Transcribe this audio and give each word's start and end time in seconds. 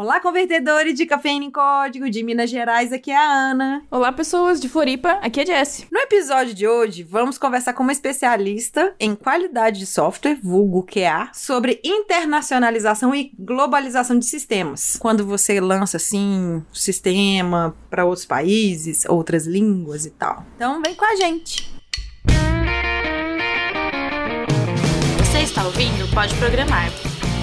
Olá, 0.00 0.20
convertedores 0.20 0.94
de 0.94 1.04
cafeína 1.06 1.44
em 1.44 1.50
código 1.50 2.08
de 2.08 2.22
Minas 2.22 2.48
Gerais, 2.48 2.92
aqui 2.92 3.10
é 3.10 3.16
a 3.16 3.50
Ana. 3.50 3.82
Olá, 3.90 4.12
pessoas 4.12 4.60
de 4.60 4.68
Floripa, 4.68 5.14
aqui 5.14 5.40
é 5.40 5.42
a 5.42 5.46
Jessie. 5.46 5.88
No 5.90 5.98
episódio 5.98 6.54
de 6.54 6.68
hoje, 6.68 7.02
vamos 7.02 7.36
conversar 7.36 7.72
com 7.72 7.82
uma 7.82 7.90
especialista 7.90 8.94
em 9.00 9.16
qualidade 9.16 9.80
de 9.80 9.86
software, 9.86 10.38
vulgo 10.40 10.86
QA, 10.86 11.30
sobre 11.34 11.80
internacionalização 11.82 13.12
e 13.12 13.32
globalização 13.36 14.16
de 14.16 14.26
sistemas. 14.26 14.96
Quando 15.00 15.26
você 15.26 15.60
lança, 15.60 15.96
assim, 15.96 16.62
um 16.62 16.62
sistema 16.72 17.74
para 17.90 18.04
outros 18.04 18.24
países, 18.24 19.04
outras 19.08 19.48
línguas 19.48 20.06
e 20.06 20.10
tal. 20.10 20.46
Então, 20.54 20.80
vem 20.80 20.94
com 20.94 21.04
a 21.04 21.16
gente. 21.16 21.68
Você 25.18 25.38
está 25.40 25.64
ouvindo 25.64 26.08
Pode 26.14 26.36
Programar. 26.36 26.88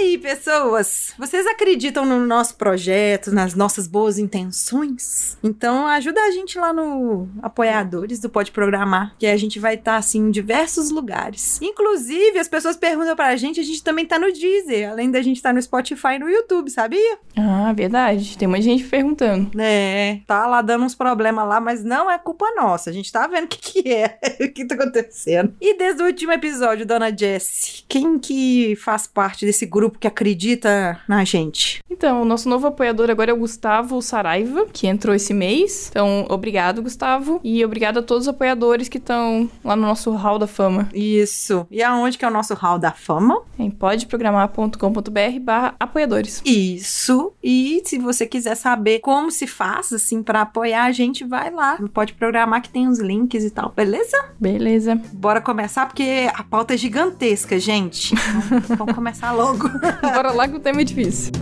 Aí, 0.00 0.18
pessoas? 0.18 1.12
Vocês 1.18 1.46
acreditam 1.46 2.04
no 2.04 2.24
nosso 2.26 2.56
projeto, 2.56 3.32
nas 3.32 3.54
nossas 3.54 3.86
boas 3.86 4.18
intenções? 4.18 5.36
Então 5.42 5.86
ajuda 5.86 6.20
a 6.20 6.30
gente 6.30 6.58
lá 6.58 6.72
no 6.72 7.28
Apoiadores 7.42 8.20
do 8.20 8.28
Pode 8.28 8.50
Programar, 8.50 9.14
que 9.18 9.26
a 9.26 9.36
gente 9.36 9.58
vai 9.58 9.74
estar 9.74 9.96
assim 9.96 10.20
em 10.20 10.30
diversos 10.30 10.90
lugares. 10.90 11.60
Inclusive, 11.62 12.38
as 12.38 12.48
pessoas 12.48 12.76
perguntam 12.76 13.16
pra 13.16 13.36
gente, 13.36 13.60
a 13.60 13.64
gente 13.64 13.82
também 13.82 14.06
tá 14.06 14.18
no 14.18 14.32
Deezer, 14.32 14.90
além 14.90 15.10
da 15.10 15.22
gente 15.22 15.36
estar 15.36 15.50
tá 15.50 15.54
no 15.54 15.62
Spotify 15.62 16.14
e 16.14 16.18
no 16.18 16.28
YouTube, 16.28 16.70
sabia? 16.70 17.18
Ah, 17.36 17.72
verdade. 17.72 18.36
Tem 18.36 18.48
muita 18.48 18.64
gente 18.64 18.84
perguntando. 18.84 19.50
É, 19.60 20.20
tá 20.26 20.46
lá 20.46 20.62
dando 20.62 20.84
uns 20.84 20.94
problemas 20.94 21.48
lá, 21.48 21.60
mas 21.60 21.84
não 21.84 22.10
é 22.10 22.18
culpa 22.18 22.46
nossa. 22.56 22.90
A 22.90 22.92
gente 22.92 23.12
tá 23.12 23.26
vendo 23.26 23.44
o 23.44 23.48
que, 23.48 23.82
que 23.82 23.92
é, 23.92 24.18
o 24.40 24.52
que 24.52 24.66
tá 24.66 24.74
acontecendo. 24.74 25.54
E 25.60 25.76
desde 25.76 26.02
o 26.02 26.06
último 26.06 26.32
episódio, 26.32 26.86
dona 26.86 27.16
Jessie, 27.16 27.84
quem 27.88 28.18
que 28.18 28.76
faz 28.76 29.06
parte 29.06 29.46
desse 29.46 29.66
grupo 29.66 29.83
que 29.90 30.06
acredita 30.06 31.00
na 31.08 31.24
gente? 31.24 31.82
Então, 31.90 32.22
o 32.22 32.24
nosso 32.24 32.48
novo 32.48 32.66
apoiador 32.66 33.08
agora 33.10 33.30
é 33.30 33.34
o 33.34 33.38
Gustavo 33.38 34.02
Saraiva, 34.02 34.66
que 34.72 34.86
entrou 34.86 35.14
esse 35.14 35.32
mês. 35.32 35.88
Então, 35.90 36.26
obrigado, 36.28 36.82
Gustavo. 36.82 37.40
E 37.44 37.64
obrigado 37.64 37.98
a 37.98 38.02
todos 38.02 38.24
os 38.24 38.28
apoiadores 38.28 38.88
que 38.88 38.98
estão 38.98 39.48
lá 39.64 39.76
no 39.76 39.82
nosso 39.82 40.10
Hall 40.10 40.38
da 40.38 40.46
Fama. 40.46 40.88
Isso. 40.92 41.66
E 41.70 41.82
aonde 41.82 42.18
que 42.18 42.24
é 42.24 42.28
o 42.28 42.32
nosso 42.32 42.54
Hall 42.54 42.78
da 42.78 42.90
Fama? 42.90 43.42
Em 43.58 43.70
podeprogramar.com.br 43.70 45.40
barra 45.40 45.74
apoiadores. 45.78 46.42
Isso. 46.44 47.32
E 47.42 47.82
se 47.84 47.98
você 47.98 48.26
quiser 48.26 48.56
saber 48.56 49.00
como 49.00 49.30
se 49.30 49.46
faz, 49.46 49.92
assim, 49.92 50.22
para 50.22 50.42
apoiar 50.42 50.84
a 50.84 50.92
gente, 50.92 51.24
vai 51.24 51.50
lá. 51.50 51.78
Pode 51.92 52.14
programar 52.14 52.60
que 52.60 52.68
tem 52.68 52.88
os 52.88 52.98
links 52.98 53.44
e 53.44 53.50
tal, 53.50 53.70
beleza? 53.70 54.16
Beleza. 54.40 55.00
Bora 55.12 55.40
começar, 55.40 55.86
porque 55.86 56.28
a 56.34 56.42
pauta 56.42 56.74
é 56.74 56.76
gigantesca, 56.76 57.58
gente. 57.58 58.14
Então, 58.14 58.76
vamos 58.76 58.94
começar 58.94 59.32
logo. 59.32 59.68
Bora 60.02 60.32
lá 60.32 60.48
que 60.48 60.56
o 60.56 60.60
tema 60.60 60.80
é 60.80 60.84
difícil. 60.84 61.32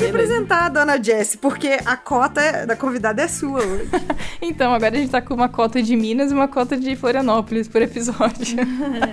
Pode 0.00 0.12
apresentar 0.12 0.64
a 0.64 0.68
dona 0.70 1.02
Jessie, 1.02 1.36
porque 1.36 1.78
a 1.84 1.94
cota 1.94 2.64
da 2.66 2.74
convidada 2.74 3.20
é 3.20 3.28
sua 3.28 3.62
hoje. 3.62 3.90
Então, 4.42 4.72
agora 4.72 4.96
a 4.96 4.98
gente 4.98 5.10
tá 5.10 5.20
com 5.20 5.34
uma 5.34 5.50
cota 5.50 5.82
de 5.82 5.94
Minas 5.94 6.32
e 6.32 6.34
uma 6.34 6.48
cota 6.48 6.74
de 6.74 6.96
Florianópolis 6.96 7.68
por 7.68 7.82
episódio. 7.82 8.56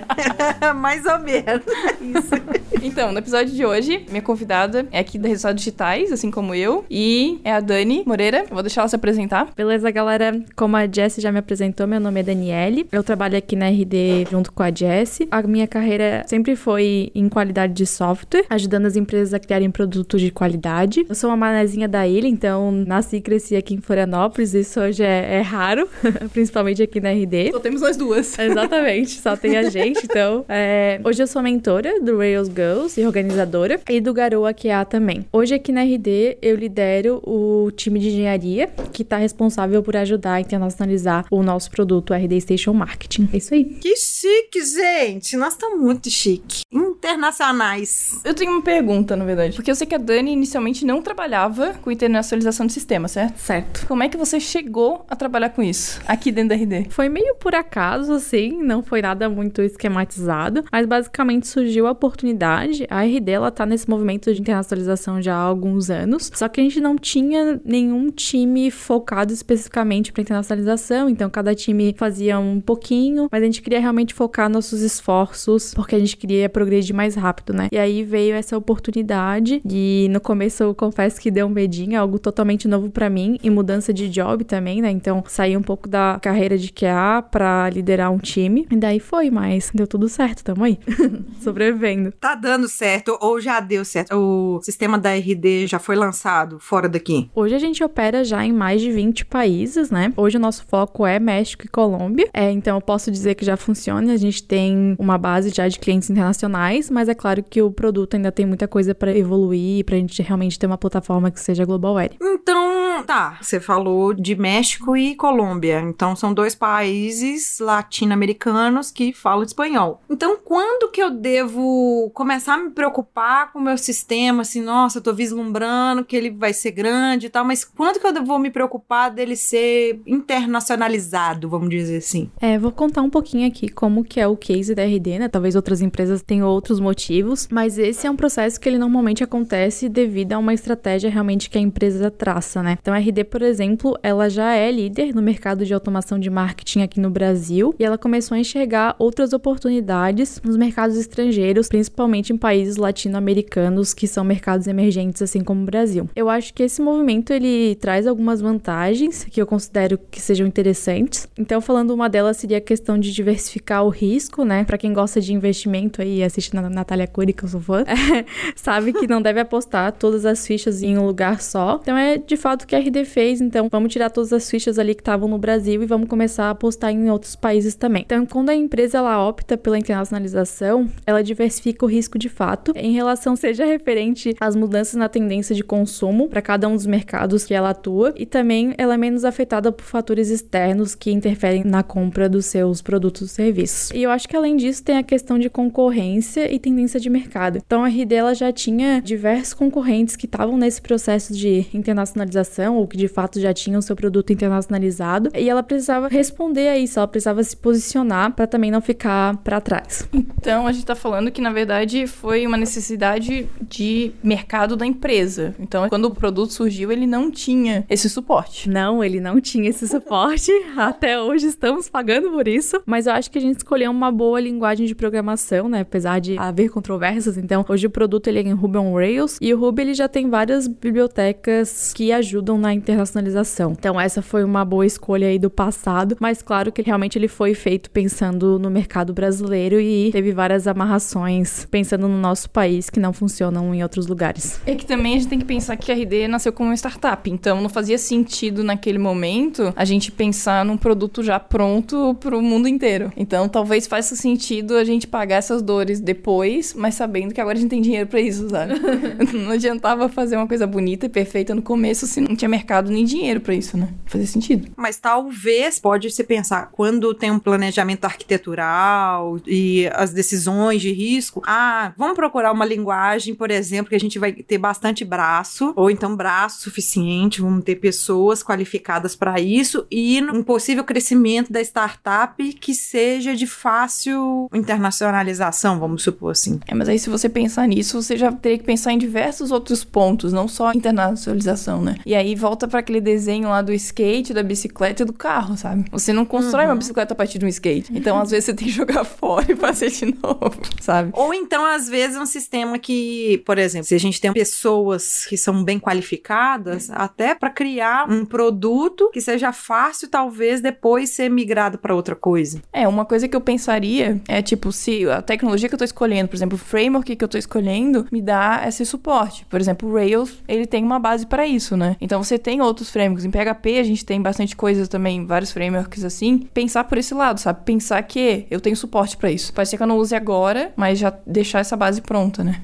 Mais 0.76 1.04
ou 1.04 1.18
menos. 1.18 1.62
Isso. 2.00 2.82
Então, 2.82 3.12
no 3.12 3.18
episódio 3.18 3.54
de 3.54 3.64
hoje, 3.64 4.06
minha 4.08 4.22
convidada 4.22 4.86
é 4.90 4.98
aqui 4.98 5.18
da 5.18 5.28
Resultados 5.28 5.62
Digitais, 5.62 6.10
assim 6.10 6.30
como 6.30 6.54
eu, 6.54 6.84
e 6.90 7.40
é 7.44 7.52
a 7.52 7.60
Dani 7.60 8.04
Moreira. 8.06 8.46
Eu 8.48 8.54
vou 8.54 8.62
deixar 8.62 8.80
ela 8.80 8.88
se 8.88 8.96
apresentar. 8.96 9.48
Beleza, 9.54 9.90
galera? 9.90 10.42
Como 10.56 10.76
a 10.76 10.86
Jessie 10.86 11.22
já 11.22 11.30
me 11.30 11.38
apresentou, 11.38 11.86
meu 11.86 12.00
nome 12.00 12.20
é 12.20 12.22
Daniele. 12.22 12.88
Eu 12.90 13.04
trabalho 13.04 13.36
aqui 13.36 13.54
na 13.54 13.68
RD 13.68 14.28
junto 14.30 14.50
com 14.50 14.62
a 14.62 14.70
Jessie. 14.74 15.28
A 15.30 15.42
minha 15.42 15.66
carreira 15.66 16.24
sempre 16.26 16.56
foi 16.56 17.12
em 17.14 17.28
qualidade 17.28 17.74
de 17.74 17.84
software, 17.84 18.46
ajudando 18.48 18.86
as 18.86 18.96
empresas 18.96 19.34
a 19.34 19.38
criarem 19.38 19.70
produtos 19.70 20.22
de 20.22 20.30
qualidade. 20.30 20.77
Eu 21.08 21.14
sou 21.14 21.30
uma 21.30 21.36
manezinha 21.36 21.88
da 21.88 22.06
ilha, 22.06 22.28
então 22.28 22.70
nasci 22.70 23.16
e 23.16 23.20
cresci 23.20 23.56
aqui 23.56 23.74
em 23.74 23.80
Florianópolis. 23.80 24.54
Isso 24.54 24.80
hoje 24.80 25.02
é, 25.02 25.38
é 25.38 25.40
raro, 25.40 25.88
principalmente 26.32 26.82
aqui 26.82 27.00
na 27.00 27.10
RD. 27.10 27.50
Só 27.50 27.58
temos 27.58 27.80
nós 27.80 27.96
duas. 27.96 28.38
Exatamente, 28.38 29.20
só 29.20 29.36
tem 29.36 29.56
a 29.56 29.68
gente. 29.68 30.04
Então, 30.04 30.44
é... 30.48 31.00
hoje 31.02 31.20
eu 31.20 31.26
sou 31.26 31.42
mentora 31.42 32.00
do 32.00 32.18
Rails 32.18 32.46
Girls 32.46 33.00
e 33.00 33.04
organizadora, 33.04 33.80
e 33.90 34.00
do 34.00 34.14
Garoa 34.14 34.54
QA 34.54 34.84
também. 34.84 35.26
Hoje 35.32 35.54
aqui 35.54 35.72
na 35.72 35.82
RD 35.82 36.38
eu 36.40 36.54
lidero 36.54 37.20
o 37.26 37.72
time 37.72 37.98
de 37.98 38.08
engenharia 38.08 38.68
que 38.92 39.02
está 39.02 39.16
responsável 39.16 39.82
por 39.82 39.96
ajudar 39.96 40.34
a 40.34 40.40
internacionalizar 40.40 41.26
o 41.28 41.42
nosso 41.42 41.70
produto 41.72 42.14
RD 42.14 42.40
Station 42.40 42.72
Marketing. 42.72 43.28
É 43.32 43.38
isso 43.38 43.52
aí. 43.52 43.64
Que 43.64 43.96
chique, 43.96 44.64
gente. 44.64 45.36
Nós 45.36 45.54
estamos 45.54 45.80
muito 45.80 46.08
chique. 46.08 46.62
Internacionais. 46.72 48.20
Eu 48.24 48.34
tenho 48.34 48.52
uma 48.52 48.62
pergunta, 48.62 49.16
na 49.16 49.24
verdade. 49.24 49.56
Porque 49.56 49.70
eu 49.70 49.74
sei 49.74 49.86
que 49.86 49.94
a 49.94 49.98
Dani 49.98 50.32
inicialmente 50.32 50.57
não 50.84 51.02
trabalhava 51.02 51.74
com 51.82 51.90
internacionalização 51.90 52.66
de 52.66 52.72
sistema, 52.72 53.08
certo? 53.08 53.38
Certo. 53.38 53.86
Como 53.86 54.02
é 54.02 54.08
que 54.08 54.16
você 54.16 54.38
chegou 54.40 55.04
a 55.08 55.16
trabalhar 55.16 55.50
com 55.50 55.62
isso 55.62 56.00
aqui 56.06 56.30
dentro 56.30 56.50
da 56.50 56.54
RD? 56.54 56.90
Foi 56.90 57.08
meio 57.08 57.34
por 57.36 57.54
acaso, 57.54 58.12
assim, 58.12 58.62
não 58.62 58.82
foi 58.82 59.02
nada 59.02 59.28
muito 59.28 59.62
esquematizado, 59.62 60.64
mas 60.70 60.86
basicamente 60.86 61.46
surgiu 61.46 61.86
a 61.86 61.92
oportunidade. 61.92 62.86
A 62.90 63.02
RD, 63.02 63.30
ela 63.30 63.50
tá 63.50 63.64
nesse 63.66 63.88
movimento 63.88 64.32
de 64.32 64.40
internacionalização 64.40 65.20
já 65.20 65.34
há 65.34 65.40
alguns 65.40 65.90
anos, 65.90 66.30
só 66.34 66.48
que 66.48 66.60
a 66.60 66.64
gente 66.64 66.80
não 66.80 66.96
tinha 66.96 67.60
nenhum 67.64 68.10
time 68.10 68.70
focado 68.70 69.32
especificamente 69.32 70.12
para 70.12 70.22
internacionalização, 70.22 71.08
então 71.08 71.28
cada 71.30 71.54
time 71.54 71.94
fazia 71.96 72.38
um 72.38 72.60
pouquinho, 72.60 73.28
mas 73.30 73.42
a 73.42 73.46
gente 73.46 73.62
queria 73.62 73.80
realmente 73.80 74.14
focar 74.14 74.48
nossos 74.48 74.80
esforços, 74.80 75.74
porque 75.74 75.94
a 75.94 75.98
gente 75.98 76.16
queria 76.16 76.48
progredir 76.48 76.94
mais 76.94 77.14
rápido, 77.14 77.52
né? 77.52 77.68
E 77.70 77.78
aí 77.78 78.02
veio 78.02 78.34
essa 78.34 78.56
oportunidade 78.56 79.60
e 79.68 80.08
no 80.10 80.20
começo 80.20 80.47
eu 80.62 80.74
confesso 80.74 81.20
que 81.20 81.30
deu 81.30 81.46
um 81.46 81.50
medinho, 81.50 82.00
algo 82.00 82.18
totalmente 82.18 82.68
novo 82.68 82.90
para 82.90 83.08
mim 83.08 83.38
e 83.42 83.50
mudança 83.50 83.92
de 83.92 84.08
job 84.08 84.44
também, 84.44 84.80
né? 84.82 84.90
Então 84.90 85.22
saí 85.26 85.56
um 85.56 85.62
pouco 85.62 85.88
da 85.88 86.18
carreira 86.22 86.56
de 86.56 86.72
QA 86.72 87.22
para 87.30 87.70
liderar 87.70 88.12
um 88.12 88.18
time 88.18 88.66
e 88.70 88.76
daí 88.76 89.00
foi, 89.00 89.30
mas 89.30 89.70
deu 89.74 89.86
tudo 89.86 90.08
certo, 90.08 90.44
tamo 90.44 90.64
aí, 90.64 90.78
sobrevivendo. 91.40 92.12
Tá 92.12 92.34
dando 92.34 92.68
certo 92.68 93.16
ou 93.20 93.40
já 93.40 93.60
deu 93.60 93.84
certo? 93.84 94.14
O 94.14 94.60
sistema 94.62 94.98
da 94.98 95.14
RD 95.14 95.66
já 95.66 95.78
foi 95.78 95.96
lançado 95.96 96.58
fora 96.58 96.88
daqui? 96.88 97.30
Hoje 97.34 97.54
a 97.54 97.58
gente 97.58 97.82
opera 97.82 98.24
já 98.24 98.44
em 98.44 98.52
mais 98.52 98.80
de 98.80 98.90
20 98.90 99.26
países, 99.26 99.90
né? 99.90 100.12
Hoje 100.16 100.36
o 100.36 100.40
nosso 100.40 100.64
foco 100.66 101.06
é 101.06 101.18
México 101.18 101.64
e 101.64 101.68
Colômbia. 101.68 102.28
É, 102.32 102.50
então 102.50 102.76
eu 102.76 102.80
posso 102.80 103.10
dizer 103.10 103.34
que 103.34 103.44
já 103.44 103.56
funciona. 103.56 104.12
A 104.12 104.16
gente 104.16 104.42
tem 104.42 104.96
uma 104.98 105.18
base 105.18 105.50
já 105.50 105.68
de 105.68 105.78
clientes 105.78 106.10
internacionais, 106.10 106.90
mas 106.90 107.08
é 107.08 107.14
claro 107.14 107.42
que 107.42 107.60
o 107.62 107.70
produto 107.70 108.14
ainda 108.14 108.32
tem 108.32 108.46
muita 108.46 108.66
coisa 108.66 108.94
para 108.94 109.16
evoluir, 109.16 109.84
pra 109.84 109.96
gente 109.96 110.20
realmente 110.22 110.37
ter 110.58 110.66
uma 110.66 110.78
plataforma 110.78 111.30
que 111.30 111.40
seja 111.40 111.64
global 111.64 111.96
ready. 111.96 112.16
Então, 112.20 113.02
tá. 113.04 113.38
Você 113.40 113.58
falou 113.60 114.12
de 114.14 114.34
México 114.34 114.96
e 114.96 115.14
Colômbia. 115.14 115.80
Então 115.80 116.14
são 116.14 116.32
dois 116.32 116.54
países 116.54 117.58
latino-americanos 117.60 118.90
que 118.90 119.12
falam 119.12 119.42
espanhol. 119.42 120.00
Então, 120.08 120.38
quando 120.44 120.90
que 120.90 121.02
eu 121.02 121.10
devo 121.10 122.10
começar 122.14 122.54
a 122.54 122.58
me 122.58 122.70
preocupar 122.70 123.52
com 123.52 123.58
o 123.58 123.62
meu 123.62 123.78
sistema? 123.78 124.42
Assim, 124.42 124.62
nossa, 124.62 124.98
eu 124.98 125.02
tô 125.02 125.12
vislumbrando 125.12 126.04
que 126.04 126.16
ele 126.16 126.30
vai 126.30 126.52
ser 126.52 126.70
grande 126.70 127.26
e 127.26 127.30
tal, 127.30 127.44
mas 127.44 127.64
quando 127.64 127.98
que 127.98 128.06
eu 128.06 128.24
vou 128.24 128.38
me 128.38 128.50
preocupar 128.50 129.10
dele 129.10 129.36
ser 129.36 130.00
internacionalizado, 130.06 131.48
vamos 131.48 131.70
dizer 131.70 131.98
assim? 131.98 132.30
É, 132.40 132.58
vou 132.58 132.72
contar 132.72 133.02
um 133.02 133.10
pouquinho 133.10 133.48
aqui 133.48 133.68
como 133.68 134.04
que 134.04 134.20
é 134.20 134.26
o 134.26 134.36
case 134.36 134.74
da 134.74 134.84
RD, 134.84 135.18
né? 135.18 135.28
Talvez 135.28 135.56
outras 135.56 135.80
empresas 135.80 136.22
tenham 136.22 136.48
outros 136.48 136.80
motivos, 136.80 137.48
mas 137.50 137.78
esse 137.78 138.06
é 138.06 138.10
um 138.10 138.16
processo 138.16 138.60
que 138.60 138.68
ele 138.68 138.78
normalmente 138.78 139.24
acontece 139.24 139.88
devido 139.88 140.27
a 140.34 140.38
uma 140.38 140.54
estratégia 140.54 141.10
realmente 141.10 141.50
que 141.50 141.58
a 141.58 141.60
empresa 141.60 142.10
traça, 142.10 142.62
né? 142.62 142.78
Então 142.80 142.94
a 142.94 142.98
RD, 142.98 143.24
por 143.24 143.42
exemplo, 143.42 143.98
ela 144.02 144.28
já 144.28 144.54
é 144.54 144.70
líder 144.70 145.14
no 145.14 145.22
mercado 145.22 145.64
de 145.64 145.74
automação 145.74 146.18
de 146.18 146.30
marketing 146.30 146.82
aqui 146.82 147.00
no 147.00 147.10
Brasil 147.10 147.74
e 147.78 147.84
ela 147.84 147.98
começou 147.98 148.34
a 148.34 148.38
enxergar 148.38 148.94
outras 148.98 149.32
oportunidades 149.32 150.40
nos 150.44 150.56
mercados 150.56 150.96
estrangeiros, 150.96 151.68
principalmente 151.68 152.32
em 152.32 152.36
países 152.36 152.76
latino-americanos 152.76 153.94
que 153.94 154.06
são 154.06 154.24
mercados 154.24 154.66
emergentes 154.66 155.22
assim 155.22 155.42
como 155.42 155.62
o 155.62 155.66
Brasil. 155.66 156.08
Eu 156.14 156.28
acho 156.28 156.52
que 156.54 156.62
esse 156.62 156.80
movimento 156.80 157.32
ele 157.32 157.74
traz 157.76 158.06
algumas 158.06 158.40
vantagens 158.40 159.24
que 159.24 159.40
eu 159.40 159.46
considero 159.46 159.98
que 160.10 160.20
sejam 160.20 160.46
interessantes. 160.46 161.28
Então, 161.38 161.60
falando 161.60 161.92
uma 161.92 162.08
delas 162.08 162.36
seria 162.36 162.58
a 162.58 162.60
questão 162.60 162.98
de 162.98 163.12
diversificar 163.12 163.84
o 163.84 163.88
risco, 163.88 164.44
né? 164.44 164.64
Para 164.64 164.78
quem 164.78 164.92
gosta 164.92 165.20
de 165.20 165.32
investimento 165.32 166.02
aí, 166.02 166.22
assiste 166.22 166.54
na 166.54 166.68
Natália 166.68 167.06
Cury, 167.06 167.32
que 167.32 167.44
eu 167.44 167.48
sou 167.48 167.60
fã, 167.60 167.84
sabe 168.56 168.92
que 168.92 169.06
não 169.06 169.22
deve 169.22 169.40
apostar 169.40 169.92
todas 169.92 170.17
todas 170.18 170.26
as 170.26 170.46
fichas 170.46 170.82
em 170.82 170.98
um 170.98 171.06
lugar 171.06 171.40
só. 171.40 171.78
Então 171.82 171.96
é 171.96 172.18
de 172.18 172.36
fato 172.36 172.62
o 172.62 172.66
que 172.66 172.74
a 172.74 172.78
RD 172.78 173.04
fez. 173.04 173.40
Então 173.40 173.68
vamos 173.70 173.92
tirar 173.92 174.10
todas 174.10 174.32
as 174.32 174.50
fichas 174.50 174.78
ali 174.78 174.94
que 174.94 175.00
estavam 175.00 175.28
no 175.28 175.38
Brasil 175.38 175.82
e 175.82 175.86
vamos 175.86 176.08
começar 176.08 176.46
a 176.46 176.50
apostar 176.50 176.90
em 176.90 177.10
outros 177.10 177.36
países 177.36 177.74
também. 177.74 178.02
Então 178.04 178.26
quando 178.26 178.50
a 178.50 178.54
empresa 178.54 178.98
ela 178.98 179.26
opta 179.26 179.56
pela 179.56 179.78
internacionalização, 179.78 180.88
ela 181.06 181.22
diversifica 181.22 181.84
o 181.84 181.88
risco 181.88 182.18
de 182.18 182.28
fato 182.28 182.72
em 182.74 182.92
relação 182.92 183.34
seja 183.36 183.64
referente 183.64 184.34
às 184.40 184.56
mudanças 184.56 184.94
na 184.94 185.08
tendência 185.08 185.54
de 185.54 185.62
consumo 185.62 186.28
para 186.28 186.42
cada 186.42 186.68
um 186.68 186.74
dos 186.74 186.86
mercados 186.86 187.44
que 187.44 187.54
ela 187.54 187.70
atua 187.70 188.12
e 188.16 188.26
também 188.26 188.74
ela 188.76 188.94
é 188.94 188.96
menos 188.96 189.24
afetada 189.24 189.70
por 189.70 189.84
fatores 189.84 190.30
externos 190.30 190.94
que 190.94 191.12
interferem 191.12 191.62
na 191.64 191.82
compra 191.82 192.28
dos 192.28 192.46
seus 192.46 192.82
produtos 192.82 193.30
e 193.30 193.34
serviços. 193.34 193.90
E 193.92 194.02
eu 194.02 194.10
acho 194.10 194.28
que 194.28 194.36
além 194.36 194.56
disso 194.56 194.82
tem 194.82 194.96
a 194.96 195.02
questão 195.02 195.38
de 195.38 195.48
concorrência 195.48 196.52
e 196.52 196.58
tendência 196.58 196.98
de 196.98 197.08
mercado. 197.08 197.58
Então 197.64 197.84
a 197.84 197.88
RD 197.88 198.14
ela 198.14 198.34
já 198.34 198.52
tinha 198.52 199.00
diversos 199.00 199.54
concorrentes 199.54 200.07
que 200.16 200.26
estavam 200.26 200.56
nesse 200.56 200.80
processo 200.80 201.32
de 201.32 201.66
internacionalização 201.72 202.76
ou 202.76 202.86
que 202.86 202.96
de 202.96 203.08
fato 203.08 203.40
já 203.40 203.52
tinham 203.52 203.80
seu 203.80 203.96
produto 203.96 204.32
internacionalizado 204.32 205.30
e 205.34 205.48
ela 205.48 205.62
precisava 205.62 206.08
responder 206.08 206.68
a 206.68 206.78
isso, 206.78 206.98
ela 206.98 207.08
precisava 207.08 207.42
se 207.42 207.56
posicionar 207.56 208.32
para 208.32 208.46
também 208.46 208.70
não 208.70 208.80
ficar 208.80 209.36
para 209.38 209.60
trás. 209.60 210.08
Então 210.12 210.66
a 210.66 210.72
gente 210.72 210.86
tá 210.86 210.94
falando 210.94 211.30
que 211.30 211.40
na 211.40 211.52
verdade 211.52 212.06
foi 212.06 212.46
uma 212.46 212.56
necessidade 212.56 213.48
de 213.60 214.12
mercado 214.22 214.76
da 214.76 214.86
empresa. 214.86 215.54
Então 215.58 215.88
quando 215.88 216.06
o 216.06 216.14
produto 216.14 216.52
surgiu, 216.52 216.90
ele 216.92 217.06
não 217.06 217.30
tinha 217.30 217.84
esse 217.88 218.08
suporte. 218.08 218.68
Não, 218.68 219.02
ele 219.02 219.20
não 219.20 219.40
tinha 219.40 219.68
esse 219.68 219.86
suporte. 219.86 220.50
Até 220.76 221.20
hoje 221.20 221.46
estamos 221.46 221.88
pagando 221.88 222.30
por 222.30 222.46
isso, 222.48 222.80
mas 222.86 223.06
eu 223.06 223.12
acho 223.12 223.30
que 223.30 223.38
a 223.38 223.40
gente 223.40 223.58
escolheu 223.58 223.90
uma 223.90 224.10
boa 224.10 224.40
linguagem 224.40 224.86
de 224.86 224.94
programação, 224.94 225.68
né? 225.68 225.80
Apesar 225.80 226.20
de 226.20 226.38
haver 226.38 226.70
controvérsias, 226.70 227.36
então 227.36 227.64
hoje 227.68 227.86
o 227.86 227.90
produto 227.90 228.28
ele 228.28 228.38
é 228.38 228.42
em 228.42 228.52
Ruby 228.52 228.78
on 228.78 228.94
Rails 228.94 229.38
e 229.40 229.52
o 229.52 229.58
Ruby 229.58 229.82
ele 229.82 229.94
já 229.98 230.08
tem 230.08 230.30
várias 230.30 230.66
bibliotecas 230.66 231.92
que 231.92 232.12
ajudam 232.12 232.56
na 232.56 232.72
internacionalização. 232.72 233.72
Então 233.72 234.00
essa 234.00 234.22
foi 234.22 234.44
uma 234.44 234.64
boa 234.64 234.86
escolha 234.86 235.28
aí 235.28 235.38
do 235.38 235.50
passado, 235.50 236.16
mas 236.20 236.40
claro 236.40 236.72
que 236.72 236.82
realmente 236.82 237.18
ele 237.18 237.28
foi 237.28 237.52
feito 237.52 237.90
pensando 237.90 238.58
no 238.58 238.70
mercado 238.70 239.12
brasileiro 239.12 239.80
e 239.80 240.10
teve 240.12 240.32
várias 240.32 240.66
amarrações 240.66 241.66
pensando 241.70 242.08
no 242.08 242.18
nosso 242.18 242.48
país 242.48 242.88
que 242.88 243.00
não 243.00 243.12
funcionam 243.12 243.74
em 243.74 243.82
outros 243.82 244.06
lugares. 244.06 244.60
É 244.64 244.74
que 244.74 244.86
também 244.86 245.14
a 245.14 245.18
gente 245.18 245.28
tem 245.28 245.38
que 245.38 245.44
pensar 245.44 245.76
que 245.76 245.90
a 245.90 245.94
RD 245.94 246.28
nasceu 246.28 246.52
como 246.52 246.70
uma 246.70 246.76
startup, 246.76 247.28
então 247.28 247.60
não 247.60 247.68
fazia 247.68 247.98
sentido 247.98 248.62
naquele 248.62 248.98
momento 248.98 249.72
a 249.74 249.84
gente 249.84 250.12
pensar 250.12 250.64
num 250.64 250.76
produto 250.76 251.22
já 251.22 251.40
pronto 251.40 252.16
pro 252.20 252.40
mundo 252.40 252.68
inteiro. 252.68 253.12
Então 253.16 253.48
talvez 253.48 253.86
faça 253.86 254.14
sentido 254.14 254.76
a 254.76 254.84
gente 254.84 255.06
pagar 255.06 255.36
essas 255.36 255.60
dores 255.60 256.00
depois, 256.00 256.72
mas 256.74 256.94
sabendo 256.94 257.34
que 257.34 257.40
agora 257.40 257.58
a 257.58 257.60
gente 257.60 257.70
tem 257.70 257.82
dinheiro 257.82 258.06
para 258.06 258.20
isso, 258.20 258.48
sabe? 258.48 258.74
não 259.34 259.58
adiantava 259.88 260.08
fazer 260.08 260.36
uma 260.36 260.46
coisa 260.46 260.66
bonita 260.66 261.06
e 261.06 261.08
perfeita 261.08 261.54
no 261.54 261.62
começo 261.62 262.06
se 262.06 262.20
não 262.20 262.36
tinha 262.36 262.48
mercado 262.48 262.90
nem 262.90 263.04
dinheiro 263.04 263.40
para 263.40 263.54
isso, 263.54 263.76
né? 263.76 263.88
Fazia 264.06 264.26
sentido. 264.26 264.70
Mas 264.76 264.98
talvez 264.98 265.78
pode 265.78 266.10
se 266.10 266.22
pensar 266.24 266.70
quando 266.72 267.14
tem 267.14 267.30
um 267.30 267.38
planejamento 267.38 268.04
arquitetural 268.04 269.38
e 269.46 269.88
as 269.94 270.12
decisões 270.12 270.82
de 270.82 270.92
risco, 270.92 271.42
ah, 271.46 271.92
vamos 271.96 272.14
procurar 272.14 272.52
uma 272.52 272.64
linguagem, 272.64 273.34
por 273.34 273.50
exemplo, 273.50 273.90
que 273.90 273.94
a 273.94 274.00
gente 274.00 274.18
vai 274.18 274.32
ter 274.32 274.58
bastante 274.58 275.04
braço 275.04 275.72
ou 275.74 275.90
então 275.90 276.14
braço 276.14 276.62
suficiente, 276.62 277.40
vamos 277.40 277.64
ter 277.64 277.76
pessoas 277.76 278.42
qualificadas 278.42 279.16
para 279.16 279.40
isso 279.40 279.86
e 279.90 280.20
um 280.22 280.42
possível 280.42 280.84
crescimento 280.84 281.52
da 281.52 281.60
startup 281.60 282.52
que 282.54 282.74
seja 282.74 283.34
de 283.34 283.46
fácil 283.46 284.48
internacionalização, 284.52 285.78
vamos 285.78 286.02
supor 286.02 286.32
assim. 286.32 286.60
É, 286.66 286.74
mas 286.74 286.88
aí 286.88 286.98
se 286.98 287.08
você 287.08 287.28
pensar 287.28 287.66
nisso, 287.66 288.00
você 288.00 288.16
já 288.16 288.30
teria 288.32 288.58
que 288.58 288.64
pensar 288.64 288.92
em 288.92 288.98
diversos 288.98 289.50
outros 289.50 289.67
pontos, 289.84 290.32
não 290.32 290.46
só 290.48 290.72
internacionalização, 290.72 291.82
né? 291.82 291.96
E 292.04 292.14
aí 292.14 292.34
volta 292.34 292.66
para 292.68 292.80
aquele 292.80 293.00
desenho 293.00 293.48
lá 293.48 293.62
do 293.62 293.72
skate, 293.72 294.32
da 294.34 294.42
bicicleta 294.42 295.02
e 295.02 295.06
do 295.06 295.12
carro, 295.12 295.56
sabe? 295.56 295.84
Você 295.90 296.12
não 296.12 296.24
constrói 296.24 296.64
Uhum. 296.64 296.70
uma 296.70 296.76
bicicleta 296.76 297.12
a 297.14 297.16
partir 297.16 297.38
de 297.38 297.44
um 297.44 297.48
skate. 297.48 297.90
Então, 297.94 298.18
às 298.18 298.30
vezes, 298.30 298.46
você 298.46 298.54
tem 298.54 298.66
que 298.68 298.72
jogar 298.72 299.04
fora 299.04 299.50
e 299.52 299.56
fazer 299.56 299.90
de 299.90 300.06
novo, 300.06 300.52
sabe? 300.80 301.10
Ou 301.14 301.32
então, 301.34 301.64
às 301.64 301.88
vezes, 301.88 302.16
um 302.16 302.26
sistema 302.26 302.78
que, 302.78 303.42
por 303.46 303.58
exemplo, 303.58 303.86
se 303.86 303.94
a 303.94 304.00
gente 304.00 304.20
tem 304.20 304.32
pessoas 304.32 305.26
que 305.26 305.36
são 305.36 305.62
bem 305.64 305.78
qualificadas, 305.78 306.90
até 306.90 307.34
para 307.34 307.50
criar 307.50 308.08
um 308.10 308.24
produto 308.24 309.10
que 309.12 309.20
seja 309.20 309.52
fácil, 309.52 310.08
talvez, 310.08 310.60
depois 310.60 311.10
ser 311.10 311.28
migrado 311.30 311.78
para 311.78 311.94
outra 311.94 312.14
coisa. 312.14 312.60
É, 312.72 312.86
uma 312.88 313.04
coisa 313.04 313.28
que 313.28 313.36
eu 313.36 313.40
pensaria 313.40 314.20
é, 314.28 314.42
tipo, 314.42 314.72
se 314.72 315.08
a 315.08 315.22
tecnologia 315.22 315.68
que 315.68 315.74
eu 315.74 315.78
tô 315.78 315.84
escolhendo, 315.84 316.28
por 316.28 316.36
exemplo, 316.36 316.56
o 316.56 316.58
framework 316.58 317.14
que 317.16 317.24
eu 317.24 317.28
tô 317.28 317.38
escolhendo, 317.38 318.06
me 318.10 318.20
dá 318.20 318.64
esse 318.66 318.84
suporte. 318.84 319.46
Por 319.48 319.57
exemplo, 319.60 319.88
o 319.88 319.94
Rails, 319.94 320.42
ele 320.46 320.66
tem 320.66 320.84
uma 320.84 320.98
base 320.98 321.26
para 321.26 321.46
isso, 321.46 321.76
né? 321.76 321.96
Então, 322.00 322.22
você 322.22 322.38
tem 322.38 322.60
outros 322.60 322.90
frameworks. 322.90 323.24
Em 323.24 323.30
PHP, 323.30 323.78
a 323.78 323.84
gente 323.84 324.04
tem 324.04 324.20
bastante 324.20 324.56
coisa 324.56 324.86
também, 324.86 325.24
vários 325.26 325.52
frameworks 325.52 326.04
assim. 326.04 326.38
Pensar 326.52 326.84
por 326.84 326.98
esse 326.98 327.14
lado, 327.14 327.40
sabe? 327.40 327.64
Pensar 327.64 328.02
que 328.02 328.46
eu 328.50 328.60
tenho 328.60 328.76
suporte 328.76 329.16
para 329.16 329.30
isso. 329.30 329.52
Pode 329.52 329.68
ser 329.68 329.76
que 329.76 329.82
eu 329.82 329.86
não 329.86 329.98
use 329.98 330.14
agora, 330.14 330.72
mas 330.76 330.98
já 330.98 331.12
deixar 331.26 331.60
essa 331.60 331.76
base 331.76 332.00
pronta, 332.00 332.42
né? 332.44 332.62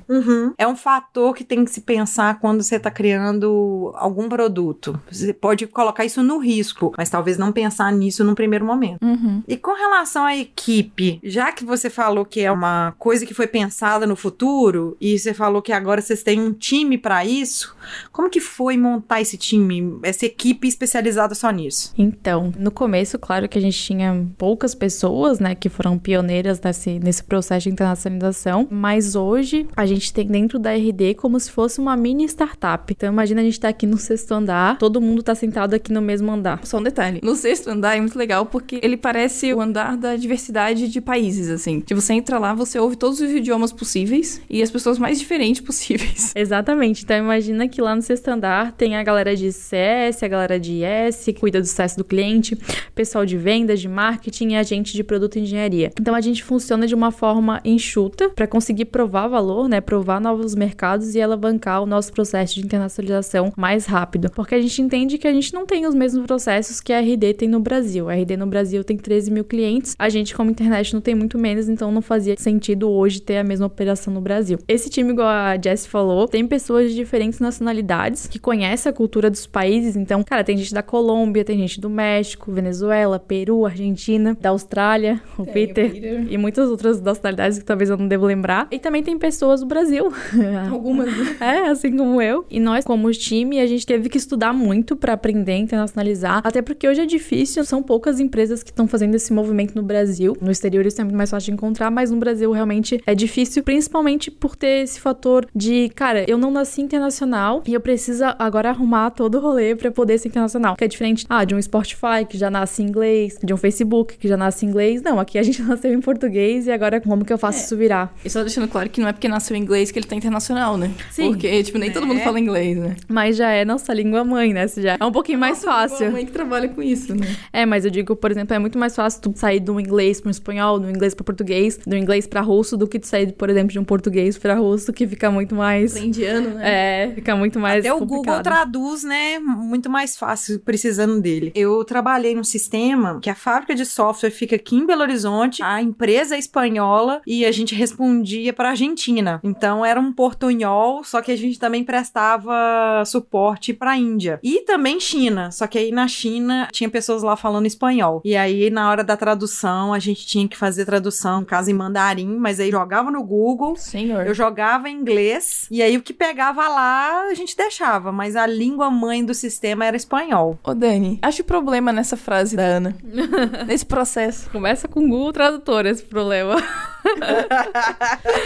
É 0.58 0.66
um 0.66 0.76
fator 0.76 1.34
que 1.34 1.44
tem 1.44 1.64
que 1.64 1.70
se 1.70 1.80
pensar 1.80 2.38
quando 2.40 2.62
você 2.62 2.76
está 2.76 2.90
criando 2.90 3.92
algum 3.96 4.28
produto. 4.28 4.98
Você 5.10 5.32
pode 5.32 5.66
colocar 5.66 6.04
isso 6.04 6.22
no 6.22 6.38
risco, 6.38 6.92
mas 6.96 7.10
talvez 7.10 7.38
não 7.38 7.52
pensar 7.52 7.92
nisso 7.92 8.24
num 8.24 8.34
primeiro 8.34 8.64
momento. 8.64 9.04
Uhum. 9.04 9.42
E 9.46 9.56
com 9.56 9.74
relação 9.74 10.24
à 10.24 10.36
equipe, 10.36 11.20
já 11.22 11.52
que 11.52 11.64
você 11.64 11.88
falou 11.90 12.24
que 12.24 12.40
é 12.40 12.50
uma 12.50 12.94
coisa 12.98 13.26
que 13.26 13.34
foi 13.34 13.46
pensada 13.46 14.06
no 14.06 14.16
futuro 14.16 14.96
e 15.00 15.18
você 15.18 15.32
falou 15.34 15.62
que 15.62 15.72
agora 15.72 16.00
vocês 16.00 16.22
têm 16.22 16.40
um 16.40 16.52
time 16.52 16.83
para 16.98 17.24
isso, 17.24 17.74
como 18.12 18.30
que 18.30 18.40
foi 18.40 18.76
montar 18.76 19.20
esse 19.20 19.36
time, 19.36 19.98
essa 20.02 20.26
equipe 20.26 20.68
especializada 20.68 21.34
só 21.34 21.50
nisso? 21.50 21.92
Então, 21.96 22.52
no 22.58 22.70
começo, 22.70 23.18
claro 23.18 23.48
que 23.48 23.58
a 23.58 23.60
gente 23.60 23.78
tinha 23.78 24.26
poucas 24.38 24.74
pessoas, 24.74 25.38
né, 25.38 25.54
que 25.54 25.68
foram 25.68 25.98
pioneiras 25.98 26.60
nesse, 26.60 26.98
nesse 26.98 27.24
processo 27.24 27.64
de 27.64 27.70
internacionalização, 27.70 28.68
mas 28.70 29.16
hoje 29.16 29.66
a 29.76 29.86
gente 29.86 30.12
tem 30.12 30.26
dentro 30.26 30.58
da 30.58 30.72
RD 30.72 31.14
como 31.14 31.38
se 31.40 31.50
fosse 31.50 31.80
uma 31.80 31.96
mini 31.96 32.24
startup. 32.24 32.92
Então, 32.92 33.12
imagina 33.12 33.40
a 33.40 33.44
gente 33.44 33.60
tá 33.60 33.68
aqui 33.68 33.86
no 33.86 33.98
sexto 33.98 34.32
andar, 34.32 34.78
todo 34.78 35.00
mundo 35.00 35.22
tá 35.22 35.34
sentado 35.34 35.74
aqui 35.74 35.92
no 35.92 36.02
mesmo 36.02 36.30
andar. 36.30 36.60
Só 36.64 36.78
um 36.78 36.82
detalhe. 36.82 37.20
No 37.22 37.34
sexto 37.34 37.68
andar 37.68 37.96
é 37.96 38.00
muito 38.00 38.18
legal 38.18 38.46
porque 38.46 38.78
ele 38.82 38.96
parece 38.96 39.52
o 39.52 39.60
andar 39.60 39.96
da 39.96 40.16
diversidade 40.16 40.88
de 40.88 41.00
países, 41.00 41.48
assim. 41.48 41.80
Tipo, 41.80 42.00
você 42.00 42.12
entra 42.12 42.38
lá, 42.38 42.54
você 42.54 42.78
ouve 42.78 42.96
todos 42.96 43.20
os 43.20 43.30
idiomas 43.30 43.72
possíveis 43.72 44.40
e 44.48 44.62
as 44.62 44.70
pessoas 44.70 44.98
mais 44.98 45.18
diferentes 45.18 45.60
possíveis. 45.60 46.32
Exatamente. 46.34 46.73
Então 46.82 47.16
imagina 47.16 47.68
que 47.68 47.80
lá 47.80 47.94
no 47.94 48.02
sexto 48.02 48.28
andar 48.28 48.72
tem 48.72 48.96
a 48.96 49.02
galera 49.02 49.36
de 49.36 49.52
CS, 49.52 50.22
a 50.22 50.28
galera 50.28 50.58
de 50.58 50.82
IS, 50.82 51.24
que 51.24 51.32
cuida 51.32 51.60
do 51.60 51.66
sucesso 51.66 51.96
do 51.96 52.04
cliente, 52.04 52.56
pessoal 52.94 53.24
de 53.24 53.36
vendas, 53.36 53.80
de 53.80 53.88
marketing 53.88 54.52
e 54.52 54.56
agente 54.56 54.92
de 54.92 55.04
produto 55.04 55.36
e 55.36 55.42
engenharia. 55.42 55.90
Então 56.00 56.14
a 56.14 56.20
gente 56.20 56.42
funciona 56.42 56.86
de 56.86 56.94
uma 56.94 57.10
forma 57.10 57.60
enxuta 57.64 58.28
para 58.30 58.46
conseguir 58.46 58.86
provar 58.86 59.28
valor, 59.28 59.68
né, 59.68 59.80
provar 59.80 60.20
novos 60.20 60.54
mercados 60.54 61.14
e 61.14 61.20
alavancar 61.20 61.82
o 61.82 61.86
nosso 61.86 62.12
processo 62.12 62.54
de 62.54 62.64
internacionalização 62.64 63.52
mais 63.56 63.86
rápido, 63.86 64.30
porque 64.30 64.54
a 64.54 64.60
gente 64.60 64.82
entende 64.82 65.18
que 65.18 65.28
a 65.28 65.32
gente 65.32 65.52
não 65.54 65.66
tem 65.66 65.86
os 65.86 65.94
mesmos 65.94 66.26
processos 66.26 66.80
que 66.80 66.92
a 66.92 67.00
RD 67.00 67.34
tem 67.34 67.48
no 67.48 67.60
Brasil. 67.60 68.08
A 68.08 68.14
RD 68.14 68.36
no 68.36 68.46
Brasil 68.46 68.82
tem 68.84 68.96
13 68.96 69.30
mil 69.30 69.44
clientes, 69.44 69.94
a 69.98 70.08
gente 70.08 70.34
como 70.34 70.50
internet 70.50 70.92
não 70.92 71.00
tem 71.00 71.14
muito 71.14 71.38
menos, 71.38 71.68
então 71.68 71.92
não 71.92 72.02
fazia 72.02 72.34
sentido 72.38 72.90
hoje 72.90 73.20
ter 73.20 73.38
a 73.38 73.44
mesma 73.44 73.66
operação 73.66 74.12
no 74.12 74.20
Brasil. 74.20 74.58
Esse 74.66 74.90
time, 74.90 75.10
igual 75.10 75.28
a 75.28 75.56
Jess 75.62 75.86
falou, 75.86 76.26
tem 76.26 76.46
pessoas 76.46 76.63
de 76.66 76.94
diferentes 76.94 77.40
nacionalidades 77.40 78.26
que 78.26 78.38
conhecem 78.38 78.90
a 78.90 78.92
cultura 78.92 79.30
dos 79.30 79.46
países. 79.46 79.96
Então, 79.96 80.22
cara, 80.22 80.42
tem 80.42 80.56
gente 80.56 80.72
da 80.72 80.82
Colômbia, 80.82 81.44
tem 81.44 81.58
gente 81.58 81.80
do 81.80 81.90
México, 81.90 82.52
Venezuela, 82.52 83.18
Peru, 83.18 83.66
Argentina, 83.66 84.36
da 84.40 84.50
Austrália, 84.50 85.20
o 85.38 85.44
Peter, 85.44 85.92
e 86.28 86.36
muitas 86.38 86.70
outras 86.70 87.00
nacionalidades 87.00 87.58
que 87.58 87.64
talvez 87.64 87.90
eu 87.90 87.96
não 87.96 88.08
devo 88.08 88.26
lembrar. 88.26 88.68
E 88.70 88.78
também 88.78 89.02
tem 89.02 89.18
pessoas 89.18 89.60
do 89.60 89.66
Brasil. 89.66 90.12
Algumas. 90.70 91.08
É, 91.40 91.68
assim 91.68 91.96
como 91.96 92.22
eu. 92.22 92.46
E 92.48 92.58
nós, 92.60 92.84
como 92.84 93.10
time, 93.12 93.60
a 93.60 93.66
gente 93.66 93.84
teve 93.84 94.08
que 94.08 94.16
estudar 94.16 94.52
muito 94.52 94.96
pra 94.96 95.12
aprender 95.12 95.52
a 95.52 95.58
internacionalizar. 95.58 96.40
Até 96.44 96.62
porque 96.62 96.88
hoje 96.88 97.00
é 97.00 97.06
difícil, 97.06 97.64
são 97.64 97.82
poucas 97.82 98.20
empresas 98.20 98.62
que 98.62 98.70
estão 98.70 98.86
fazendo 98.86 99.14
esse 99.14 99.32
movimento 99.32 99.74
no 99.74 99.82
Brasil. 99.82 100.36
No 100.40 100.50
exterior 100.50 100.86
isso 100.86 101.00
é 101.00 101.04
muito 101.04 101.16
mais 101.16 101.30
fácil 101.30 101.46
de 101.46 101.52
encontrar, 101.52 101.90
mas 101.90 102.10
no 102.10 102.16
Brasil 102.16 102.50
realmente 102.52 103.00
é 103.06 103.14
difícil, 103.14 103.62
principalmente 103.62 104.30
por 104.30 104.56
ter 104.56 104.82
esse 104.82 105.00
fator 105.00 105.46
de, 105.54 105.90
cara, 105.94 106.24
eu 106.28 106.38
não 106.38 106.50
nasci 106.54 106.80
internacional 106.80 107.62
e 107.66 107.74
eu 107.74 107.80
preciso 107.80 108.24
agora 108.38 108.70
arrumar 108.70 109.10
todo 109.10 109.36
o 109.36 109.40
rolê 109.40 109.74
pra 109.74 109.90
poder 109.90 110.18
ser 110.18 110.28
internacional. 110.28 110.76
Que 110.76 110.84
é 110.84 110.88
diferente, 110.88 111.26
ah, 111.28 111.44
de 111.44 111.54
um 111.54 111.60
Spotify 111.60 112.24
que 112.28 112.38
já 112.38 112.50
nasce 112.50 112.82
em 112.82 112.86
inglês, 112.86 113.38
de 113.42 113.52
um 113.52 113.56
Facebook 113.56 114.16
que 114.16 114.28
já 114.28 114.36
nasce 114.36 114.64
em 114.64 114.68
inglês. 114.68 115.02
Não, 115.02 115.20
aqui 115.20 115.38
a 115.38 115.42
gente 115.42 115.60
nasceu 115.62 115.92
em 115.92 116.00
português 116.00 116.66
e 116.66 116.72
agora 116.72 117.00
como 117.00 117.24
que 117.24 117.32
eu 117.32 117.38
faço 117.38 117.64
isso 117.64 117.76
virar? 117.76 118.14
E 118.24 118.30
só 118.30 118.40
deixando 118.40 118.68
claro 118.68 118.88
que 118.88 119.00
não 119.00 119.08
é 119.08 119.12
porque 119.12 119.28
nasceu 119.28 119.56
em 119.56 119.60
inglês 119.60 119.90
que 119.90 119.98
ele 119.98 120.06
tá 120.06 120.16
internacional, 120.16 120.76
né? 120.76 120.90
Sim. 121.10 121.28
Porque, 121.28 121.62
tipo, 121.62 121.78
nem 121.78 121.90
todo 121.90 122.06
mundo 122.06 122.20
fala 122.20 122.38
inglês, 122.38 122.78
né? 122.78 122.96
Mas 123.08 123.36
já 123.36 123.50
é 123.50 123.64
nossa 123.64 123.92
língua 123.92 124.24
mãe, 124.24 124.52
né? 124.52 124.64
Isso 124.64 124.80
já 124.80 124.96
é 124.98 125.04
um 125.04 125.12
pouquinho 125.12 125.38
mais 125.38 125.62
fácil. 125.62 126.06
Uma 126.06 126.12
mãe 126.12 126.26
que 126.26 126.32
trabalha 126.32 126.68
com 126.68 126.82
isso, 126.82 127.14
né? 127.14 127.26
É, 127.52 127.66
mas 127.66 127.84
eu 127.84 127.90
digo, 127.90 128.14
por 128.14 128.30
exemplo, 128.30 128.54
é 128.54 128.58
muito 128.58 128.78
mais 128.78 128.94
fácil 128.94 129.20
tu 129.20 129.32
sair 129.34 129.60
do 129.60 129.80
inglês 129.80 130.20
para 130.20 130.28
um 130.28 130.30
espanhol, 130.30 130.78
do 130.78 130.88
inglês 130.88 131.14
para 131.14 131.24
português, 131.24 131.78
do 131.86 131.96
inglês 131.96 132.26
para 132.26 132.40
russo, 132.40 132.76
do 132.76 132.86
que 132.86 132.98
tu 132.98 133.06
sair, 133.06 133.32
por 133.32 133.50
exemplo, 133.50 133.72
de 133.72 133.78
um 133.78 133.84
português 133.84 134.38
para 134.38 134.54
russo, 134.54 134.92
que 134.92 135.06
fica 135.06 135.30
muito 135.30 135.54
mais. 135.54 135.92
Pra 135.92 136.02
indiano. 136.02 136.43
Italiano, 136.44 136.58
né? 136.58 136.64
É, 136.64 137.12
fica 137.14 137.36
muito 137.36 137.58
mais 137.58 137.80
Até 137.84 137.92
o 137.92 137.98
Google 138.00 138.16
complicado. 138.18 138.42
traduz, 138.42 139.04
né? 139.04 139.38
Muito 139.38 139.88
mais 139.90 140.16
fácil 140.16 140.60
precisando 140.60 141.20
dele. 141.20 141.52
Eu 141.54 141.84
trabalhei 141.84 142.34
num 142.34 142.44
sistema 142.44 143.18
que 143.20 143.30
a 143.30 143.34
fábrica 143.34 143.74
de 143.74 143.84
software 143.84 144.30
fica 144.30 144.56
aqui 144.56 144.76
em 144.76 144.86
Belo 144.86 145.02
Horizonte, 145.02 145.62
a 145.62 145.80
empresa 145.82 146.36
é 146.36 146.38
espanhola 146.38 147.20
e 147.26 147.44
a 147.44 147.52
gente 147.52 147.74
respondia 147.74 148.52
para 148.52 148.70
Argentina. 148.70 149.40
Então 149.42 149.84
era 149.84 149.98
um 150.00 150.12
portunhol, 150.12 151.02
só 151.04 151.20
que 151.22 151.32
a 151.32 151.36
gente 151.36 151.58
também 151.58 151.84
prestava 151.84 153.02
suporte 153.06 153.72
para 153.72 153.96
Índia 153.96 154.38
e 154.42 154.60
também 154.62 155.00
China. 155.00 155.50
Só 155.50 155.66
que 155.66 155.78
aí 155.78 155.90
na 155.90 156.08
China 156.08 156.68
tinha 156.72 156.88
pessoas 156.88 157.22
lá 157.22 157.36
falando 157.36 157.66
espanhol. 157.66 158.20
E 158.24 158.36
aí 158.36 158.70
na 158.70 158.90
hora 158.90 159.04
da 159.04 159.16
tradução 159.16 159.92
a 159.92 159.98
gente 159.98 160.26
tinha 160.26 160.46
que 160.48 160.56
fazer 160.56 160.84
tradução, 160.84 161.40
no 161.40 161.46
caso 161.46 161.70
em 161.70 161.74
mandarim, 161.74 162.36
mas 162.36 162.60
aí 162.60 162.70
jogava 162.70 163.10
no 163.10 163.22
Google 163.22 163.76
Senhor. 163.76 164.26
eu 164.26 164.34
jogava 164.34 164.88
em 164.88 164.96
inglês 164.96 165.66
e 165.70 165.82
aí 165.82 165.96
o 165.96 166.02
que 166.02 166.12
pegava 166.12 166.33
lá 166.42 167.28
a 167.30 167.34
gente 167.34 167.56
deixava, 167.56 168.12
mas 168.12 168.36
a 168.36 168.46
língua 168.46 168.90
mãe 168.90 169.24
do 169.24 169.34
sistema 169.34 169.84
era 169.84 169.96
espanhol. 169.96 170.58
Ô, 170.62 170.74
Dani, 170.74 171.18
acho 171.22 171.44
problema 171.44 171.92
nessa 171.92 172.16
frase 172.16 172.56
da 172.56 172.62
Ana. 172.62 172.96
Nesse 173.66 173.86
processo. 173.86 174.50
Começa 174.50 174.88
com 174.88 175.00
o 175.00 175.08
Google 175.08 175.32
Tradutor 175.32 175.86
esse 175.86 176.02
problema. 176.02 176.56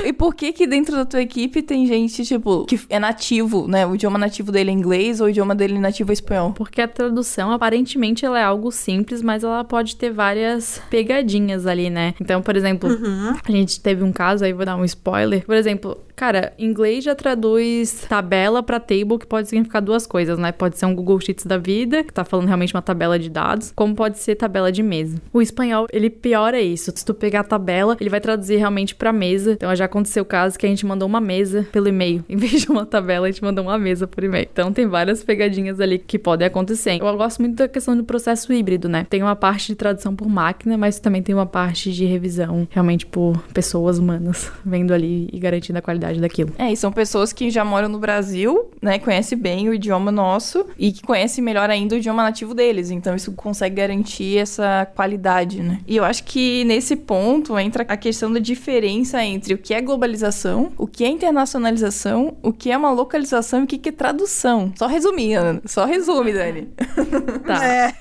E 0.04 0.12
por 0.12 0.34
que 0.34 0.52
que 0.52 0.66
dentro 0.66 0.96
da 0.96 1.04
tua 1.04 1.22
equipe 1.22 1.62
tem 1.62 1.86
gente, 1.86 2.24
tipo, 2.24 2.64
que 2.64 2.80
é 2.88 2.98
nativo, 2.98 3.68
né? 3.68 3.86
O 3.86 3.94
idioma 3.94 4.18
nativo 4.18 4.50
dele 4.50 4.70
é 4.70 4.72
inglês 4.72 5.20
ou 5.20 5.26
o 5.26 5.30
idioma 5.30 5.54
dele 5.54 5.78
nativo 5.78 6.10
é 6.10 6.14
espanhol? 6.14 6.52
Porque 6.52 6.80
a 6.80 6.88
tradução, 6.88 7.52
aparentemente, 7.52 8.24
ela 8.24 8.38
é 8.38 8.42
algo 8.42 8.70
simples, 8.72 9.22
mas 9.22 9.44
ela 9.44 9.62
pode 9.64 9.96
ter 9.96 10.10
várias 10.10 10.82
pegadinhas 10.90 11.66
ali, 11.66 11.88
né? 11.90 12.14
Então, 12.20 12.42
por 12.42 12.56
exemplo, 12.56 12.90
a 13.46 13.52
gente 13.52 13.80
teve 13.80 14.02
um 14.02 14.12
caso, 14.12 14.44
aí 14.44 14.52
vou 14.52 14.64
dar 14.64 14.76
um 14.76 14.84
spoiler. 14.84 15.44
Por 15.44 15.54
exemplo, 15.54 15.96
cara, 16.16 16.52
inglês 16.58 17.04
já 17.04 17.14
traduz 17.14 17.77
tabela 18.08 18.62
pra 18.62 18.80
table, 18.80 19.18
que 19.18 19.26
pode 19.26 19.48
significar 19.48 19.82
duas 19.82 20.06
coisas, 20.06 20.38
né? 20.38 20.52
Pode 20.52 20.78
ser 20.78 20.86
um 20.86 20.94
Google 20.94 21.20
Sheets 21.20 21.46
da 21.46 21.58
vida, 21.58 22.04
que 22.04 22.12
tá 22.12 22.24
falando 22.24 22.46
realmente 22.46 22.74
uma 22.74 22.82
tabela 22.82 23.18
de 23.18 23.28
dados, 23.28 23.72
como 23.74 23.94
pode 23.94 24.18
ser 24.18 24.34
tabela 24.34 24.70
de 24.72 24.82
mesa. 24.82 25.18
O 25.32 25.42
espanhol, 25.42 25.86
ele 25.92 26.10
piora 26.10 26.60
isso. 26.60 26.92
Se 26.94 27.04
tu 27.04 27.14
pegar 27.14 27.40
a 27.40 27.44
tabela, 27.44 27.96
ele 28.00 28.10
vai 28.10 28.20
traduzir 28.20 28.56
realmente 28.56 28.94
pra 28.94 29.12
mesa. 29.12 29.52
Então, 29.52 29.74
já 29.74 29.84
aconteceu 29.84 30.22
o 30.22 30.26
caso 30.26 30.58
que 30.58 30.66
a 30.66 30.68
gente 30.68 30.84
mandou 30.86 31.06
uma 31.06 31.20
mesa 31.20 31.66
pelo 31.72 31.88
e-mail. 31.88 32.24
Em 32.28 32.36
vez 32.36 32.62
de 32.62 32.70
uma 32.70 32.86
tabela, 32.86 33.26
a 33.26 33.30
gente 33.30 33.42
mandou 33.42 33.64
uma 33.64 33.78
mesa 33.78 34.06
por 34.06 34.24
e-mail. 34.24 34.48
Então, 34.50 34.72
tem 34.72 34.86
várias 34.86 35.22
pegadinhas 35.22 35.80
ali 35.80 35.98
que 35.98 36.18
podem 36.18 36.46
acontecer. 36.46 36.98
Eu 37.00 37.16
gosto 37.16 37.40
muito 37.40 37.56
da 37.56 37.68
questão 37.68 37.96
do 37.96 38.04
processo 38.04 38.52
híbrido, 38.52 38.88
né? 38.88 39.06
Tem 39.08 39.22
uma 39.22 39.36
parte 39.36 39.68
de 39.68 39.74
tradução 39.74 40.14
por 40.14 40.28
máquina, 40.28 40.76
mas 40.76 40.98
também 40.98 41.22
tem 41.22 41.34
uma 41.34 41.46
parte 41.46 41.92
de 41.92 42.04
revisão 42.04 42.66
realmente 42.70 43.06
por 43.06 43.38
pessoas 43.52 43.98
humanas, 43.98 44.50
vendo 44.64 44.92
ali 44.92 45.28
e 45.32 45.38
garantindo 45.38 45.78
a 45.78 45.82
qualidade 45.82 46.20
daquilo. 46.20 46.52
É, 46.58 46.72
e 46.72 46.76
são 46.76 46.92
pessoas 46.92 47.32
que 47.32 47.50
já 47.50 47.57
moram 47.64 47.88
no 47.88 47.98
Brasil, 47.98 48.70
né? 48.80 48.98
Conhecem 48.98 49.36
bem 49.36 49.68
o 49.68 49.74
idioma 49.74 50.10
nosso 50.10 50.66
e 50.78 50.92
que 50.92 51.02
conhecem 51.02 51.42
melhor 51.42 51.70
ainda 51.70 51.94
o 51.94 51.98
idioma 51.98 52.22
nativo 52.22 52.54
deles. 52.54 52.90
Então 52.90 53.14
isso 53.14 53.32
consegue 53.32 53.76
garantir 53.76 54.38
essa 54.38 54.86
qualidade, 54.94 55.62
né? 55.62 55.80
E 55.86 55.96
eu 55.96 56.04
acho 56.04 56.24
que 56.24 56.64
nesse 56.64 56.96
ponto 56.96 57.58
entra 57.58 57.84
a 57.88 57.96
questão 57.96 58.32
da 58.32 58.38
diferença 58.38 59.22
entre 59.24 59.54
o 59.54 59.58
que 59.58 59.74
é 59.74 59.80
globalização, 59.80 60.72
o 60.76 60.86
que 60.86 61.04
é 61.04 61.08
internacionalização, 61.08 62.36
o 62.42 62.52
que 62.52 62.70
é 62.70 62.76
uma 62.76 62.90
localização 62.90 63.60
e 63.60 63.64
o 63.64 63.66
que 63.66 63.88
é 63.88 63.92
tradução. 63.92 64.72
Só 64.76 64.86
resumir, 64.86 65.34
Ana. 65.34 65.62
Só 65.64 65.84
resume, 65.84 66.32
Dani. 66.32 66.68
Tá. 67.46 67.64
É. 67.64 67.94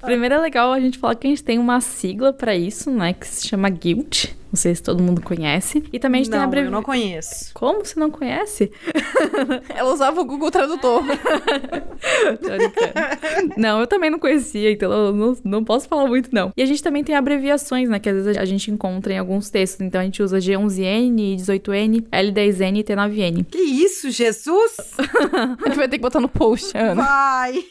Primeiro 0.00 0.34
é 0.34 0.38
legal 0.38 0.72
a 0.72 0.80
gente 0.80 0.98
falar 0.98 1.14
que 1.14 1.26
a 1.26 1.30
gente 1.30 1.44
tem 1.44 1.58
uma 1.58 1.80
sigla 1.80 2.32
pra 2.32 2.54
isso, 2.54 2.90
né? 2.90 3.12
Que 3.12 3.26
se 3.26 3.46
chama 3.46 3.68
GUILT. 3.70 4.34
Não 4.52 4.56
sei 4.56 4.74
se 4.74 4.82
todo 4.82 5.02
mundo 5.02 5.22
conhece. 5.22 5.82
E 5.90 5.98
também 5.98 6.20
a 6.20 6.24
gente 6.24 6.30
tem 6.30 6.38
a 6.38 6.46
Não, 6.46 6.58
eu 6.58 6.70
não 6.70 6.82
conheço. 6.82 7.54
Como 7.54 7.82
você 7.82 7.98
não 7.98 8.10
conhece? 8.10 8.70
Ela 9.74 9.90
usava 9.90 10.20
o 10.20 10.24
Google 10.26 10.50
Tradutor. 10.50 11.02
Não, 13.56 13.80
eu 13.80 13.86
também 13.86 14.10
não 14.10 14.18
conhecia, 14.18 14.70
então 14.70 14.92
eu 14.92 15.12
não, 15.12 15.36
não 15.44 15.64
posso 15.64 15.88
falar 15.88 16.06
muito, 16.06 16.30
não. 16.32 16.52
E 16.56 16.62
a 16.62 16.66
gente 16.66 16.82
também 16.82 17.04
tem 17.04 17.14
abreviações, 17.14 17.88
né? 17.88 17.98
Que 17.98 18.08
às 18.08 18.16
vezes 18.16 18.36
a 18.36 18.44
gente 18.44 18.70
encontra 18.70 19.12
em 19.12 19.18
alguns 19.18 19.50
textos. 19.50 19.80
Então 19.80 20.00
a 20.00 20.04
gente 20.04 20.22
usa 20.22 20.38
G11N, 20.38 21.36
18N, 21.36 22.06
L10N 22.10 22.78
e 22.78 22.84
T9N. 22.84 23.46
Que 23.46 23.58
isso, 23.58 24.10
Jesus? 24.10 24.76
A 25.62 25.68
gente 25.68 25.76
vai 25.76 25.88
ter 25.88 25.96
que 25.96 26.02
botar 26.02 26.20
no 26.20 26.28
post, 26.28 26.76
Ana. 26.76 27.02
Vai! 27.02 27.64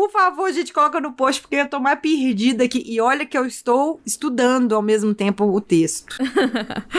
Por 0.00 0.10
favor, 0.10 0.50
gente, 0.50 0.72
coloca 0.72 0.98
no 0.98 1.12
post, 1.12 1.42
porque 1.42 1.56
eu 1.56 1.68
tô 1.68 1.78
mais 1.78 2.00
perdida 2.00 2.64
aqui. 2.64 2.82
E 2.86 2.98
olha 3.02 3.26
que 3.26 3.36
eu 3.36 3.44
estou 3.44 4.00
estudando 4.06 4.74
ao 4.74 4.80
mesmo 4.80 5.12
tempo 5.12 5.44
o 5.44 5.60
texto. 5.60 6.16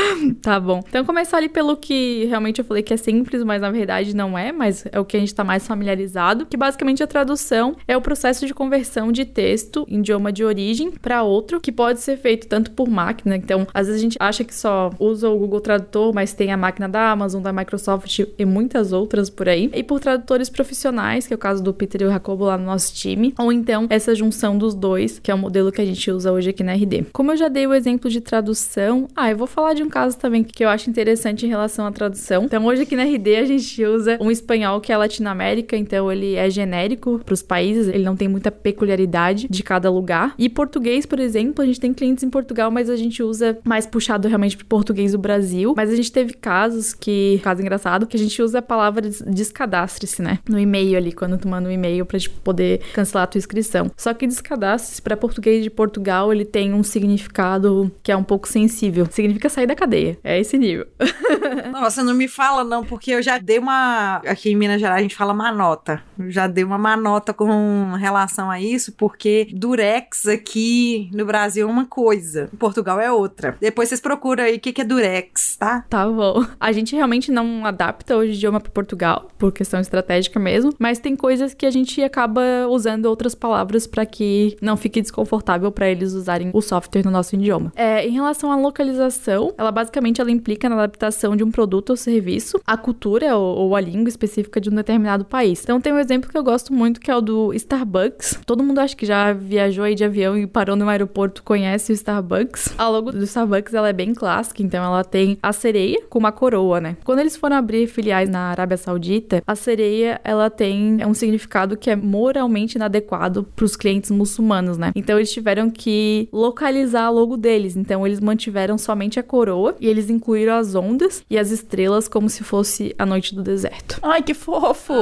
Tá 0.41 0.59
bom. 0.59 0.81
Então 0.87 1.03
começar 1.03 1.37
ali 1.37 1.49
pelo 1.49 1.75
que 1.75 2.25
realmente 2.25 2.59
eu 2.59 2.65
falei 2.65 2.83
que 2.83 2.93
é 2.93 2.97
simples, 2.97 3.43
mas 3.43 3.61
na 3.61 3.71
verdade 3.71 4.15
não 4.15 4.37
é, 4.37 4.51
mas 4.51 4.85
é 4.91 4.99
o 4.99 5.05
que 5.05 5.17
a 5.17 5.19
gente 5.19 5.33
tá 5.33 5.43
mais 5.43 5.65
familiarizado, 5.65 6.45
que 6.45 6.55
basicamente 6.55 7.01
a 7.01 7.07
tradução 7.07 7.75
é 7.87 7.95
o 7.95 8.01
processo 8.01 8.45
de 8.45 8.53
conversão 8.53 9.11
de 9.11 9.25
texto 9.25 9.85
em 9.87 9.99
idioma 9.99 10.31
de 10.31 10.43
origem 10.43 10.91
para 10.91 11.23
outro, 11.23 11.59
que 11.59 11.71
pode 11.71 12.01
ser 12.01 12.17
feito 12.17 12.47
tanto 12.47 12.71
por 12.71 12.87
máquina, 12.87 13.35
então 13.35 13.67
às 13.73 13.87
vezes 13.87 14.01
a 14.01 14.03
gente 14.03 14.17
acha 14.19 14.43
que 14.43 14.53
só 14.53 14.91
usa 14.99 15.29
o 15.29 15.37
Google 15.37 15.61
Tradutor, 15.61 16.13
mas 16.13 16.33
tem 16.33 16.51
a 16.51 16.57
máquina 16.57 16.87
da 16.87 17.11
Amazon, 17.11 17.41
da 17.41 17.53
Microsoft 17.53 18.19
e 18.37 18.45
muitas 18.45 18.91
outras 18.91 19.29
por 19.29 19.49
aí, 19.49 19.71
e 19.73 19.83
por 19.83 19.99
tradutores 19.99 20.49
profissionais, 20.49 21.25
que 21.25 21.33
é 21.33 21.35
o 21.35 21.39
caso 21.39 21.63
do 21.63 21.73
Peter 21.73 22.01
e 22.01 22.05
o 22.05 22.09
Jacobo 22.11 22.45
lá 22.45 22.57
no 22.57 22.65
nosso 22.65 22.90
time, 22.93 23.33
ou 23.39 23.51
então 23.51 23.87
essa 23.89 24.13
junção 24.15 24.57
dos 24.57 24.73
dois, 24.73 25.19
que 25.19 25.31
é 25.31 25.33
o 25.33 25.37
modelo 25.37 25.71
que 25.71 25.81
a 25.81 25.85
gente 25.85 26.09
usa 26.11 26.31
hoje 26.31 26.49
aqui 26.49 26.63
na 26.63 26.73
RD. 26.73 27.05
Como 27.13 27.31
eu 27.31 27.37
já 27.37 27.47
dei 27.47 27.65
o 27.67 27.73
exemplo 27.73 28.09
de 28.09 28.21
tradução, 28.21 29.07
ah, 29.15 29.29
eu 29.31 29.37
vou 29.37 29.47
falar 29.47 29.73
de 29.73 29.83
um 29.83 29.89
caso 29.89 30.17
também 30.17 30.43
que 30.43 30.63
eu 30.63 30.69
acho 30.69 30.89
interessante 30.89 31.45
em 31.45 31.49
relação 31.49 31.85
à 31.85 31.91
tradução. 31.91 32.43
Então, 32.43 32.65
hoje 32.65 32.83
aqui 32.83 32.95
na 32.95 33.03
RD 33.03 33.35
a 33.37 33.45
gente 33.45 33.83
usa 33.85 34.17
um 34.21 34.29
espanhol 34.31 34.79
que 34.81 34.91
é 34.91 34.97
Latinoamérica, 34.97 35.75
então 35.77 36.11
ele 36.11 36.35
é 36.35 36.49
genérico 36.49 37.19
para 37.25 37.33
os 37.33 37.41
países, 37.41 37.87
ele 37.87 38.03
não 38.03 38.15
tem 38.15 38.27
muita 38.27 38.51
peculiaridade 38.51 39.47
de 39.49 39.63
cada 39.63 39.89
lugar. 39.89 40.33
E 40.37 40.49
português, 40.49 41.05
por 41.05 41.19
exemplo, 41.19 41.61
a 41.63 41.65
gente 41.65 41.79
tem 41.79 41.93
clientes 41.93 42.23
em 42.23 42.29
Portugal, 42.29 42.71
mas 42.71 42.89
a 42.89 42.95
gente 42.95 43.21
usa 43.23 43.57
mais 43.63 43.85
puxado 43.85 44.27
realmente 44.27 44.57
pro 44.57 44.65
português 44.65 45.11
do 45.11 45.17
Brasil. 45.17 45.73
Mas 45.75 45.89
a 45.91 45.95
gente 45.95 46.11
teve 46.11 46.33
casos 46.33 46.93
que, 46.93 47.39
caso 47.43 47.61
engraçado, 47.61 48.07
que 48.07 48.15
a 48.15 48.19
gente 48.19 48.41
usa 48.41 48.59
a 48.59 48.61
palavra 48.61 49.01
des- 49.01 49.21
descadastre-se, 49.21 50.21
né? 50.21 50.39
No 50.49 50.59
e-mail 50.59 50.97
ali, 50.97 51.11
quando 51.11 51.37
tu 51.37 51.47
manda 51.47 51.67
um 51.69 51.71
e-mail 51.71 52.05
pra 52.05 52.17
gente 52.17 52.29
poder 52.29 52.70
cancelar 52.93 53.23
a 53.23 53.27
tua 53.27 53.39
inscrição. 53.39 53.91
Só 53.97 54.13
que 54.13 54.27
descadastre-se 54.27 55.01
para 55.01 55.17
português 55.17 55.63
de 55.63 55.69
Portugal, 55.69 56.31
ele 56.31 56.45
tem 56.45 56.73
um 56.73 56.83
significado 56.83 57.91
que 58.03 58.11
é 58.11 58.15
um 58.15 58.23
pouco 58.23 58.47
sensível. 58.47 59.07
Significa 59.09 59.49
sair 59.49 59.67
da 59.67 59.75
cadeia. 59.75 60.17
É 60.23 60.39
esse 60.39 60.57
nível. 60.57 60.87
Nossa, 61.71 62.03
não 62.03 62.13
me 62.13 62.27
fala 62.27 62.63
não, 62.63 62.83
porque 62.83 63.11
eu 63.11 63.21
já 63.21 63.37
dei 63.37 63.59
uma... 63.59 64.17
Aqui 64.25 64.51
em 64.51 64.55
Minas 64.55 64.79
Gerais 64.79 64.99
a 64.99 65.01
gente 65.01 65.15
fala 65.15 65.33
manota. 65.33 66.01
Eu 66.19 66.29
já 66.29 66.47
dei 66.47 66.63
uma 66.63 66.77
manota 66.77 67.33
com 67.33 67.93
relação 67.93 68.49
a 68.49 68.59
isso, 68.59 68.93
porque 68.93 69.47
durex 69.53 70.27
aqui 70.27 71.09
no 71.13 71.25
Brasil 71.25 71.67
é 71.67 71.71
uma 71.71 71.85
coisa, 71.85 72.49
em 72.53 72.57
Portugal 72.57 72.99
é 72.99 73.11
outra. 73.11 73.57
Depois 73.59 73.89
vocês 73.89 74.01
procuram 74.01 74.43
aí 74.43 74.57
o 74.57 74.59
que 74.59 74.73
que 74.73 74.81
é 74.81 74.83
durex, 74.83 75.57
tá? 75.57 75.85
Tá 75.89 76.07
bom. 76.07 76.45
A 76.59 76.71
gente 76.71 76.95
realmente 76.95 77.31
não 77.31 77.65
adapta 77.65 78.15
hoje 78.15 78.31
o 78.31 78.35
idioma 78.35 78.59
para 78.59 78.71
Portugal, 78.71 79.29
por 79.37 79.51
questão 79.51 79.79
estratégica 79.79 80.39
mesmo, 80.39 80.73
mas 80.79 80.99
tem 80.99 81.15
coisas 81.15 81.53
que 81.53 81.65
a 81.65 81.71
gente 81.71 82.01
acaba 82.03 82.60
usando 82.65 83.05
outras 83.05 83.35
palavras 83.35 83.87
para 83.87 84.05
que 84.05 84.57
não 84.61 84.77
fique 84.77 85.01
desconfortável 85.01 85.71
para 85.71 85.89
eles 85.89 86.13
usarem 86.13 86.49
o 86.53 86.61
software 86.61 87.03
no 87.03 87.11
nosso 87.11 87.35
idioma. 87.35 87.71
É, 87.75 88.07
em 88.07 88.11
relação 88.11 88.51
à 88.51 88.55
localização, 88.55 89.53
ela 89.57 89.71
basicamente 89.71 90.21
ela 90.21 90.31
implica 90.31 90.69
na 90.69 90.75
adaptação 90.75 91.35
de 91.35 91.43
um 91.43 91.51
produto 91.51 91.91
ou 91.91 91.97
serviço 91.97 92.59
à 92.65 92.77
cultura 92.77 93.35
ou, 93.35 93.57
ou 93.57 93.75
à 93.75 93.81
língua 93.81 94.09
específica 94.09 94.59
de 94.59 94.69
um 94.69 94.75
determinado 94.75 95.25
país. 95.25 95.61
Então 95.63 95.79
tem 95.79 95.93
um 95.93 95.99
exemplo 95.99 96.29
que 96.29 96.37
eu 96.37 96.43
gosto 96.43 96.73
muito 96.73 96.99
que 96.99 97.09
é 97.09 97.15
o 97.15 97.21
do 97.21 97.53
Starbucks. 97.53 98.39
Todo 98.45 98.63
mundo 98.63 98.79
acho 98.79 98.95
que 98.95 99.05
já 99.05 99.33
viajou 99.33 99.83
aí 99.83 99.95
de 99.95 100.03
avião 100.03 100.37
e 100.37 100.47
parou 100.47 100.75
no 100.75 100.87
aeroporto 100.87 101.43
conhece 101.43 101.91
o 101.91 101.93
Starbucks. 101.93 102.73
A 102.77 102.87
logo 102.87 103.11
do 103.11 103.23
Starbucks 103.23 103.73
ela 103.73 103.89
é 103.89 103.93
bem 103.93 104.13
clássica, 104.13 104.61
então 104.61 104.83
ela 104.83 105.03
tem 105.03 105.37
a 105.41 105.53
sereia 105.53 106.01
com 106.09 106.19
uma 106.19 106.31
coroa, 106.31 106.79
né? 106.79 106.97
Quando 107.03 107.19
eles 107.19 107.35
foram 107.35 107.55
abrir 107.55 107.87
filiais 107.87 108.29
na 108.29 108.49
Arábia 108.51 108.77
Saudita, 108.77 109.43
a 109.45 109.55
sereia 109.55 110.19
ela 110.23 110.49
tem 110.49 111.05
um 111.05 111.13
significado 111.13 111.77
que 111.77 111.89
é 111.89 111.95
moralmente 111.95 112.50
inadequado 112.75 113.47
para 113.55 113.65
os 113.65 113.75
clientes 113.75 114.11
muçulmanos, 114.11 114.77
né? 114.77 114.91
Então 114.95 115.17
eles 115.17 115.31
tiveram 115.31 115.69
que 115.69 116.29
localizar 116.31 117.05
a 117.05 117.09
logo 117.09 117.37
deles. 117.37 117.75
Então 117.75 118.05
eles 118.05 118.19
mantiveram 118.19 118.77
somente 118.77 119.19
a 119.19 119.23
coroa 119.23 119.75
e 119.79 119.87
eles 119.87 120.09
incluíram 120.09 120.53
as 120.53 120.75
ondas 120.75 121.23
e 121.29 121.37
as 121.37 121.51
estrelas 121.51 122.07
como 122.07 122.29
se 122.29 122.43
fosse 122.43 122.95
a 122.97 123.05
noite 123.05 123.33
do 123.35 123.41
deserto. 123.41 123.99
Ai, 124.01 124.21
que 124.21 124.33
fofo! 124.33 124.93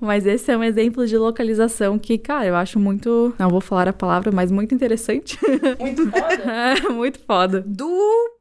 Mas 0.00 0.26
esse 0.26 0.50
é 0.50 0.56
um 0.56 0.64
exemplo 0.64 1.06
de 1.06 1.16
localização 1.16 1.98
que, 1.98 2.18
cara, 2.18 2.46
eu 2.46 2.56
acho 2.56 2.78
muito. 2.78 3.34
Não 3.38 3.48
vou 3.48 3.60
falar 3.60 3.88
a 3.88 3.92
palavra, 3.92 4.30
mas 4.32 4.50
muito 4.50 4.74
interessante. 4.74 5.38
Muito 5.78 6.10
foda. 6.10 6.42
é, 6.50 6.88
muito 6.88 7.18
foda. 7.20 7.64
Dupi! 7.66 8.39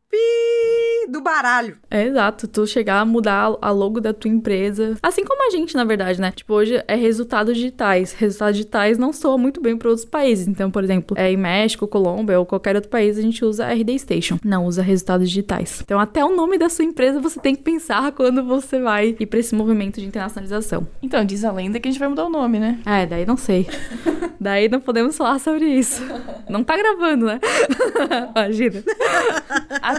Do 1.10 1.22
baralho. 1.22 1.78
É 1.90 2.06
exato, 2.06 2.48
tu 2.48 2.66
chegar 2.66 3.00
a 3.00 3.06
mudar 3.06 3.56
a 3.62 3.72
logo 3.72 4.00
da 4.00 4.14
tua 4.14 4.30
empresa. 4.30 4.96
Assim 5.02 5.26
como 5.26 5.48
a 5.48 5.50
gente, 5.50 5.76
na 5.76 5.84
verdade, 5.84 6.22
né? 6.22 6.32
Tipo, 6.32 6.54
hoje 6.54 6.84
é 6.88 6.96
resultados 6.96 7.56
digitais. 7.56 8.14
Resultados 8.14 8.58
digitais 8.58 8.98
não 8.98 9.12
soa 9.12 9.38
muito 9.38 9.62
bem 9.62 9.78
para 9.78 9.90
outros 9.90 10.06
países. 10.06 10.48
Então, 10.48 10.70
por 10.70 10.84
exemplo, 10.84 11.18
é 11.18 11.32
em 11.32 11.38
México, 11.38 11.88
Colômbia 11.88 12.40
ou 12.40 12.46
qualquer 12.46 12.76
outro 12.76 12.90
país, 12.90 13.18
a 13.18 13.22
gente 13.22 13.44
usa 13.44 13.68
RD 13.68 14.00
Station. 14.00 14.40
Não 14.44 14.66
usa 14.66 14.82
resultados 14.82 15.28
digitais. 15.28 15.82
Então, 15.84 16.00
até 16.00 16.24
o 16.24 16.36
nome 16.36 16.58
da 16.58 16.70
sua 16.70 16.86
empresa 16.86 17.20
você 17.20 17.40
tem 17.40 17.56
que 17.56 17.64
pensar 17.64 18.12
quando 18.14 18.44
você 18.44 18.80
vai 18.80 19.16
ir 19.20 19.26
para 19.26 19.40
esse 19.40 19.56
movimento 19.56 20.00
de 20.00 20.06
internacionalização. 20.06 20.88
Então, 21.02 21.26
diz 21.26 21.44
a 21.44 21.52
lenda 21.52 21.80
que 21.80 21.88
a 21.88 21.92
gente 21.92 22.00
vai 22.00 22.10
mudar 22.10 22.26
o 22.26 22.30
nome, 22.30 22.60
né? 22.60 22.80
É, 22.86 23.06
daí 23.06 23.26
não 23.26 23.38
sei. 23.38 23.68
daí 24.40 24.70
não 24.70 24.80
podemos 24.80 25.18
falar 25.18 25.40
sobre 25.40 25.66
isso. 25.66 26.02
Não 26.50 26.64
tá 26.64 26.78
gravando, 26.78 27.26
né? 27.26 27.40
Imagina. 28.36 28.84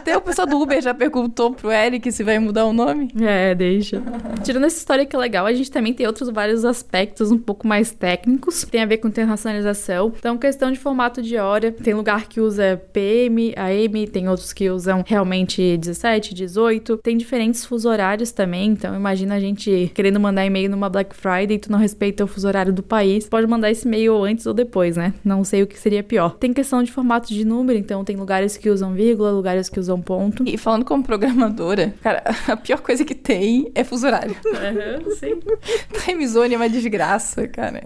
Até 0.00 0.16
o 0.16 0.21
pessoal 0.23 0.47
do 0.47 0.59
Uber 0.59 0.80
já 0.80 0.95
perguntou 0.95 1.52
pro 1.52 1.71
Eric 1.71 2.11
se 2.11 2.25
vai 2.25 2.38
mudar 2.38 2.64
o 2.64 2.73
nome. 2.73 3.11
É, 3.21 3.54
deixa. 3.54 4.02
Tirando 4.42 4.64
essa 4.64 4.78
história 4.78 5.04
que 5.04 5.14
é 5.14 5.19
legal, 5.19 5.45
a 5.45 5.52
gente 5.52 5.71
também 5.71 5.92
tem 5.92 6.07
outros 6.07 6.30
vários 6.30 6.64
aspectos 6.64 7.30
um 7.30 7.37
pouco 7.37 7.69
mais 7.69 7.92
técnicos, 7.92 8.64
que 8.64 8.71
tem 8.71 8.80
a 8.80 8.87
ver 8.87 8.97
com 8.97 9.09
internacionalização. 9.09 10.11
Então, 10.19 10.38
questão 10.38 10.73
de 10.73 10.78
formato 10.78 11.21
de 11.21 11.37
hora, 11.37 11.71
tem 11.71 11.92
lugar 11.92 12.30
que 12.30 12.40
usa 12.40 12.80
PM, 12.95 13.52
AM, 13.54 14.07
tem 14.07 14.26
outros 14.26 14.54
que 14.54 14.71
usam 14.71 15.04
realmente 15.07 15.76
17, 15.76 16.33
18. 16.33 16.97
Tem 16.97 17.14
diferentes 17.19 17.66
fuso 17.66 17.87
horários 17.87 18.33
também, 18.33 18.71
então 18.71 18.97
imagina 18.97 19.35
a 19.35 19.40
gente 19.40 19.92
querendo 19.95 20.19
mandar 20.19 20.47
e-mail 20.47 20.71
numa 20.71 20.88
Black 20.88 21.14
Friday 21.14 21.57
e 21.57 21.59
tu 21.59 21.71
não 21.71 21.78
respeita 21.78 22.25
o 22.25 22.26
fuso 22.26 22.49
horário 22.49 22.73
do 22.73 22.83
país. 22.83 23.28
Pode 23.28 23.47
mandar 23.47 23.71
esse 23.71 23.87
e-mail 23.87 24.25
antes 24.25 24.47
ou 24.47 24.54
depois, 24.54 24.97
né? 24.97 25.12
Não 25.23 25.45
sei 25.45 25.62
o 25.62 25.66
que 25.66 25.78
seria 25.78 26.02
pior. 26.02 26.37
Tem 26.37 26.54
questão 26.54 26.83
de 26.83 26.90
formato 26.90 27.28
de 27.28 27.45
número, 27.45 27.78
então 27.78 28.02
tem 28.02 28.16
lugares 28.16 28.57
que 28.57 28.71
usam 28.71 28.95
vírgula, 28.95 29.30
lugares 29.30 29.69
que 29.69 29.78
usam 29.78 29.89
ponto. 29.99 30.44
E 30.47 30.59
falando 30.59 30.85
como 30.85 31.02
programadora, 31.02 31.94
cara, 32.02 32.23
a 32.47 32.56
pior 32.56 32.80
coisa 32.80 33.02
que 33.04 33.14
tem 33.14 33.70
é 33.75 33.82
fuso 33.82 34.06
horário. 34.06 34.37
Uhum, 34.44 35.11
sim. 35.16 35.40
Time 36.04 36.26
zone 36.26 36.52
é 36.54 36.56
uma 36.59 36.68
desgraça, 36.68 37.49
cara. 37.49 37.82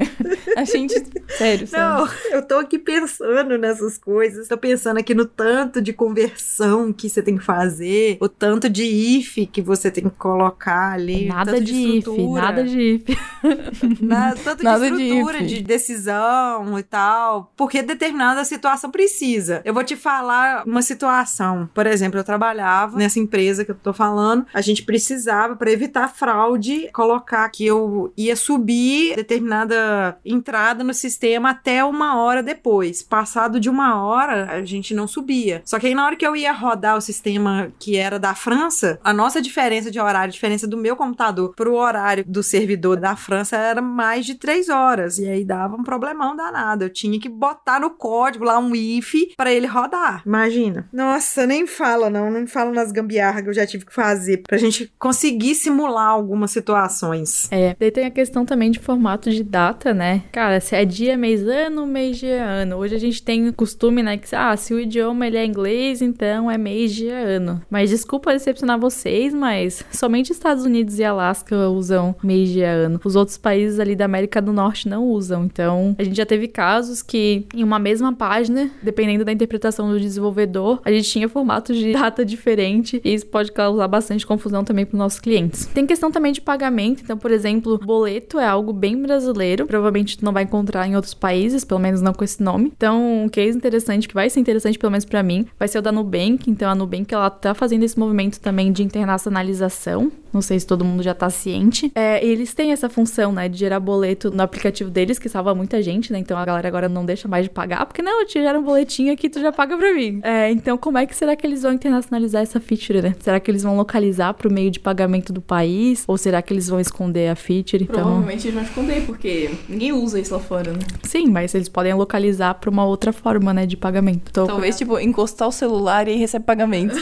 A 0.56 0.64
gente. 0.64 0.94
Sério, 1.28 1.66
sério. 1.66 1.70
Não, 1.73 2.08
eu 2.32 2.42
tô 2.46 2.56
aqui 2.56 2.78
pensando 2.78 3.56
nessas 3.58 3.96
coisas. 3.99 4.49
Tô 4.49 4.56
pensando 4.58 4.99
aqui 4.99 5.14
no 5.14 5.25
tanto 5.26 5.80
de 5.80 5.92
conversão 5.92 6.92
que 6.92 7.08
você 7.08 7.23
tem 7.23 7.37
que 7.37 7.44
fazer, 7.44 8.16
o 8.20 8.28
tanto 8.28 8.68
de 8.68 8.84
if 8.84 9.37
que 9.52 9.61
você 9.62 9.90
tem 9.90 10.04
que 10.04 10.11
colocar 10.16 10.92
ali. 10.92 11.26
Nada 11.26 11.52
tanto 11.52 11.64
de 11.64 11.75
if, 11.75 11.99
estrutura. 11.99 12.42
nada 12.42 12.64
de 12.64 12.80
if. 12.80 13.18
Na- 14.00 14.34
tanto 14.34 14.62
Nada 14.64 14.90
de 14.90 14.96
de 14.96 15.02
estrutura, 15.04 15.38
if. 15.42 15.46
de, 15.49 15.62
decisão 15.62 16.78
e 16.78 16.82
tal, 16.82 17.52
porque 17.56 17.82
determinada 17.82 18.44
situação 18.44 18.90
precisa. 18.90 19.61
Eu 19.64 19.75
vou 19.75 19.84
te 19.84 19.96
falar 19.96 20.64
uma 20.66 20.82
situação. 20.82 21.68
Por 21.75 21.87
exemplo, 21.87 21.93
eu 22.02 22.24
trabalhava 22.24 22.96
nessa 22.96 23.18
empresa 23.18 23.64
que 23.64 23.70
eu 23.70 23.74
tô 23.74 23.92
falando, 23.92 24.46
a 24.52 24.60
gente 24.60 24.82
precisava, 24.82 25.56
para 25.56 25.70
evitar 25.70 26.08
fraude, 26.08 26.88
colocar 26.92 27.48
que 27.48 27.66
eu 27.66 28.12
ia 28.16 28.36
subir 28.36 29.16
determinada 29.16 30.18
entrada 30.24 30.82
no 30.84 30.94
sistema 30.94 31.50
até 31.50 31.84
uma 31.84 32.20
hora 32.20 32.42
depois. 32.42 33.02
Passado 33.02 33.60
de 33.60 33.68
uma 33.68 34.02
hora, 34.02 34.50
a 34.50 34.64
gente 34.64 34.94
não 34.94 35.06
subia. 35.06 35.62
Só 35.64 35.78
que 35.78 35.86
aí 35.86 35.94
na 35.94 36.04
hora 36.04 36.16
que 36.16 36.26
eu 36.26 36.36
ia 36.36 36.52
rodar 36.52 36.96
o 36.96 37.00
sistema 37.00 37.72
que 37.78 37.96
era 37.96 38.18
da 38.18 38.34
França, 38.34 38.98
a 39.02 39.12
nossa 39.12 39.40
diferença 39.40 39.90
de 39.90 40.00
horário, 40.00 40.28
a 40.28 40.32
diferença 40.32 40.66
do 40.66 40.76
meu 40.76 40.96
computador 40.96 41.54
pro 41.54 41.74
horário 41.74 42.24
do 42.26 42.42
servidor 42.42 42.98
da 42.98 43.16
França 43.16 43.56
era 43.56 43.80
mais 43.80 44.26
de 44.26 44.34
três 44.34 44.68
horas. 44.68 45.18
E 45.18 45.28
aí 45.28 45.44
dava 45.44 45.76
um 45.76 45.82
problemão 45.82 46.36
danado. 46.36 46.84
Eu 46.84 46.90
tinha 46.90 47.18
que 47.18 47.28
botar 47.28 47.80
no 47.80 47.90
código 47.90 48.44
lá 48.44 48.58
um 48.58 48.74
if 48.74 49.14
para 49.36 49.52
ele 49.52 49.66
rodar. 49.66 50.22
Imagina. 50.26 50.88
Nossa, 50.92 51.46
nem 51.46 51.66
fala 51.66 51.83
não, 52.10 52.30
nem 52.30 52.46
fala 52.46 52.72
nas 52.72 52.90
gambiarras 52.90 53.42
que 53.42 53.48
eu 53.48 53.54
já 53.54 53.66
tive 53.66 53.84
que 53.84 53.92
fazer 53.92 54.42
pra 54.46 54.56
gente 54.56 54.90
conseguir 54.98 55.54
simular 55.54 56.08
algumas 56.08 56.50
situações. 56.50 57.50
É, 57.52 57.76
daí 57.78 57.90
tem 57.90 58.06
a 58.06 58.10
questão 58.10 58.44
também 58.44 58.70
de 58.70 58.78
formato 58.78 59.30
de 59.30 59.42
data, 59.42 59.92
né? 59.92 60.22
Cara, 60.32 60.60
se 60.60 60.74
é 60.74 60.84
dia, 60.84 61.16
mês, 61.16 61.46
ano, 61.46 61.86
mês, 61.86 62.18
dia, 62.18 62.42
ano. 62.42 62.76
Hoje 62.76 62.94
a 62.94 62.98
gente 62.98 63.22
tem 63.22 63.52
costume, 63.52 64.02
né, 64.02 64.16
que 64.16 64.34
ah, 64.34 64.56
se 64.56 64.72
o 64.72 64.80
idioma 64.80 65.26
ele 65.26 65.36
é 65.36 65.44
inglês, 65.44 66.00
então 66.00 66.50
é 66.50 66.56
mês, 66.56 66.94
dia, 66.94 67.16
ano. 67.16 67.62
Mas 67.70 67.90
desculpa 67.90 68.32
decepcionar 68.32 68.78
vocês, 68.78 69.34
mas 69.34 69.84
somente 69.92 70.32
Estados 70.32 70.64
Unidos 70.64 70.98
e 70.98 71.04
Alasca 71.04 71.68
usam 71.68 72.14
mês, 72.22 72.48
dia, 72.48 72.70
ano. 72.70 73.00
Os 73.04 73.16
outros 73.16 73.36
países 73.36 73.78
ali 73.78 73.94
da 73.94 74.06
América 74.06 74.40
do 74.40 74.52
Norte 74.52 74.88
não 74.88 75.04
usam. 75.04 75.44
Então, 75.44 75.94
a 75.98 76.02
gente 76.02 76.16
já 76.16 76.26
teve 76.26 76.48
casos 76.48 77.02
que 77.02 77.46
em 77.54 77.62
uma 77.62 77.78
mesma 77.78 78.12
página, 78.12 78.70
dependendo 78.82 79.24
da 79.24 79.32
interpretação 79.32 79.90
do 79.90 80.00
desenvolvedor, 80.00 80.80
a 80.84 80.90
gente 80.90 81.08
tinha 81.08 81.28
formatos 81.28 81.74
de 81.75 81.93
data 81.95 82.25
diferente 82.25 83.00
e 83.04 83.15
isso 83.15 83.26
pode 83.26 83.52
causar 83.52 83.89
bastante 83.89 84.26
confusão 84.26 84.65
também 84.65 84.84
para 84.84 84.95
os 84.95 84.99
nossos 84.99 85.21
clientes. 85.21 85.67
Tem 85.67 85.87
questão 85.87 86.10
também 86.10 86.32
de 86.32 86.41
pagamento, 86.41 87.02
então, 87.02 87.17
por 87.17 87.30
exemplo, 87.30 87.78
boleto 87.78 88.39
é 88.39 88.47
algo 88.47 88.73
bem 88.73 89.00
brasileiro, 89.00 89.67
provavelmente 89.67 90.19
tu 90.19 90.25
não 90.25 90.32
vai 90.32 90.45
encontrar 90.45 90.87
em 90.87 90.97
outros 90.97 91.15
países, 91.15 91.65
pelo 91.65 91.80
menos 91.80 92.00
não 92.00 92.13
com 92.13 92.25
esse 92.25 92.43
nome. 92.43 92.73
Então, 92.76 93.25
um 93.25 93.28
case 93.28 93.56
interessante 93.56 94.08
que 94.08 94.15
vai 94.15 94.30
ser 94.30 94.41
interessante 94.41 94.78
pelo 94.78 94.91
menos 94.91 95.04
para 95.04 95.23
mim, 95.23 95.47
vai 95.58 95.69
ser 95.69 95.78
o 95.78 95.82
da 95.82 95.93
Nubank. 95.93 96.50
Então, 96.50 96.71
a 96.71 96.75
Nubank 96.75 97.13
ela 97.13 97.30
tá 97.30 97.54
fazendo 97.54 97.82
esse 97.82 97.99
movimento 97.99 98.41
também 98.41 98.73
de 98.73 98.82
internacionalização. 98.82 100.10
Não 100.34 100.42
sei 100.42 100.58
se 100.58 100.66
todo 100.66 100.84
mundo 100.84 101.02
já 101.02 101.14
tá 101.14 101.30
ciente. 101.30 101.90
É, 101.94 102.25
eles 102.25 102.52
têm 102.52 102.73
essa 102.73 102.88
função, 102.88 103.32
né, 103.32 103.49
de 103.49 103.56
gerar 103.58 103.80
boleto 103.80 104.30
no 104.30 104.42
aplicativo 104.42 104.90
deles, 104.90 105.18
que 105.18 105.28
salva 105.28 105.54
muita 105.54 105.80
gente, 105.82 106.12
né? 106.12 106.18
Então 106.18 106.36
a 106.36 106.44
galera 106.44 106.66
agora 106.68 106.88
não 106.88 107.04
deixa 107.04 107.28
mais 107.28 107.44
de 107.44 107.50
pagar, 107.50 107.86
porque 107.86 108.02
não, 108.02 108.20
eu 108.20 108.26
te 108.26 108.34
gero 108.42 108.58
um 108.58 108.62
boletinho 108.62 109.12
aqui, 109.12 109.28
tu 109.30 109.40
já 109.40 109.52
paga 109.52 109.76
pra 109.76 109.94
mim. 109.94 110.20
É, 110.23 110.50
então 110.50 110.76
como 110.76 110.99
é 110.99 111.06
que 111.06 111.14
será 111.14 111.36
que 111.36 111.47
eles 111.47 111.62
vão 111.62 111.73
internacionalizar 111.73 112.42
essa 112.42 112.58
feature, 112.60 113.00
né? 113.00 113.14
Será 113.20 113.38
que 113.40 113.50
eles 113.50 113.62
vão 113.62 113.76
localizar 113.76 114.34
pro 114.34 114.52
meio 114.52 114.70
de 114.70 114.80
pagamento 114.80 115.32
do 115.32 115.40
país? 115.40 116.04
Ou 116.08 116.18
será 116.18 116.42
que 116.42 116.52
eles 116.52 116.68
vão 116.68 116.80
esconder 116.80 117.28
a 117.28 117.36
feature? 117.36 117.84
Então, 117.84 117.94
Provavelmente 118.02 118.47
eles 118.49 118.54
vão 118.54 118.62
esconder, 118.64 119.06
porque 119.06 119.50
ninguém 119.68 119.92
usa 119.92 120.18
isso 120.18 120.34
lá 120.34 120.40
fora, 120.40 120.73
né? 120.73 120.78
sim, 121.02 121.26
mas 121.28 121.54
eles 121.54 121.68
podem 121.68 121.94
localizar 121.94 122.54
pra 122.54 122.68
uma 122.70 122.84
outra 122.84 123.12
forma, 123.12 123.52
né, 123.54 123.66
de 123.66 123.76
pagamento. 123.76 124.23
Então, 124.30 124.47
Talvez, 124.47 124.76
tipo, 124.76 124.99
encostar 124.99 125.47
o 125.49 125.52
celular 125.52 126.08
e 126.08 126.12
aí 126.12 126.16
recebe 126.18 126.44
pagamento. 126.44 126.97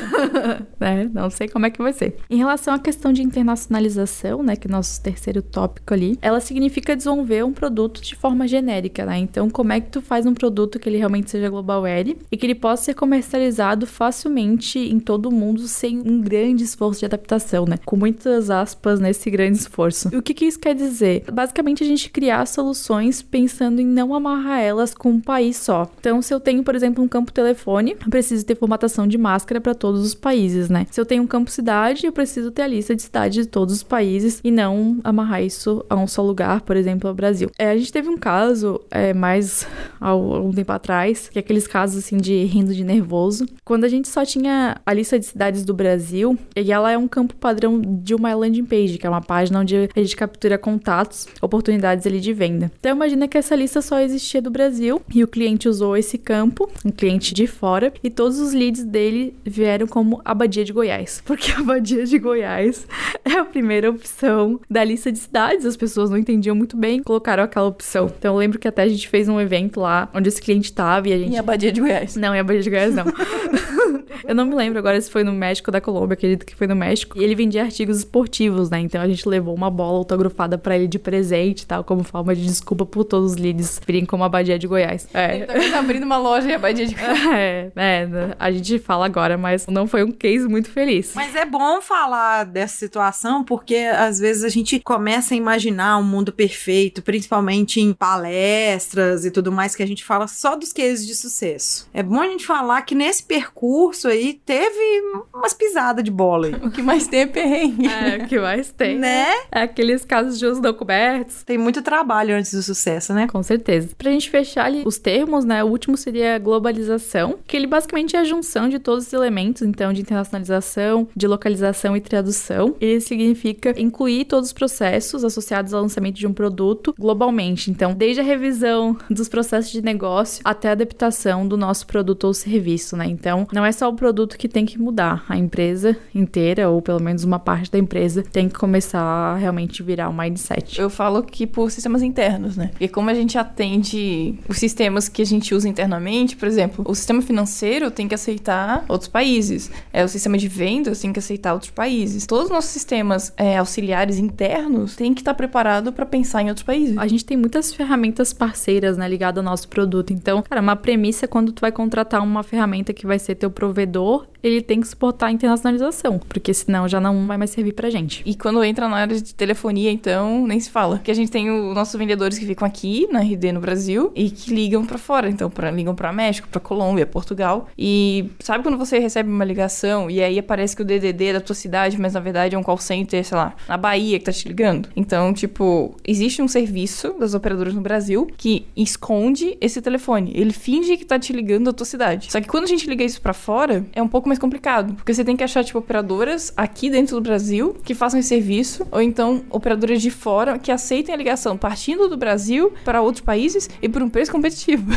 né? 0.79 1.09
Não 1.14 1.31
sei 1.31 1.49
como 1.49 1.66
é 1.66 1.71
que 1.71 1.81
vai 1.83 1.92
ser. 1.92 2.16
Em 2.29 2.37
relação 2.37 2.75
à 2.75 2.79
questão 2.79 3.12
de 3.12 3.22
internacionalização, 3.23 4.43
né, 4.43 4.57
que 4.57 4.67
é 4.67 4.71
nosso 4.71 5.01
terceiro 5.01 5.43
tópico 5.43 5.95
ali, 5.95 6.19
ela 6.21 6.41
significa 6.41 6.97
desenvolver 6.97 7.45
um 7.45 7.53
produto 7.53 8.01
de 8.03 8.15
forma 8.15 8.47
genérica, 8.47 9.05
né? 9.05 9.19
Então, 9.19 9.49
como 9.49 9.73
é 9.73 9.81
que 9.81 9.91
tu 9.91 10.01
faz 10.01 10.27
um 10.27 10.35
produto 10.35 10.79
que 10.79 10.89
ele 10.89 10.99
realmente 10.99 11.31
seja 11.31 11.49
global 11.49 11.83
ready 11.83 12.17
e 12.31 12.37
que 12.37 12.47
ele 12.47 12.55
possa 12.55 12.85
ser 12.85 12.95
comercializado 12.95 13.87
facilmente 13.87 14.79
em 14.79 14.99
todo 14.99 15.27
o 15.27 15.33
mundo 15.33 15.67
sem 15.69 16.01
um 16.01 16.21
grande 16.21 16.65
esforço 16.65 17.01
de 17.01 17.07
adaptação, 17.07 17.65
né? 17.65 17.79
Com 17.85 17.97
muitas 17.97 18.51
aspas 18.51 19.01
nesse 19.01 19.31
grande 19.31 19.59
esforço. 19.59 20.11
E 20.13 20.17
o 20.17 20.23
que 20.23 20.35
que 20.35 20.45
isso 20.45 20.59
quer 20.59 20.75
dizer? 20.75 21.25
Basicamente, 21.33 21.83
a 21.85 21.87
gente 21.87 22.11
criar 22.11 22.47
soluções 22.47 23.23
pensando 23.23 23.81
em 23.81 23.87
não 23.87 24.15
amarrar 24.15 24.61
elas 24.61 24.95
com 24.95 25.11
um 25.11 25.21
país 25.21 25.57
só. 25.57 25.91
Então, 26.01 26.21
se 26.23 26.33
eu 26.33 26.41
tenho, 26.41 26.63
por 26.63 26.75
exemplo, 26.75 27.03
um 27.03 27.09
campo 27.09 27.33
telefone, 27.33 27.97
eu 28.05 28.11
preciso 28.11 28.45
ter 28.45 28.57
formatação 28.57 29.07
de 29.07 29.19
máscara 29.19 29.61
para 29.61 29.75
todos 29.75 30.05
os 30.05 30.15
países, 30.15 30.69
né? 30.69 30.87
Se 30.91 31.01
eu 31.01 31.07
tenho 31.07 31.23
um 31.23 31.27
campo 31.27 31.51
cidade, 31.51 32.07
eu 32.07 32.13
preciso 32.13 32.51
ter 32.51 32.63
a 32.63 32.67
lista 32.67 32.95
de 32.95 33.03
cidades 33.12 33.44
de 33.44 33.51
todos 33.51 33.75
os 33.75 33.83
países 33.83 34.40
e 34.42 34.51
não 34.51 34.98
amarrar 35.05 35.42
isso 35.42 35.85
a 35.88 35.96
um 35.96 36.07
só 36.07 36.22
lugar, 36.22 36.62
por 36.62 36.77
exemplo, 36.77 37.09
ao 37.09 37.14
Brasil. 37.14 37.51
É, 37.59 37.70
a 37.70 37.77
gente 37.77 37.92
teve 37.92 38.09
um 38.09 38.16
caso 38.16 38.81
é, 38.90 39.12
mais 39.12 39.66
há 40.01 40.09
algum 40.09 40.51
tempo 40.51 40.72
atrás, 40.72 41.29
que 41.29 41.38
é 41.38 41.40
aqueles 41.40 41.66
casos 41.66 42.03
assim 42.03 42.16
de 42.16 42.44
rindo 42.44 42.75
de 42.75 42.83
nervoso, 42.83 43.46
quando 43.64 43.85
a 43.85 43.88
gente 43.88 44.09
só 44.09 44.25
tinha 44.25 44.81
a 44.85 44.94
lista 44.94 45.18
de 45.18 45.27
cidades 45.27 45.62
do 45.64 45.75
Brasil 45.75 46.38
e 46.57 46.72
ela 46.72 46.90
é 46.90 46.96
um 46.96 47.07
campo 47.07 47.35
padrão 47.37 47.81
de 47.81 48.14
uma 48.14 48.35
landing 48.35 48.64
page, 48.64 48.96
que 48.96 49.07
é 49.07 49.11
uma 49.11 49.20
página 49.20 49.61
onde 49.61 49.90
a 49.94 50.01
gente 50.01 50.16
captura 50.16 50.57
contatos, 50.57 51.27
oportunidades 51.42 52.07
ali 52.07 52.18
de 52.18 52.33
venda. 52.33 52.72
Então 52.81 52.96
imagina 52.96 53.29
que 53.29 53.37
essa 53.37 53.55
lista 53.55 53.83
só 53.83 54.01
existia 54.01 54.40
do 54.40 54.51
Brasil 54.51 55.03
e 55.14 55.22
o 55.22 55.29
cliente 55.29 55.68
usou 55.68 55.96
esse 55.96 56.16
campo, 56.16 56.70
um 56.85 56.90
cliente 56.90 57.35
de 57.35 57.46
fora, 57.46 57.92
e 58.03 58.09
todos 58.09 58.38
os 58.38 58.55
leads 58.55 58.85
dele 58.85 59.35
vieram 59.44 59.87
como 59.87 60.22
Abadia 60.25 60.64
de 60.64 60.72
Goiás, 60.72 61.22
porque 61.27 61.53
Abadia 61.53 62.07
de 62.07 62.18
Goiás 62.18 62.87
é 63.25 63.33
a 63.38 63.45
primeira 63.45 63.91
opção 63.91 64.61
da 64.71 64.83
lista 64.85 65.11
de 65.12 65.19
cidades, 65.19 65.65
as 65.67 65.77
pessoas 65.77 66.11
não 66.11 66.17
entendiam 66.17 66.55
muito 66.57 66.77
bem, 66.77 67.03
colocaram 67.03 67.43
aquela 67.43 67.67
opção. 67.67 68.07
Então 68.19 68.35
eu 68.35 68.38
lembro 68.38 68.59
que 68.59 68.69
até 68.69 68.83
a 68.83 68.88
gente 68.88 69.09
fez 69.09 69.29
um 69.29 69.41
evento 69.41 69.81
lá 69.81 70.09
onde 70.15 70.29
esse 70.29 70.41
cliente 70.41 70.73
tava 70.73 71.09
e 71.09 71.12
a 71.12 71.19
gente 71.19 71.33
Em 71.35 71.38
Abadia 71.38 71.73
de 71.73 71.81
Goiás. 71.81 72.17
não, 72.17 72.35
em 72.35 72.38
Abadia 72.41 72.62
de 72.62 72.71
Goiás 72.71 72.95
não. 72.95 73.05
eu 74.27 74.35
não 74.35 74.45
me 74.47 74.55
lembro 74.55 74.79
agora 74.79 75.01
se 75.01 75.11
foi 75.11 75.25
no 75.25 75.33
México 75.33 75.71
ou 75.71 75.73
da 75.73 75.81
Colômbia, 75.81 76.15
acredito 76.15 76.45
que 76.47 76.55
foi 76.55 76.67
no 76.67 76.77
México. 76.77 77.19
E 77.19 77.25
ele 77.25 77.35
vendia 77.35 77.62
artigos 77.62 77.99
esportivos, 77.99 78.71
né? 78.71 78.81
Então 78.81 79.01
a 79.01 79.07
gente 79.09 79.29
levou 79.29 79.55
uma 79.55 79.71
bola 79.71 79.99
autografada 79.99 80.57
pra 80.59 80.77
ele 80.77 80.87
de 80.87 80.99
presente 80.99 81.62
e 81.62 81.67
tal, 81.67 81.85
como 81.85 82.03
forma 82.05 82.35
de 82.35 82.45
desculpa 82.45 82.85
por 82.87 83.05
todos 83.05 83.33
os 83.33 83.37
leads 83.37 83.81
virem 83.87 84.05
como 84.05 84.25
Abadia 84.25 84.59
de 84.59 84.67
Goiás. 84.67 85.09
Ele 85.15 85.43
É. 85.43 85.47
tá 85.47 85.53
quase 85.55 85.75
abrindo 85.75 86.05
uma 86.05 86.19
loja 86.19 86.49
em 86.49 86.55
Abadia 86.55 86.87
de 86.87 86.95
Goiás. 86.95 87.12
É, 87.33 87.71
é, 87.77 88.09
a 88.38 88.51
gente 88.51 88.79
fala 88.79 89.07
agora, 89.07 89.37
mas 89.38 89.67
não 89.67 89.87
foi 89.87 90.05
um 90.05 90.11
case 90.12 90.47
muito 90.49 90.71
feliz. 90.71 91.12
Mas 91.15 91.35
é 91.35 91.45
bom 91.45 91.81
falar 91.81 92.45
dessa 92.45 92.82
situação 92.83 93.45
porque 93.45 93.77
às 93.77 94.18
vezes 94.18 94.45
a 94.45 94.49
gente 94.49 94.81
começa 94.81 95.35
a 95.35 95.37
imaginar 95.37 95.99
um 95.99 96.03
mundo 96.03 96.33
perfeito, 96.33 97.03
principalmente 97.03 97.81
em 97.81 97.92
palestras 97.92 99.25
e 99.25 99.31
tudo 99.31 99.53
mais, 99.53 99.75
que 99.75 99.83
a 99.83 99.87
gente 99.87 100.05
fala 100.05 100.27
só 100.27 100.57
dos 100.57 100.73
cases 100.73 101.07
de 101.07 101.14
sucesso. 101.14 101.88
É 101.95 102.03
bom 102.03 102.21
a 102.21 102.27
gente 102.27 102.47
falar 102.47 102.83
que 102.83 102.95
nesse 102.95 103.23
percurso 103.23 104.09
aí 104.09 104.40
teve 104.45 105.03
umas 105.33 105.53
pisadas 105.53 106.05
de 106.05 106.11
bola 106.11 106.49
aí. 106.49 106.53
O 106.62 106.71
que 106.71 106.81
mais 106.81 107.07
tem 107.07 107.21
é 107.21 107.27
perrengue. 107.27 107.87
É, 107.87 108.16
o 108.16 108.29
que 108.29 108.38
mais 108.38 108.71
tem. 108.71 108.99
Né? 108.99 109.27
É 109.51 109.62
aqueles 109.62 110.05
casos 110.05 110.38
de 110.38 110.47
uso 110.47 110.62
não 110.62 110.73
cobertos. 110.73 111.42
Tem 111.42 111.59
muito 111.59 111.83
trabalho 111.83 112.35
antes 112.35 112.55
do 112.55 112.62
sucesso, 112.62 113.12
né? 113.12 113.27
Com 113.27 113.42
certeza. 113.42 113.90
Pra 113.99 114.11
gente 114.11 114.31
fechar 114.31 114.66
ali 114.66 114.83
os 114.87 114.97
termos, 114.97 115.45
né? 115.45 115.62
O 115.62 115.66
último 115.66 115.97
seria 115.97 116.38
globalização, 116.38 117.38
que 117.47 117.57
ele 117.57 117.66
basicamente 117.66 118.16
é 118.16 118.21
a 118.21 118.25
junção 118.25 118.68
de 118.68 118.79
todos 118.79 119.07
os 119.07 119.12
elementos, 119.12 119.62
então, 119.62 119.92
de 119.92 120.01
internacionalização, 120.01 121.09
de 121.14 121.27
localização 121.27 121.97
e 121.97 122.01
tradução. 122.01 122.72
Ele 122.81 123.01
significa 123.01 123.75
incluir 123.81 124.25
todos 124.25 124.49
os 124.49 124.53
processos 124.53 125.25
associados 125.25 125.75
ao 125.75 125.83
lançamento 125.83 126.17
de 126.17 126.27
um 126.27 126.33
produto 126.33 126.95
globalmente. 126.99 127.71
Então, 127.71 127.95
desde 127.95 128.21
a 128.21 128.25
revisão 128.25 128.97
dos 129.11 129.29
processos 129.29 129.71
de 129.71 129.83
negócio 129.83 130.41
até 130.45 130.69
a 130.69 130.73
adaptação 130.73 131.47
do 131.47 131.57
nosso 131.57 131.87
produto 131.87 132.25
ou 132.25 132.35
serviço, 132.35 132.97
né? 132.97 133.07
Então, 133.07 133.47
não 133.53 133.65
é 133.65 133.73
só 133.73 133.89
o 133.89 133.95
produto 133.95 134.37
que 134.37 134.49
tem 134.49 134.65
que 134.65 134.79
mudar, 134.79 135.25
a 135.29 135.37
empresa 135.37 135.97
inteira, 136.15 136.69
ou 136.69 136.81
pelo 136.83 137.01
menos 137.01 137.25
uma 137.25 137.39
parte 137.39 137.71
da 137.71 137.79
empresa, 137.79 138.23
tem 138.23 138.49
que 138.49 138.55
começar 138.55 139.01
a 139.01 139.37
realmente 139.37 139.83
virar 139.83 140.09
um 140.09 140.13
mindset. 140.13 140.81
Eu 140.81 140.91
falo 140.91 141.23
que 141.23 141.47
por 141.47 141.71
sistemas 141.71 142.03
internos, 142.03 142.57
né? 142.57 142.69
Porque 142.69 142.89
como 142.89 143.11
a 143.11 143.15
gente 143.15 143.39
atende 143.39 144.39
os 144.49 144.59
sistemas 144.59 145.09
que 145.09 145.23
a 145.23 145.27
gente 145.27 145.55
usa 145.55 145.69
internamente, 145.69 146.37
por 146.37 146.47
exemplo, 146.47 146.85
o 146.89 146.95
sistema 146.95 147.23
financeiro 147.23 147.91
tem 147.91 148.09
que 148.09 148.15
aceitar 148.15 148.85
outros 148.89 149.09
países. 149.09 149.71
É, 149.93 150.05
o 150.05 150.09
sistema 150.09 150.39
de 150.39 150.49
vendas 150.49 151.01
tem 151.01 151.13
que 151.13 151.19
aceitar 151.19 151.53
outros 151.53 151.71
países. 151.71 152.27
Todos 152.27 152.47
os 152.47 152.51
nossos 152.62 152.70
sistemas 152.70 153.33
é, 153.37 153.59
auxiliares 153.59 154.18
internos 154.18 154.94
têm 154.94 155.12
que 155.12 155.20
estar 155.20 155.35
preparados 155.35 155.92
para 155.92 156.07
pensar 156.07 156.42
em 156.42 156.48
outros 156.48 156.64
países. 156.64 156.96
A 156.96 157.09
gente 157.09 157.25
tem 157.25 157.37
muitas 157.37 157.75
ferramentas 157.75 158.33
parceiras, 158.33 158.96
né, 158.96 159.09
ligadas 159.09 159.44
ao 159.44 159.51
nosso 159.51 159.68
produto. 159.68 160.12
Então, 160.12 160.40
cara, 160.42 160.61
uma 160.61 160.77
premissa 160.77 161.25
é 161.25 161.29
quando 161.29 161.51
tu 161.53 161.61
vai 161.61 161.72
contratar 161.72 162.22
uma 162.22 162.44
ferramenta 162.44 162.92
que 162.92 163.05
vai 163.05 163.18
ser 163.18 163.35
teu 163.35 163.51
provedor, 163.51 164.27
ele 164.42 164.61
tem 164.61 164.81
que 164.81 164.88
suportar 164.88 165.27
a 165.27 165.33
internacionalização, 165.33 166.18
porque 166.18 166.53
senão 166.53 166.88
já 166.88 167.01
não 167.01 167.27
vai 167.27 167.38
mais 167.38 167.51
servir 167.51 167.72
pra 167.72 167.90
gente. 167.90 168.22
E 168.27 168.35
quando 168.35 168.62
entra 168.64 168.88
na 168.88 168.96
área 168.96 169.20
de 169.20 169.35
telefonia, 169.35 169.90
então, 169.90 170.46
nem 170.46 170.59
se 170.59 170.70
fala. 170.70 170.98
Que 170.98 171.11
a 171.11 171.14
gente 171.14 171.31
tem 171.31 171.51
os 171.51 171.75
nossos 171.75 171.94
vendedores 171.96 172.38
que 172.38 172.46
ficam 172.46 172.66
aqui 172.66 173.07
na 173.11 173.20
RD 173.20 173.53
no 173.53 173.61
Brasil 173.61 174.12
e 174.14 174.31
que 174.31 174.53
ligam 174.53 174.85
pra 174.85 174.98
fora. 174.98 175.29
Então, 175.29 175.48
pra, 175.48 175.70
ligam 175.70 175.94
pra 175.94 176.12
México, 176.12 176.48
pra 176.48 176.61
Colômbia, 176.61 177.07
Portugal. 177.07 177.68
E 177.79 178.31
sabe 178.40 178.64
quando 178.64 178.77
você 178.77 178.98
recebe 178.98 179.31
uma 179.31 179.44
ligação 179.44 180.11
e 180.11 180.20
aí 180.20 180.38
aparece 180.38 180.75
que 180.75 180.83
o 180.83 180.85
DDD 180.85 181.27
é 181.27 181.33
da 181.35 181.40
tua 181.40 181.55
cidade, 181.55 182.01
mas 182.01 182.14
na 182.14 182.20
verdade 182.20 182.52
é 182.55 182.59
um 182.59 182.62
call 182.62 182.79
center, 182.79 183.25
sei 183.25 183.37
lá, 183.37 183.55
na 183.69 183.77
Bahia 183.77 184.19
que 184.19 184.25
tá 184.25 184.33
te 184.33 184.47
ligando? 184.49 184.88
Então, 184.97 185.33
tipo, 185.33 185.95
existe 186.07 186.43
um 186.43 186.49
serviço 186.49 187.15
das 187.19 187.35
operadoras 187.35 187.75
no 187.75 187.81
Brasil 187.81 188.27
que 188.37 188.67
esconde 188.77 189.57
esse 189.61 189.81
telefone. 189.81 190.33
Ele 190.35 190.53
finge 190.53 190.97
que 190.97 191.05
tá 191.05 191.19
te 191.19 191.33
ligando 191.33 191.67
da 191.67 191.73
tua 191.73 191.87
cidade. 191.87 192.31
Só 192.31 192.41
que 192.41 192.49
quando 192.49 192.65
a 192.65 192.69
gente 192.69 192.88
liga 192.88 193.05
isso 193.05 193.21
pra 193.21 193.33
fora, 193.33 193.85
é 193.93 194.03
um 194.03 194.09
pouco 194.09 194.29
mais 194.29 194.38
complicado. 194.38 194.95
Porque 194.95 195.12
você 195.12 195.25
tem 195.25 195.37
que 195.37 195.45
achar, 195.45 195.65
tipo, 195.65 195.79
operadoras 195.79 196.53
aqui 196.57 196.91
dentro 196.91 197.17
do 197.17 197.23
Brasil 197.23 197.77
que 197.85 197.95
façam 197.95 198.21
esse 198.21 198.29
serviço, 198.29 198.87
ou 198.91 199.01
então 199.01 199.43
operadoras 199.51 200.01
de 200.01 200.11
fora 200.11 200.59
que 200.59 200.71
aceitem 200.71 201.15
a 201.15 201.19
ligação 201.19 201.57
partindo 201.57 202.09
do 202.09 202.17
Brasil 202.17 202.73
para 202.85 203.01
outros 203.01 203.25
países 203.25 203.69
e 203.81 203.88
por 203.88 204.03
um 204.03 204.09
preço 204.09 204.31
competitivo. 204.31 204.91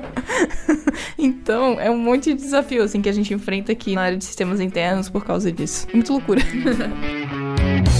então, 1.18 1.78
é 1.80 1.90
um 1.90 1.98
monte 1.98 2.34
de 2.34 2.42
desafio, 2.42 2.82
assim, 2.82 3.00
que 3.00 3.08
a 3.08 3.12
gente 3.12 3.32
enfrenta 3.32 3.72
aqui 3.72 3.94
na 3.94 4.02
área 4.02 4.16
de 4.16 4.24
sistemas 4.24 4.60
internos 4.60 5.08
por 5.08 5.24
causa 5.24 5.50
disso. 5.52 5.86
Muito 5.92 6.12
loucura. 6.12 6.40
呵 6.50 6.72
呵 7.86 7.99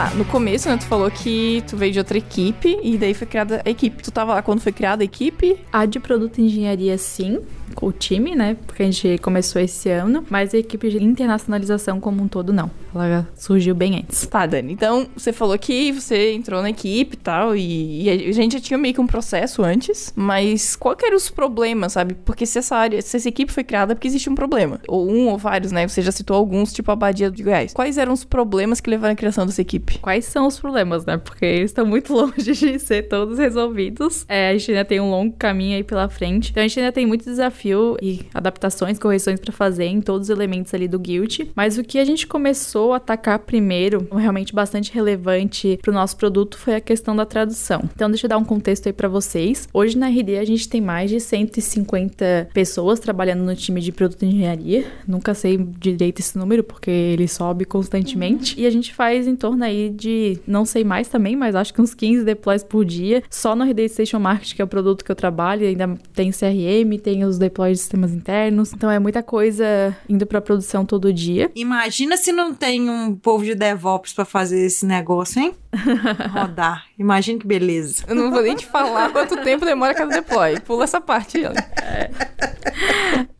tá. 0.00 0.14
No 0.14 0.24
começo, 0.24 0.68
né, 0.68 0.76
tu 0.78 0.86
falou 0.86 1.10
que 1.10 1.62
tu 1.68 1.76
veio 1.76 1.92
de 1.92 1.98
outra 1.98 2.16
equipe 2.16 2.78
e 2.82 2.96
daí 2.96 3.12
foi 3.12 3.26
criada 3.26 3.60
a 3.64 3.68
equipe. 3.68 4.02
Tu 4.02 4.10
tava 4.10 4.34
lá 4.34 4.42
quando 4.42 4.60
foi 4.60 4.72
criada 4.72 5.02
a 5.02 5.04
equipe? 5.04 5.58
A 5.70 5.84
de 5.84 6.00
produto 6.00 6.38
e 6.38 6.46
engenharia, 6.46 6.96
sim, 6.96 7.40
com 7.74 7.86
o 7.86 7.92
time, 7.92 8.34
né? 8.34 8.56
Porque 8.66 8.82
a 8.82 8.86
gente 8.86 9.18
começou 9.18 9.60
esse 9.60 9.90
ano, 9.90 10.24
mas 10.30 10.54
a 10.54 10.58
equipe 10.58 10.88
de 10.88 11.02
internacionalização 11.02 12.00
como 12.00 12.22
um 12.22 12.28
todo, 12.28 12.52
não. 12.52 12.70
Ela 12.94 13.28
surgiu 13.36 13.74
bem 13.74 13.96
antes. 13.98 14.26
Tá, 14.26 14.46
Dani. 14.46 14.72
Então, 14.72 15.06
você 15.16 15.32
falou 15.32 15.58
que 15.58 15.92
você 15.92 16.32
entrou 16.32 16.62
na 16.62 16.70
equipe 16.70 17.14
e 17.14 17.18
tal, 17.18 17.56
e, 17.56 18.02
e 18.04 18.10
a 18.10 18.32
gente 18.32 18.52
já 18.52 18.60
tinha 18.60 18.78
meio 18.78 18.94
que 18.94 19.00
um 19.00 19.06
processo 19.06 19.62
antes, 19.62 20.12
mas 20.16 20.76
qual 20.76 20.96
que 20.96 21.06
eram 21.06 21.16
os 21.16 21.30
problemas, 21.30 21.92
sabe? 21.92 22.14
Porque 22.14 22.46
se 22.46 22.58
essa 22.58 22.76
área, 22.76 23.00
se 23.00 23.16
essa 23.16 23.28
equipe 23.28 23.52
foi 23.52 23.64
criada, 23.64 23.92
é 23.92 23.94
porque 23.94 24.08
existe 24.08 24.28
um 24.28 24.34
problema. 24.34 24.80
Ou 24.88 25.08
um 25.10 25.28
ou 25.28 25.38
vários, 25.38 25.72
né? 25.72 25.86
Você 25.86 26.02
já 26.02 26.12
citou 26.12 26.36
alguns, 26.36 26.72
tipo 26.72 26.90
a 26.90 26.94
Abadia 26.94 27.30
de 27.30 27.42
Goiás. 27.42 27.72
Quais 27.72 27.98
eram 27.98 28.12
os 28.12 28.24
problemas 28.24 28.80
que 28.80 28.90
levaram 28.90 29.12
à 29.12 29.16
criação 29.16 29.46
dessa 29.46 29.62
equipe? 29.62 29.98
Quais 29.98 30.24
são 30.24 30.46
os 30.46 30.58
problemas, 30.58 31.04
né? 31.04 31.16
Porque 31.16 31.44
eles 31.44 31.70
estão 31.70 31.86
muito 31.86 32.12
longe 32.14 32.52
de 32.52 32.78
ser 32.78 33.08
todos 33.08 33.38
resolvidos. 33.38 34.24
É, 34.28 34.50
a 34.50 34.52
gente 34.52 34.70
ainda 34.72 34.84
tem 34.84 35.00
um 35.00 35.10
longo 35.10 35.34
caminho 35.36 35.76
aí 35.76 35.84
pela 35.84 36.08
frente. 36.08 36.50
Então 36.50 36.62
a 36.62 36.66
gente 36.66 36.80
ainda 36.80 36.92
tem 36.92 37.06
muito 37.06 37.24
desafio 37.24 37.96
e 38.02 38.20
adaptações, 38.34 38.98
correções 38.98 39.40
para 39.40 39.52
fazer 39.52 39.86
em 39.86 40.00
todos 40.00 40.28
os 40.28 40.30
elementos 40.30 40.72
ali 40.74 40.88
do 40.88 40.98
Guild. 40.98 41.52
Mas 41.54 41.78
o 41.78 41.84
que 41.84 41.98
a 41.98 42.04
gente 42.04 42.26
começou 42.26 42.79
a 42.92 42.96
atacar 42.96 43.38
primeiro, 43.40 44.06
realmente 44.12 44.54
bastante 44.54 44.92
relevante 44.92 45.78
para 45.82 45.90
o 45.90 45.94
nosso 45.94 46.16
produto, 46.16 46.58
foi 46.58 46.76
a 46.76 46.80
questão 46.80 47.14
da 47.14 47.26
tradução. 47.26 47.82
Então 47.94 48.08
deixa 48.08 48.26
eu 48.26 48.28
dar 48.28 48.38
um 48.38 48.44
contexto 48.44 48.86
aí 48.86 48.92
para 48.92 49.08
vocês. 49.08 49.68
Hoje 49.72 49.96
na 49.96 50.08
RD 50.08 50.38
a 50.38 50.44
gente 50.44 50.68
tem 50.68 50.80
mais 50.80 51.10
de 51.10 51.20
150 51.20 52.50
pessoas 52.52 53.00
trabalhando 53.00 53.42
no 53.42 53.54
time 53.54 53.80
de 53.80 53.92
produto 53.92 54.20
de 54.20 54.26
engenharia. 54.26 54.84
Nunca 55.06 55.34
sei 55.34 55.58
direito 55.78 56.20
esse 56.20 56.38
número 56.38 56.62
porque 56.62 56.90
ele 56.90 57.28
sobe 57.28 57.64
constantemente. 57.64 58.58
E 58.58 58.66
a 58.66 58.70
gente 58.70 58.94
faz 58.94 59.26
em 59.26 59.36
torno 59.36 59.64
aí 59.64 59.90
de, 59.90 60.38
não 60.46 60.64
sei 60.64 60.84
mais 60.84 61.08
também, 61.08 61.36
mas 61.36 61.54
acho 61.54 61.74
que 61.74 61.80
uns 61.80 61.94
15 61.94 62.24
deploys 62.24 62.62
por 62.62 62.84
dia, 62.84 63.22
só 63.28 63.56
no 63.56 63.64
RD 63.64 63.88
Station 63.88 64.18
Marketing, 64.18 64.56
que 64.56 64.62
é 64.62 64.64
o 64.64 64.68
produto 64.68 65.04
que 65.04 65.10
eu 65.10 65.16
trabalho, 65.16 65.66
ainda 65.66 65.98
tem 66.14 66.30
CRM, 66.30 66.98
tem 67.02 67.24
os 67.24 67.38
deploys 67.38 67.78
de 67.78 67.82
sistemas 67.82 68.12
internos. 68.12 68.72
Então 68.72 68.90
é 68.90 68.98
muita 68.98 69.22
coisa 69.22 69.96
indo 70.08 70.26
para 70.26 70.40
produção 70.40 70.84
todo 70.84 71.12
dia. 71.12 71.50
Imagina 71.54 72.16
se 72.16 72.32
não 72.32 72.54
tem 72.54 72.69
um 72.78 73.16
povo 73.16 73.42
de 73.42 73.54
DevOps 73.54 74.12
pra 74.12 74.26
fazer 74.26 74.60
esse 74.66 74.84
negócio, 74.84 75.40
hein? 75.40 75.54
Rodar. 76.30 76.84
Imagina 76.98 77.38
que 77.38 77.46
beleza. 77.46 78.04
Eu 78.06 78.14
não 78.14 78.30
vou 78.30 78.42
nem 78.42 78.54
te 78.54 78.66
falar 78.66 79.10
quanto 79.10 79.42
tempo 79.42 79.64
demora 79.64 79.94
cada 79.94 80.14
deploy. 80.14 80.60
Pula 80.60 80.84
essa 80.84 81.00
parte, 81.00 81.40
Jana. 81.40 81.66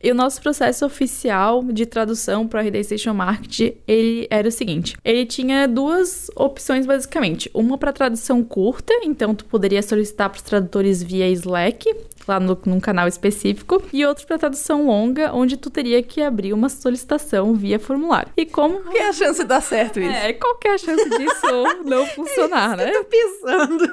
E 0.03 0.11
o 0.11 0.15
nosso 0.15 0.41
processo 0.41 0.85
oficial 0.85 1.63
de 1.63 1.85
tradução 1.85 2.47
para 2.47 2.61
RD 2.61 2.83
Station 2.83 3.13
Market, 3.13 3.75
ele 3.87 4.27
era 4.31 4.47
o 4.47 4.51
seguinte: 4.51 4.97
ele 5.05 5.25
tinha 5.25 5.67
duas 5.67 6.29
opções 6.35 6.85
basicamente. 6.85 7.51
Uma 7.53 7.77
para 7.77 7.93
tradução 7.93 8.43
curta, 8.43 8.93
então 9.03 9.35
tu 9.35 9.45
poderia 9.45 9.83
solicitar 9.83 10.29
para 10.29 10.37
os 10.37 10.43
tradutores 10.43 11.03
via 11.03 11.29
Slack, 11.29 11.93
lá 12.27 12.39
no, 12.39 12.57
num 12.65 12.79
canal 12.79 13.07
específico, 13.07 13.81
e 13.91 14.05
outro 14.05 14.25
para 14.27 14.37
tradução 14.37 14.85
longa, 14.87 15.33
onde 15.33 15.57
tu 15.57 15.69
teria 15.69 16.01
que 16.03 16.21
abrir 16.21 16.53
uma 16.53 16.69
solicitação 16.69 17.53
via 17.53 17.79
formulário. 17.79 18.31
E 18.37 18.45
como 18.45 18.79
Qual 18.79 18.91
que 18.93 18.97
é 18.99 19.09
a 19.09 19.13
chance 19.13 19.39
de 19.41 19.47
dar 19.47 19.61
certo 19.61 19.99
isso? 19.99 20.09
é, 20.11 20.33
qual 20.33 20.57
que 20.57 20.67
é 20.67 20.73
a 20.73 20.77
chance 20.77 21.09
disso 21.09 21.47
não 21.85 22.05
funcionar, 22.07 22.75
né? 22.77 22.91
Tô 22.91 23.03
pensando. 23.05 23.87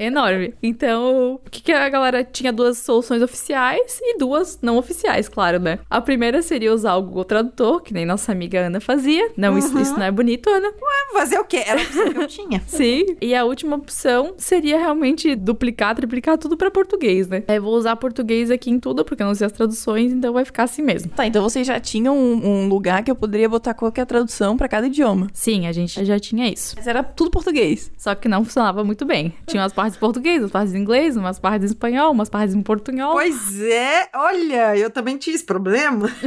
Enorme. 0.00 0.54
Então, 0.62 1.34
o 1.34 1.50
que, 1.50 1.62
que 1.62 1.72
a 1.72 1.88
galera 1.90 2.24
tinha 2.24 2.50
duas 2.50 2.78
soluções 2.78 3.22
oficiais 3.22 4.00
e 4.02 4.16
duas 4.16 4.58
não 4.62 4.78
oficiais, 4.78 5.28
claro, 5.28 5.58
né? 5.58 5.78
A 5.90 6.00
primeira 6.00 6.40
seria 6.40 6.72
usar 6.72 6.94
o 6.96 7.02
Google 7.02 7.24
Tradutor, 7.24 7.82
que 7.82 7.92
nem 7.92 8.06
nossa 8.06 8.32
amiga 8.32 8.60
Ana 8.66 8.80
fazia. 8.80 9.30
Não, 9.36 9.58
isso, 9.58 9.78
isso 9.78 9.92
não 9.98 10.04
é 10.04 10.10
bonito, 10.10 10.48
Ana. 10.48 10.72
Fazer 11.12 11.38
o 11.38 11.44
quê? 11.44 11.62
Era 11.66 11.80
a 11.80 11.84
opção 11.84 12.12
que 12.12 12.18
eu 12.18 12.26
tinha. 12.26 12.62
Sim. 12.66 13.04
E 13.20 13.34
a 13.34 13.44
última 13.44 13.76
opção 13.76 14.34
seria 14.38 14.78
realmente 14.78 15.34
duplicar, 15.36 15.94
triplicar 15.94 16.38
tudo 16.38 16.56
pra 16.56 16.70
português, 16.70 17.28
né? 17.28 17.42
É, 17.46 17.60
vou 17.60 17.74
usar 17.74 17.94
português 17.96 18.50
aqui 18.50 18.70
em 18.70 18.80
tudo, 18.80 19.04
porque 19.04 19.22
eu 19.22 19.26
não 19.26 19.34
sei 19.34 19.46
as 19.46 19.52
traduções, 19.52 20.12
então 20.12 20.32
vai 20.32 20.46
ficar 20.46 20.62
assim 20.62 20.80
mesmo. 20.80 21.10
Tá, 21.10 21.26
então 21.26 21.42
vocês 21.42 21.66
já 21.66 21.78
tinham 21.78 22.16
um, 22.16 22.46
um 22.46 22.68
lugar 22.68 23.02
que 23.02 23.10
eu 23.10 23.16
poderia 23.16 23.48
botar 23.48 23.74
qualquer 23.74 24.06
tradução 24.06 24.56
pra 24.56 24.66
cada 24.66 24.86
idioma. 24.86 25.28
Sim, 25.34 25.66
a 25.66 25.72
gente 25.72 26.02
já 26.04 26.18
tinha 26.18 26.48
isso. 26.48 26.74
Mas 26.76 26.86
era 26.86 27.02
tudo 27.02 27.30
português. 27.30 27.92
Só 27.98 28.14
que 28.14 28.28
não 28.28 28.44
funcionava 28.44 28.82
muito 28.82 29.04
bem. 29.04 29.34
Tinha 29.46 29.62
umas 29.62 29.72
partes 29.72 29.89
partes 29.90 29.96
em 29.96 30.00
português, 30.00 30.40
umas 30.40 30.50
partes 30.50 30.74
em 30.74 30.78
inglês, 30.78 31.16
umas 31.16 31.38
partes 31.38 31.70
em 31.70 31.72
espanhol, 31.72 32.12
umas 32.12 32.28
partes 32.28 32.54
em 32.54 32.62
portunhol. 32.62 33.12
Pois 33.12 33.60
é, 33.60 34.08
olha, 34.14 34.76
eu 34.76 34.90
também 34.90 35.16
tinha 35.16 35.34
esse 35.34 35.44
problema. 35.44 36.10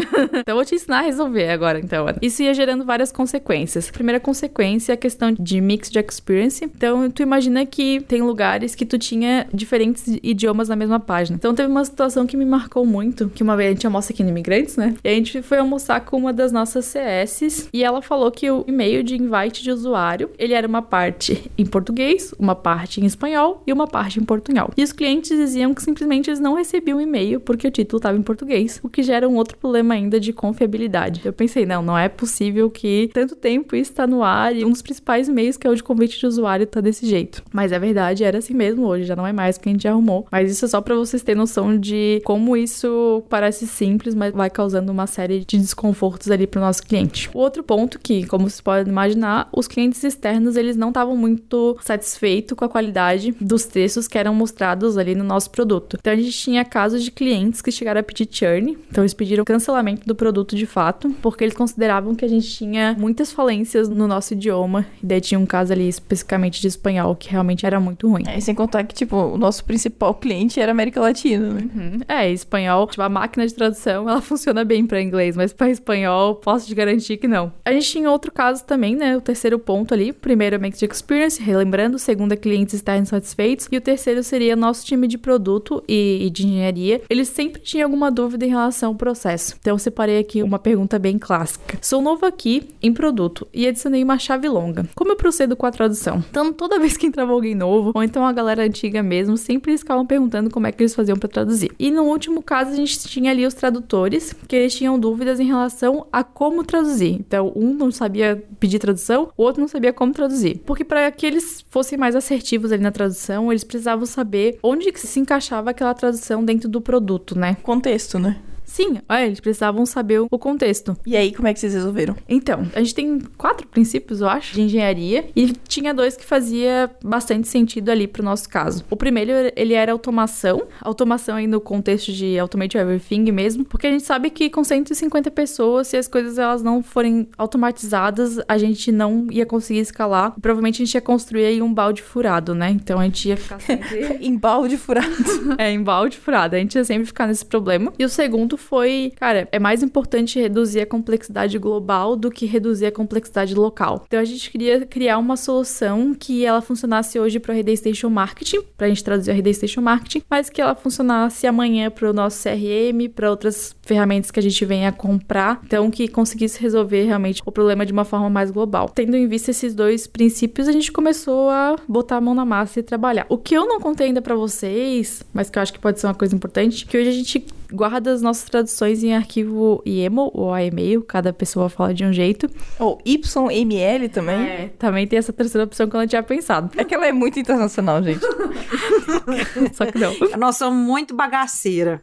Então 0.43 0.53
eu 0.53 0.55
vou 0.55 0.65
te 0.65 0.75
ensinar 0.75 0.99
a 0.99 1.01
resolver 1.01 1.49
agora, 1.49 1.79
então. 1.79 2.05
Isso 2.21 2.41
ia 2.43 2.53
gerando 2.53 2.83
várias 2.83 3.11
consequências. 3.11 3.89
Primeira 3.91 4.19
consequência 4.19 4.91
é 4.91 4.95
a 4.95 4.97
questão 4.97 5.31
de 5.31 5.61
mixed 5.61 5.97
experience. 5.97 6.63
Então, 6.63 7.09
tu 7.09 7.21
imagina 7.21 7.65
que 7.65 8.01
tem 8.01 8.21
lugares 8.21 8.75
que 8.75 8.85
tu 8.85 8.97
tinha 8.97 9.47
diferentes 9.53 10.03
idiomas 10.21 10.69
na 10.69 10.75
mesma 10.75 10.99
página. 10.99 11.37
Então, 11.37 11.53
teve 11.53 11.69
uma 11.69 11.85
situação 11.85 12.25
que 12.25 12.35
me 12.35 12.45
marcou 12.45 12.85
muito, 12.85 13.29
que 13.29 13.43
uma 13.43 13.55
vez 13.55 13.69
a 13.69 13.73
gente 13.73 13.85
almoça 13.85 14.11
aqui 14.11 14.23
no 14.23 14.29
Imigrantes, 14.29 14.75
né? 14.75 14.95
E 15.03 15.09
a 15.09 15.13
gente 15.13 15.41
foi 15.41 15.59
almoçar 15.59 16.01
com 16.01 16.17
uma 16.17 16.33
das 16.33 16.51
nossas 16.51 16.85
CS 16.85 17.69
e 17.71 17.83
ela 17.83 18.01
falou 18.01 18.31
que 18.31 18.49
o 18.49 18.63
e-mail 18.67 19.03
de 19.03 19.15
invite 19.15 19.63
de 19.63 19.71
usuário, 19.71 20.29
ele 20.37 20.53
era 20.53 20.67
uma 20.67 20.81
parte 20.81 21.51
em 21.57 21.65
português, 21.65 22.33
uma 22.37 22.55
parte 22.55 23.01
em 23.01 23.05
espanhol 23.05 23.52
e 23.65 23.73
uma 23.73 23.87
parte 23.87 24.19
em 24.19 24.23
portunhol. 24.23 24.71
E 24.77 24.83
os 24.83 24.91
clientes 24.91 25.37
diziam 25.37 25.73
que 25.73 25.81
simplesmente 25.81 26.29
eles 26.29 26.39
não 26.39 26.55
recebiam 26.55 26.99
e-mail 26.99 27.39
porque 27.39 27.67
o 27.67 27.71
título 27.71 27.97
estava 27.97 28.17
em 28.17 28.21
português, 28.21 28.79
o 28.83 28.89
que 28.89 29.03
gera 29.03 29.27
um 29.27 29.35
outro 29.35 29.57
problema 29.57 29.93
ainda 29.93 30.19
de 30.19 30.33
confiabilidade. 30.33 31.21
Eu 31.23 31.33
pensei, 31.33 31.65
não, 31.65 31.81
não 31.81 31.97
é 31.97 32.09
possível 32.09 32.69
que 32.69 33.09
tanto 33.13 33.35
tempo 33.35 33.75
isso 33.75 33.91
está 33.91 34.07
no 34.07 34.23
ar 34.23 34.55
e 34.55 34.65
um 34.65 34.71
dos 34.71 34.81
principais 34.81 35.27
e-mails 35.27 35.57
que 35.57 35.67
é 35.67 35.69
o 35.69 35.75
de 35.75 35.83
convite 35.83 36.19
de 36.19 36.25
usuário 36.25 36.65
tá 36.65 36.81
desse 36.81 37.05
jeito. 37.05 37.43
Mas 37.51 37.71
é 37.71 37.79
verdade, 37.79 38.23
era 38.23 38.37
assim 38.37 38.53
mesmo 38.53 38.85
hoje, 38.85 39.05
já 39.05 39.15
não 39.15 39.27
é 39.27 39.33
mais 39.33 39.57
porque 39.57 39.69
a 39.69 39.71
gente 39.71 39.87
arrumou. 39.87 40.27
Mas 40.31 40.51
isso 40.51 40.65
é 40.65 40.67
só 40.67 40.81
para 40.81 40.95
vocês 40.95 41.21
terem 41.21 41.39
noção 41.39 41.77
de 41.77 42.21
como 42.23 42.55
isso 42.55 43.23
parece 43.29 43.67
simples, 43.67 44.15
mas 44.15 44.33
vai 44.33 44.49
causando 44.49 44.91
uma 44.91 45.07
série 45.07 45.43
de 45.45 45.57
desconfortos 45.57 46.29
ali 46.31 46.47
para 46.47 46.59
o 46.59 46.63
nosso 46.63 46.83
cliente. 46.83 47.29
O 47.33 47.39
outro 47.39 47.63
ponto 47.63 47.99
que, 47.99 48.25
como 48.27 48.49
vocês 48.49 48.61
podem 48.61 48.91
imaginar, 48.91 49.49
os 49.51 49.67
clientes 49.67 50.03
externos 50.03 50.55
eles 50.55 50.75
não 50.75 50.89
estavam 50.89 51.15
muito 51.15 51.77
satisfeitos 51.81 52.55
com 52.55 52.65
a 52.65 52.69
qualidade 52.69 53.35
dos 53.43 53.65
textos 53.65 54.07
que 54.07 54.17
eram 54.17 54.33
mostrados 54.33 54.97
ali 54.97 55.15
no 55.15 55.23
nosso 55.23 55.49
produto. 55.51 55.97
Então 55.99 56.13
a 56.13 56.15
gente 56.15 56.31
tinha 56.31 56.63
casos 56.63 57.03
de 57.03 57.11
clientes 57.11 57.61
que 57.61 57.71
chegaram 57.71 57.99
a 57.99 58.03
pedir 58.03 58.27
churn, 58.29 58.77
então 58.89 59.03
eles 59.03 59.13
pediram 59.13 59.43
cancelamento 59.43 60.05
do 60.07 60.15
produto 60.15 60.55
de 60.55 60.65
fato, 60.65 61.09
porque 61.21 61.43
eles 61.43 61.55
consideravam 61.55 62.15
que 62.15 62.25
a 62.25 62.27
gente 62.27 62.49
tinha 62.49 62.95
muitas 62.97 63.31
falências 63.31 63.89
no 63.89 64.07
nosso 64.07 64.33
idioma, 64.33 64.85
e 65.01 65.05
daí 65.05 65.21
tinha 65.21 65.39
um 65.39 65.45
caso 65.45 65.73
ali 65.73 65.87
especificamente 65.87 66.61
de 66.61 66.67
espanhol 66.67 67.15
que 67.15 67.29
realmente 67.29 67.65
era 67.65 67.79
muito 67.79 68.07
ruim. 68.07 68.23
É, 68.27 68.39
sem 68.39 68.55
contar 68.55 68.83
que, 68.83 68.93
tipo, 68.93 69.15
o 69.15 69.37
nosso 69.37 69.63
principal 69.65 70.13
cliente 70.13 70.59
era 70.59 70.71
América 70.71 70.99
Latina, 71.01 71.49
né? 71.49 71.69
Uhum. 71.75 71.99
É, 72.07 72.31
espanhol, 72.31 72.87
tipo, 72.87 73.01
a 73.01 73.09
máquina 73.09 73.45
de 73.45 73.53
tradução, 73.53 74.09
ela 74.09 74.21
funciona 74.21 74.63
bem 74.63 74.85
para 74.85 75.01
inglês, 75.01 75.35
mas 75.35 75.53
para 75.53 75.69
espanhol, 75.69 76.35
posso 76.35 76.67
te 76.67 76.75
garantir 76.75 77.17
que 77.17 77.27
não. 77.27 77.51
A 77.65 77.71
gente 77.71 77.89
tinha 77.89 78.09
outro 78.09 78.31
caso 78.31 78.63
também, 78.63 78.95
né? 78.95 79.17
O 79.17 79.21
terceiro 79.21 79.59
ponto 79.59 79.93
ali. 79.93 80.13
Primeiro 80.13 80.55
é 80.55 80.59
Mixed 80.59 80.89
Experience, 80.91 81.41
relembrando. 81.41 81.97
Segundo 81.99 82.33
é 82.33 82.35
clientes 82.35 82.73
estarem 82.73 83.05
satisfeitos. 83.33 83.67
E 83.71 83.77
o 83.77 83.81
terceiro 83.81 84.23
seria 84.23 84.55
nosso 84.55 84.85
time 84.85 85.07
de 85.07 85.17
produto 85.17 85.83
e, 85.87 86.25
e 86.25 86.29
de 86.29 86.45
engenharia. 86.45 87.01
Eles 87.09 87.27
sempre 87.27 87.61
tinham 87.61 87.85
alguma 87.85 88.11
dúvida 88.11 88.45
em 88.45 88.49
relação 88.49 88.89
ao 88.89 88.95
processo. 88.95 89.55
Então, 89.59 89.73
eu 89.73 89.79
separei 89.79 90.19
aqui 90.19 90.43
uma 90.43 90.59
pergunta 90.59 90.99
bem 90.99 91.17
clássica. 91.17 91.77
Sou 91.81 92.01
novo 92.01 92.25
aqui 92.25 92.69
em 92.81 92.93
produto 92.93 93.47
e 93.53 93.67
adicionei 93.67 94.03
uma 94.03 94.17
chave 94.17 94.47
longa. 94.47 94.87
Como 94.95 95.11
eu 95.11 95.15
procedo 95.15 95.55
com 95.55 95.65
a 95.65 95.71
tradução? 95.71 96.23
Então, 96.29 96.53
toda 96.53 96.79
vez 96.79 96.95
que 96.95 97.07
entrava 97.07 97.31
alguém 97.31 97.55
novo, 97.55 97.91
ou 97.93 98.03
então 98.03 98.25
a 98.25 98.31
galera 98.31 98.63
antiga 98.63 99.01
mesmo, 99.01 99.35
sempre 99.37 99.71
eles 99.71 99.81
ficavam 99.81 100.05
perguntando 100.05 100.49
como 100.49 100.67
é 100.67 100.71
que 100.71 100.81
eles 100.81 100.95
faziam 100.95 101.17
para 101.17 101.29
traduzir. 101.29 101.71
E 101.79 101.89
no 101.89 102.03
último 102.03 102.41
caso, 102.41 102.71
a 102.71 102.75
gente 102.75 102.99
tinha 103.07 103.31
ali 103.31 103.45
os 103.45 103.53
tradutores, 103.53 104.33
que 104.47 104.55
eles 104.55 104.75
tinham 104.75 104.99
dúvidas 104.99 105.39
em 105.39 105.45
relação 105.45 106.05
a 106.11 106.23
como 106.23 106.63
traduzir. 106.63 107.13
Então, 107.13 107.51
um 107.55 107.73
não 107.73 107.91
sabia 107.91 108.43
pedir 108.59 108.79
tradução, 108.79 109.29
o 109.35 109.43
outro 109.43 109.61
não 109.61 109.67
sabia 109.67 109.91
como 109.91 110.13
traduzir. 110.13 110.61
Porque 110.65 110.83
para 110.83 111.09
que 111.11 111.25
eles 111.25 111.65
fossem 111.69 111.97
mais 111.97 112.15
assertivos 112.15 112.71
ali 112.71 112.83
na 112.83 112.91
tradução, 112.91 113.22
eles 113.51 113.63
precisavam 113.63 114.05
saber 114.05 114.57
onde 114.61 114.91
que 114.91 114.99
se 114.99 115.19
encaixava 115.19 115.69
aquela 115.69 115.93
tradução 115.93 116.43
dentro 116.43 116.67
do 116.67 116.81
produto, 116.81 117.37
né? 117.37 117.55
Contexto, 117.63 118.19
né? 118.19 118.39
Sim, 118.73 118.97
é, 119.07 119.27
eles 119.27 119.39
precisavam 119.39 119.85
saber 119.85 120.19
o 120.19 120.39
contexto. 120.39 120.97
E 121.05 121.15
aí, 121.15 121.31
como 121.31 121.47
é 121.47 121.53
que 121.53 121.59
vocês 121.59 121.75
resolveram? 121.75 122.15
Então, 122.27 122.65
a 122.73 122.79
gente 122.79 122.95
tem 122.95 123.19
quatro 123.37 123.67
princípios, 123.67 124.19
eu 124.19 124.27
acho, 124.27 124.55
de 124.55 124.63
engenharia, 124.63 125.27
e 125.35 125.51
tinha 125.51 125.93
dois 125.93 126.17
que 126.17 126.25
fazia 126.25 126.89
bastante 127.03 127.47
sentido 127.47 127.89
ali 127.89 128.07
pro 128.07 128.23
nosso 128.23 128.49
caso. 128.49 128.83
O 128.89 128.95
primeiro, 128.95 129.31
ele 129.55 129.75
era 129.75 129.91
automação, 129.91 130.63
automação 130.81 131.35
aí 131.35 131.45
no 131.45 131.61
contexto 131.61 132.11
de 132.11 132.39
automate 132.39 132.75
everything 132.75 133.31
mesmo, 133.31 133.63
porque 133.63 133.85
a 133.85 133.91
gente 133.91 134.05
sabe 134.05 134.31
que 134.31 134.49
com 134.49 134.63
150 134.63 135.29
pessoas, 135.29 135.89
se 135.89 135.95
as 135.95 136.07
coisas 136.07 136.39
elas 136.39 136.63
não 136.63 136.81
forem 136.81 137.27
automatizadas, 137.37 138.39
a 138.47 138.57
gente 138.57 138.91
não 138.91 139.27
ia 139.29 139.45
conseguir 139.45 139.81
escalar. 139.81 140.33
Provavelmente 140.41 140.81
a 140.81 140.85
gente 140.85 140.95
ia 140.95 141.01
construir 141.01 141.45
aí 141.45 141.61
um 141.61 141.71
balde 141.71 142.01
furado, 142.01 142.55
né? 142.55 142.71
Então 142.71 142.99
a 142.99 143.03
gente 143.03 143.29
ia 143.29 143.37
ficar 143.37 143.59
sempre 143.59 144.17
em 144.19 144.35
balde 144.35 144.77
furado. 144.77 145.13
é, 145.59 145.69
em 145.69 145.83
balde 145.83 146.17
furado. 146.17 146.55
A 146.55 146.59
gente 146.59 146.73
ia 146.73 146.83
sempre 146.83 147.05
ficar 147.05 147.27
nesse 147.27 147.45
problema. 147.45 147.93
E 147.99 148.03
o 148.03 148.09
segundo 148.09 148.57
foi, 148.63 149.11
cara, 149.15 149.47
é 149.51 149.59
mais 149.59 149.83
importante 149.83 150.39
reduzir 150.39 150.81
a 150.81 150.85
complexidade 150.85 151.57
global 151.57 152.15
do 152.15 152.31
que 152.31 152.45
reduzir 152.45 152.85
a 152.85 152.91
complexidade 152.91 153.53
local. 153.53 154.03
Então 154.07 154.19
a 154.19 154.25
gente 154.25 154.49
queria 154.49 154.85
criar 154.85 155.17
uma 155.17 155.37
solução 155.37 156.15
que 156.17 156.45
ela 156.45 156.61
funcionasse 156.61 157.19
hoje 157.19 157.39
para 157.39 157.51
o 157.51 157.55
Rede 157.55 157.75
Station 157.75 158.09
Marketing, 158.09 158.61
para 158.77 158.87
a 158.87 158.89
gente 158.89 159.03
traduzir 159.03 159.31
a 159.31 159.33
Rede 159.33 159.53
Station 159.53 159.81
Marketing, 159.81 160.23
mas 160.29 160.49
que 160.49 160.61
ela 160.61 160.73
funcionasse 160.75 161.45
amanhã 161.45 161.91
para 161.91 162.09
o 162.09 162.13
nosso 162.13 162.41
CRM, 162.41 163.09
para 163.13 163.29
outras 163.29 163.75
ferramentas 163.81 164.31
que 164.31 164.39
a 164.39 164.43
gente 164.43 164.65
venha 164.65 164.91
comprar, 164.91 165.61
então 165.65 165.91
que 165.91 166.07
conseguisse 166.07 166.61
resolver 166.61 167.03
realmente 167.03 167.41
o 167.45 167.51
problema 167.51 167.85
de 167.85 167.91
uma 167.91 168.05
forma 168.05 168.29
mais 168.29 168.49
global. 168.49 168.89
Tendo 168.89 169.15
em 169.17 169.27
vista 169.27 169.51
esses 169.51 169.75
dois 169.75 170.07
princípios, 170.07 170.67
a 170.67 170.71
gente 170.71 170.91
começou 170.91 171.49
a 171.49 171.75
botar 171.87 172.17
a 172.17 172.21
mão 172.21 172.33
na 172.33 172.45
massa 172.45 172.79
e 172.79 172.83
trabalhar. 172.83 173.25
O 173.29 173.37
que 173.37 173.55
eu 173.55 173.67
não 173.67 173.79
contei 173.79 174.07
ainda 174.07 174.21
para 174.21 174.35
vocês, 174.35 175.23
mas 175.33 175.49
que 175.49 175.57
eu 175.57 175.61
acho 175.61 175.73
que 175.73 175.79
pode 175.79 175.99
ser 175.99 176.07
uma 176.07 176.15
coisa 176.15 176.35
importante, 176.35 176.85
que 176.85 176.97
hoje 176.97 177.09
a 177.09 177.13
gente 177.13 177.45
guarda 177.73 178.13
as 178.13 178.21
nossas 178.21 178.43
traduções 178.43 179.03
em 179.03 179.13
arquivo 179.13 179.81
YAML 179.85 180.31
ou 180.33 180.57
e-mail, 180.57 181.01
cada 181.01 181.33
pessoa 181.33 181.67
fala 181.69 181.93
de 181.93 182.05
um 182.05 182.13
jeito. 182.13 182.49
Ou 182.79 183.01
YML 183.05 184.09
também. 184.09 184.35
É, 184.35 184.71
também 184.77 185.07
tem 185.07 185.17
essa 185.17 185.33
terceira 185.33 185.65
opção 185.65 185.87
que 185.87 185.95
eu 185.95 185.99
não 185.99 186.07
tinha 186.07 186.21
pensado. 186.21 186.69
É 186.77 186.83
que 186.83 186.93
ela 186.93 187.07
é 187.07 187.11
muito 187.11 187.39
internacional, 187.39 188.01
gente. 188.03 188.21
Só 189.73 189.85
que 189.85 189.97
não. 189.97 190.13
Nós 190.37 190.57
somos 190.57 190.85
muito 190.85 191.15
bagaceira. 191.15 192.01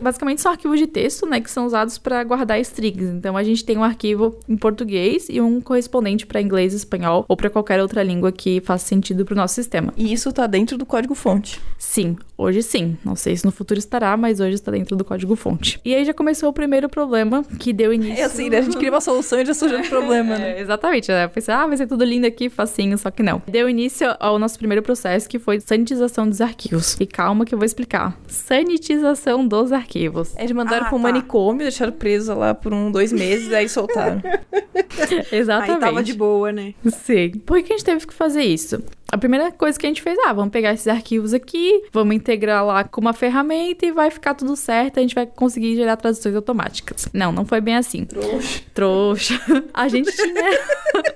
Basicamente 0.00 0.40
são 0.40 0.52
arquivos 0.52 0.78
de 0.78 0.86
texto, 0.86 1.26
né, 1.26 1.40
que 1.40 1.50
são 1.50 1.66
usados 1.66 1.98
para 1.98 2.22
guardar 2.22 2.60
strings. 2.60 3.10
Então 3.10 3.36
a 3.36 3.42
gente 3.42 3.64
tem 3.64 3.76
um 3.76 3.84
arquivo 3.84 4.38
em 4.48 4.56
português 4.56 5.26
e 5.28 5.40
um 5.40 5.60
correspondente 5.60 6.26
para 6.26 6.40
inglês, 6.40 6.72
espanhol 6.72 7.24
ou 7.28 7.36
para 7.36 7.50
qualquer 7.50 7.80
outra 7.80 8.02
língua 8.02 8.30
que 8.30 8.60
faça 8.60 8.86
sentido 8.86 9.24
para 9.24 9.34
o 9.34 9.36
nosso 9.36 9.54
sistema. 9.54 9.92
E 9.96 10.12
isso 10.12 10.32
tá 10.32 10.46
dentro 10.46 10.78
do 10.78 10.86
código 10.86 11.14
fonte. 11.14 11.60
Sim, 11.78 12.16
hoje 12.36 12.62
sim. 12.62 12.96
Não 13.04 13.16
sei 13.16 13.36
se 13.36 13.44
no 13.44 13.52
futuro 13.52 13.78
estará, 13.78 14.16
mas 14.16 14.40
hoje 14.40 14.54
está 14.54 14.70
dentro 14.70 14.96
do 14.96 14.99
código 15.04 15.34
fonte. 15.36 15.80
E 15.84 15.94
aí 15.94 16.04
já 16.04 16.12
começou 16.14 16.48
o 16.48 16.52
primeiro 16.52 16.88
problema 16.88 17.42
que 17.58 17.72
deu 17.72 17.92
início. 17.92 18.20
É 18.20 18.24
assim, 18.24 18.48
né? 18.50 18.58
A 18.58 18.62
gente 18.62 18.76
cria 18.76 18.90
uma 18.90 19.00
solução 19.00 19.40
e 19.40 19.44
já 19.46 19.54
surgiu 19.54 19.80
o 19.80 19.86
problema, 19.88 20.36
né? 20.38 20.58
É, 20.58 20.60
exatamente, 20.60 21.10
né? 21.10 21.28
Pensei, 21.28 21.54
ah, 21.54 21.66
vai 21.66 21.76
ser 21.76 21.86
tudo 21.86 22.04
lindo 22.04 22.26
aqui, 22.26 22.48
facinho, 22.48 22.96
só 22.98 23.10
que 23.10 23.22
não. 23.22 23.42
Deu 23.46 23.68
início 23.68 24.14
ao 24.18 24.38
nosso 24.38 24.58
primeiro 24.58 24.82
processo, 24.82 25.28
que 25.28 25.38
foi 25.38 25.60
sanitização 25.60 26.28
dos 26.28 26.40
arquivos. 26.40 26.96
E 27.00 27.06
calma 27.06 27.44
que 27.44 27.54
eu 27.54 27.58
vou 27.58 27.64
explicar. 27.66 28.16
Sanitização 28.26 29.46
dos 29.46 29.72
arquivos. 29.72 30.36
Eles 30.36 30.52
mandaram 30.52 30.86
Ah, 30.86 30.88
pra 30.88 30.96
um 30.98 31.02
tá. 31.02 31.08
manicômio, 31.08 31.62
deixaram 31.62 31.92
preso 31.92 32.34
lá 32.34 32.54
por 32.54 32.72
um, 32.72 32.90
dois 32.90 33.12
meses, 33.12 33.52
aí 33.52 33.68
soltaram. 33.68 34.20
Exatamente. 35.32 35.72
Aí 35.74 35.80
tava 35.80 36.02
de 36.02 36.12
boa, 36.14 36.52
né? 36.52 36.74
Sim. 36.86 37.30
Por 37.44 37.62
que 37.62 37.72
a 37.72 37.76
gente 37.76 37.84
teve 37.84 38.06
que 38.06 38.14
fazer 38.14 38.42
isso? 38.42 38.82
A 39.12 39.18
primeira 39.18 39.50
coisa 39.50 39.76
que 39.78 39.86
a 39.86 39.88
gente 39.88 40.02
fez, 40.02 40.16
ah, 40.24 40.32
vamos 40.32 40.52
pegar 40.52 40.72
esses 40.72 40.86
arquivos 40.86 41.34
aqui, 41.34 41.82
vamos 41.92 42.14
integrar 42.14 42.64
lá 42.64 42.84
com 42.84 43.00
uma 43.00 43.12
ferramenta 43.12 43.84
e 43.84 43.90
vai 43.90 44.08
ficar 44.08 44.34
tudo 44.34 44.54
certo, 44.54 44.89
a 44.98 45.02
gente 45.02 45.14
vai 45.14 45.26
conseguir 45.26 45.76
gerar 45.76 45.96
traduções 45.96 46.34
automáticas. 46.34 47.08
Não, 47.12 47.30
não 47.30 47.44
foi 47.44 47.60
bem 47.60 47.76
assim. 47.76 48.04
Trouxa. 48.04 48.60
Trouxa. 48.74 49.40
A 49.72 49.88
gente 49.88 50.10
tinha. 50.12 50.60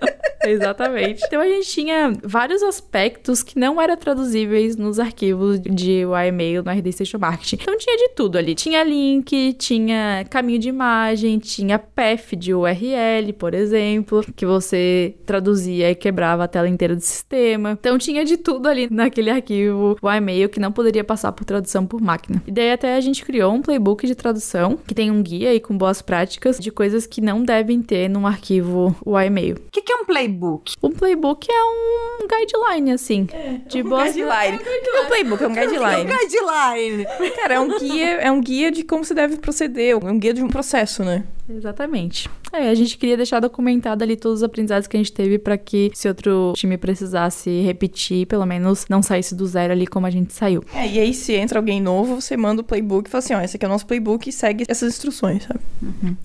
Exatamente. 0.46 1.22
Então 1.26 1.40
a 1.40 1.48
gente 1.48 1.68
tinha 1.68 2.12
vários 2.22 2.62
aspectos 2.62 3.42
que 3.42 3.58
não 3.58 3.80
eram 3.80 3.96
traduzíveis 3.96 4.76
nos 4.76 4.98
arquivos 4.98 5.60
de 5.60 6.02
e-mail 6.28 6.62
no 6.62 6.70
RD 6.70 6.92
Station 6.92 7.18
Marketing. 7.18 7.58
Então 7.62 7.76
tinha 7.78 7.96
de 7.96 8.10
tudo 8.14 8.36
ali. 8.36 8.54
Tinha 8.54 8.82
link, 8.82 9.54
tinha 9.54 10.24
caminho 10.28 10.58
de 10.58 10.68
imagem, 10.68 11.38
tinha 11.38 11.78
path 11.78 12.34
de 12.36 12.54
URL, 12.54 13.32
por 13.38 13.54
exemplo, 13.54 14.24
que 14.36 14.46
você 14.46 15.14
traduzia 15.24 15.90
e 15.90 15.94
quebrava 15.94 16.44
a 16.44 16.48
tela 16.48 16.68
inteira 16.68 16.94
do 16.94 17.00
sistema. 17.00 17.72
Então 17.72 17.98
tinha 17.98 18.24
de 18.24 18.36
tudo 18.36 18.68
ali 18.68 18.88
naquele 18.90 19.30
arquivo 19.30 19.96
o 20.00 20.10
e-mail 20.10 20.48
que 20.48 20.60
não 20.60 20.72
poderia 20.72 21.04
passar 21.04 21.32
por 21.32 21.44
tradução 21.44 21.86
por 21.86 22.00
máquina. 22.00 22.42
E 22.46 22.50
daí 22.50 22.72
até 22.72 22.96
a 22.96 23.00
gente 23.00 23.24
criou 23.24 23.52
um 23.52 23.62
playbook 23.64 24.06
de 24.06 24.14
tradução 24.14 24.78
que 24.86 24.94
tem 24.94 25.10
um 25.10 25.22
guia 25.22 25.50
aí 25.50 25.58
com 25.58 25.76
boas 25.76 26.02
práticas 26.02 26.58
de 26.58 26.70
coisas 26.70 27.06
que 27.06 27.20
não 27.20 27.42
devem 27.42 27.82
ter 27.82 28.08
num 28.08 28.26
arquivo 28.26 28.94
o 29.04 29.18
e-mail. 29.18 29.56
O 29.56 29.70
que, 29.72 29.80
que 29.80 29.92
é 29.92 29.96
um 29.96 30.04
playbook? 30.04 30.74
Um 30.82 30.90
playbook 30.90 31.48
é 31.50 31.64
um 31.64 32.28
guideline, 32.28 32.92
assim. 32.92 33.26
de 33.66 33.82
boas... 33.82 34.14
Guideline. 34.14 34.58
O 34.58 34.60
que 34.60 34.68
é 34.68 35.00
um 35.00 35.06
playbook? 35.06 35.42
É 35.42 35.48
um 35.48 35.54
guideline. 35.54 36.04
Guideline. 36.04 37.34
Cara, 37.34 37.54
é 37.54 37.60
um 37.60 37.78
guia, 37.78 38.10
é 38.20 38.30
um 38.30 38.40
guia 38.40 38.70
de 38.70 38.84
como 38.84 39.04
você 39.04 39.14
deve 39.14 39.38
proceder, 39.38 39.92
é 39.92 39.96
um 39.96 40.18
guia 40.18 40.34
de 40.34 40.42
um 40.42 40.48
processo, 40.48 41.02
né? 41.02 41.24
Exatamente. 41.48 42.28
É, 42.52 42.68
a 42.70 42.74
gente 42.74 42.96
queria 42.96 43.16
deixar 43.16 43.40
documentado 43.40 44.02
ali 44.02 44.16
todos 44.16 44.38
os 44.38 44.42
aprendizados 44.42 44.86
que 44.86 44.96
a 44.96 45.00
gente 45.00 45.12
teve 45.12 45.38
pra 45.38 45.58
que 45.58 45.90
se 45.94 46.08
outro 46.08 46.52
time 46.56 46.78
precisasse 46.78 47.62
repetir, 47.62 48.26
pelo 48.26 48.46
menos 48.46 48.86
não 48.88 49.02
saísse 49.02 49.34
do 49.34 49.46
zero 49.46 49.72
ali 49.72 49.86
como 49.86 50.06
a 50.06 50.10
gente 50.10 50.32
saiu. 50.32 50.64
É, 50.74 50.86
e 50.86 50.98
aí 50.98 51.12
se 51.12 51.34
entra 51.34 51.58
alguém 51.58 51.80
novo, 51.80 52.20
você 52.20 52.36
manda 52.36 52.60
o 52.60 52.64
playbook 52.64 53.08
e 53.08 53.10
fala 53.10 53.18
assim, 53.18 53.34
ó, 53.34 53.40
esse 53.40 53.56
aqui 53.56 53.64
é 53.64 53.68
o 53.68 53.70
nosso 53.70 53.86
playbook 53.86 54.28
e 54.28 54.32
segue 54.32 54.64
essas 54.68 54.94
instruções, 54.94 55.42
sabe? 55.42 55.60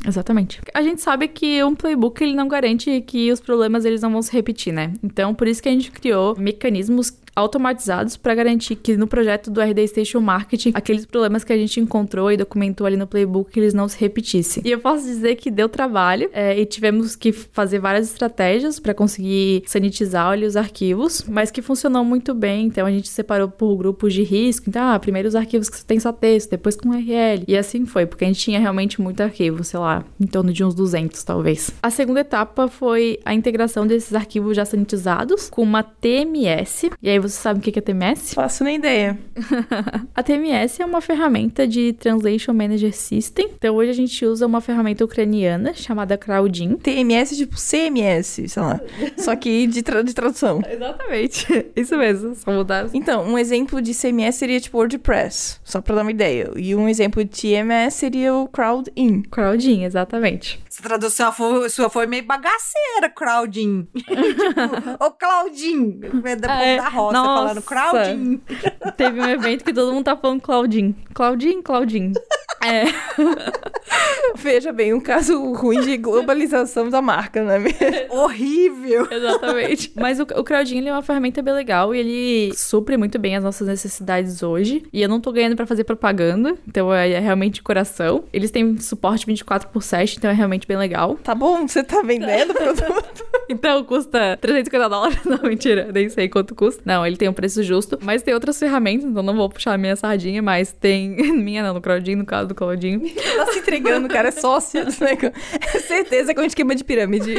Exatamente. 0.08 0.62
A 0.73 0.82
gente 0.82 1.01
sabe 1.01 1.27
que 1.27 1.63
um 1.63 1.75
playbook 1.75 2.23
ele 2.23 2.36
não 2.36 2.47
garante 2.47 3.01
que 3.01 3.32
os 3.32 3.39
problemas 3.39 3.86
eles 3.86 4.01
não 4.01 4.12
vão 4.12 4.21
se 4.21 4.32
repetir, 4.32 4.71
né? 4.71 4.93
Então, 5.03 5.34
por 5.34 5.47
isso 5.47 5.62
que 5.62 5.69
a 5.69 5.71
gente 5.71 5.91
criou 5.91 6.36
mecanismos 6.38 7.12
automatizados 7.36 8.18
para 8.18 8.36
garantir 8.36 8.76
que 8.76 8.98
no 8.98 9.08
projeto 9.08 9.50
do 9.50 9.62
RD 9.62 9.88
Station 9.88 10.20
Marketing, 10.20 10.72
aqueles 10.74 11.06
problemas 11.06 11.44
que 11.44 11.54
a 11.54 11.58
gente 11.58 11.80
encontrou 11.80 12.32
e 12.32 12.38
documentou 12.38 12.86
ali 12.86 12.98
no 12.98 13.08
playbook, 13.08 13.58
eles 13.58 13.74
não 13.74 13.88
se 13.88 14.00
repetissem. 14.00 14.63
E 14.65 14.72
eu 14.72 14.80
posso 14.80 15.06
dizer 15.06 15.36
que 15.36 15.50
deu 15.52 15.70
trabalho 15.70 16.30
é, 16.34 16.60
e 16.60 16.65
tivemos 16.65 17.15
que 17.15 17.32
fazer 17.32 17.80
várias 17.80 18.12
estratégias 18.12 18.80
para 18.80 18.94
conseguir 18.94 19.63
sanitizar 19.65 20.28
ali 20.28 20.46
os 20.46 20.56
arquivos, 20.56 21.24
mas 21.28 21.52
que 21.52 21.62
funcionou 21.62 22.04
muito 22.04 22.34
bem. 22.34 22.65
Então 22.65 22.86
a 22.86 22.92
gente 22.92 23.10
separou 23.10 23.50
por 23.50 23.76
grupos 23.76 24.13
de 24.13 24.24
risco. 24.24 24.70
Então, 24.70 24.82
ah, 24.89 25.00
primeiro 25.00 25.28
os 25.28 25.36
arquivos 25.36 25.70
que 25.70 25.84
tem 25.84 26.00
só 26.00 26.12
texto, 26.12 26.52
depois 26.52 26.76
com 26.76 26.89
URL. 26.89 27.44
E 27.48 27.56
assim 27.56 27.86
foi, 27.86 28.06
porque 28.06 28.26
a 28.26 28.28
gente 28.28 28.39
tinha 28.39 28.60
realmente 28.60 29.02
muito 29.02 29.22
arquivo, 29.22 29.63
sei 29.63 29.80
lá, 29.80 30.04
em 30.20 30.28
torno 30.28 30.52
de 30.52 30.63
uns 30.63 30.74
200 30.74 31.24
talvez. 31.24 31.72
A 31.82 31.89
segunda 31.89 32.22
etapa 32.22 32.68
foi 32.68 33.20
a 33.26 33.34
integração 33.34 33.86
desses 33.86 34.13
arquivos 34.13 34.56
já 34.56 34.65
sanitizados 34.65 35.50
com 35.50 35.62
uma 35.62 35.84
TMS. 35.84 36.89
E 37.02 37.10
aí 37.10 37.18
você 37.21 37.36
sabe 37.39 37.60
o 37.60 37.62
que 37.62 37.77
é 37.77 37.82
TMS? 37.82 38.34
Faço 38.34 38.63
nem 38.63 38.75
ideia. 38.77 39.17
A 40.15 40.23
TMS 40.23 40.82
é 40.82 40.86
uma 40.86 41.01
ferramenta 41.01 41.67
de 41.67 41.93
Translation 41.93 42.53
Manager 42.53 42.93
System. 42.95 43.49
Então 43.58 43.75
hoje 43.75 43.91
a 43.91 43.93
gente 43.93 44.25
usa 44.25 44.45
uma 44.45 44.62
ferramenta 44.62 45.03
ucraniana 45.05 45.73
chamada 45.73 46.17
Crowdin. 46.17 46.75
TMS 46.77 47.36
tipo 47.38 47.55
CMS, 47.55 48.41
sei 48.47 48.63
lá. 48.63 48.79
Só 49.17 49.36
que 49.36 49.67
de, 49.67 49.82
tra- 49.82 50.01
de 50.03 50.13
tradução. 50.13 50.62
Exatamente. 50.69 51.65
Isso 51.75 51.97
mesmo. 51.97 52.36
Só 52.36 52.51
mudar. 52.51 52.89
Então, 52.93 53.23
um 53.25 53.38
exemplo 53.38 53.82
de 53.82 53.93
CMS 53.93 54.36
seria 54.36 54.60
tipo 54.60 54.77
WordPress, 54.77 55.60
só 55.63 55.82
pra 55.82 55.95
dar 55.95 56.01
uma 56.01 56.12
ideia. 56.12 56.51
E 56.55 56.75
um 56.75 56.88
exemplo 56.88 57.23
de 57.23 57.29
TMS 57.29 57.95
seria 57.95 58.34
o 58.34 58.47
Crowd-In. 58.47 59.21
Crowdin, 59.23 59.84
exatamente. 59.84 60.60
Tradução 60.82 61.34
sua 61.70 61.89
foi 61.89 62.06
meio 62.08 62.24
bagaceira, 62.24 63.10
Claudinho. 63.13 63.88
tipo, 63.96 65.04
ô 65.04 65.12
Claudinho. 65.12 66.00
Da, 66.39 66.63
É, 66.63 66.78
da 66.78 66.89
roça 66.89 67.13
nossa. 67.13 67.42
falando 67.42 67.62
Claudinho. 67.62 68.42
Teve 68.98 69.20
um 69.22 69.30
evento 69.30 69.63
que 69.63 69.74
todo 69.74 69.94
mundo 69.94 70.06
tá 70.06 70.15
falando 70.15 70.42
Claudin. 70.42 70.96
Claudin, 71.13 71.62
Claudin. 71.62 72.13
É. 72.62 72.86
Veja 74.36 74.72
bem, 74.72 74.93
um 74.93 75.00
caso 75.00 75.54
ruim 75.54 75.82
de 75.82 75.98
globalização 75.98 76.89
da 76.89 77.02
marca, 77.02 77.43
né? 77.43 77.58
Horrível. 78.10 79.08
Exatamente. 79.10 79.91
Mas 79.95 80.19
o, 80.19 80.24
o 80.24 80.43
Crowdin 80.43 80.78
ele 80.78 80.89
é 80.89 80.93
uma 80.93 81.02
ferramenta 81.02 81.41
bem 81.41 81.54
legal 81.54 81.93
e 81.93 82.00
ele 82.00 82.54
supre 82.56 82.98
muito 82.98 83.17
bem 83.17 83.36
as 83.36 83.43
nossas 83.43 83.67
necessidades 83.67 84.43
hoje. 84.43 84.84
E 84.93 85.02
eu 85.02 85.10
não 85.10 85.19
tô 85.19 85.32
ganhando 85.32 85.56
pra 85.56 85.65
fazer 85.65 85.84
propaganda, 85.84 86.56
então 86.67 86.93
é, 86.93 87.12
é 87.12 87.19
realmente 87.19 87.56
de 87.56 87.63
coração. 87.63 88.24
Eles 88.32 88.52
têm 88.52 88.78
suporte 88.78 89.26
24 89.26 89.69
por 89.69 89.82
7, 89.82 90.17
então 90.17 90.30
é 90.30 90.34
realmente 90.34 90.67
bem 90.67 90.78
legal. 90.78 91.15
Tá 91.24 91.34
bom, 91.34 91.67
você 91.67 91.84
tá 91.84 92.02
vendendo 92.02 92.54
produto. 92.54 93.26
Então 93.52 93.84
custa 93.84 94.38
350 94.39 94.89
dólares. 94.89 95.19
Não, 95.26 95.39
mentira, 95.41 95.89
nem 95.91 96.08
sei 96.08 96.30
quanto 96.30 96.54
custa. 96.54 96.84
Não, 96.86 97.04
ele 97.04 97.17
tem 97.17 97.28
um 97.28 97.34
preço 97.34 97.63
justo, 97.63 97.98
mas 98.00 98.22
tem 98.22 98.32
outras 98.32 98.60
ferramentas, 98.60 99.06
então 99.10 99.24
não 99.24 99.36
vou 99.36 99.50
puxar 99.50 99.74
a 99.74 99.78
minha 99.78 99.95
sardinha, 99.95 100.39
mas 100.39 100.72
tem. 100.72 101.17
Minha 101.39 101.63
não, 101.63 101.74
no 101.74 101.82
Crowdin, 101.82 102.15
no 102.15 102.26
caso 102.26 102.50
do 102.50 102.54
Claudinho. 102.60 103.00
tá 103.38 103.45
se 103.54 103.60
entregando, 103.60 104.08
o 104.08 104.10
cara 104.10 104.28
é 104.28 104.32
sócio. 104.32 104.84
do 104.84 104.91
negócio. 105.04 105.32
É 105.74 105.80
certeza 105.80 106.34
que 106.34 106.39
é 106.39 106.43
um 106.43 106.45
esquema 106.45 106.76
de 106.76 106.84
pirâmide. 106.84 107.36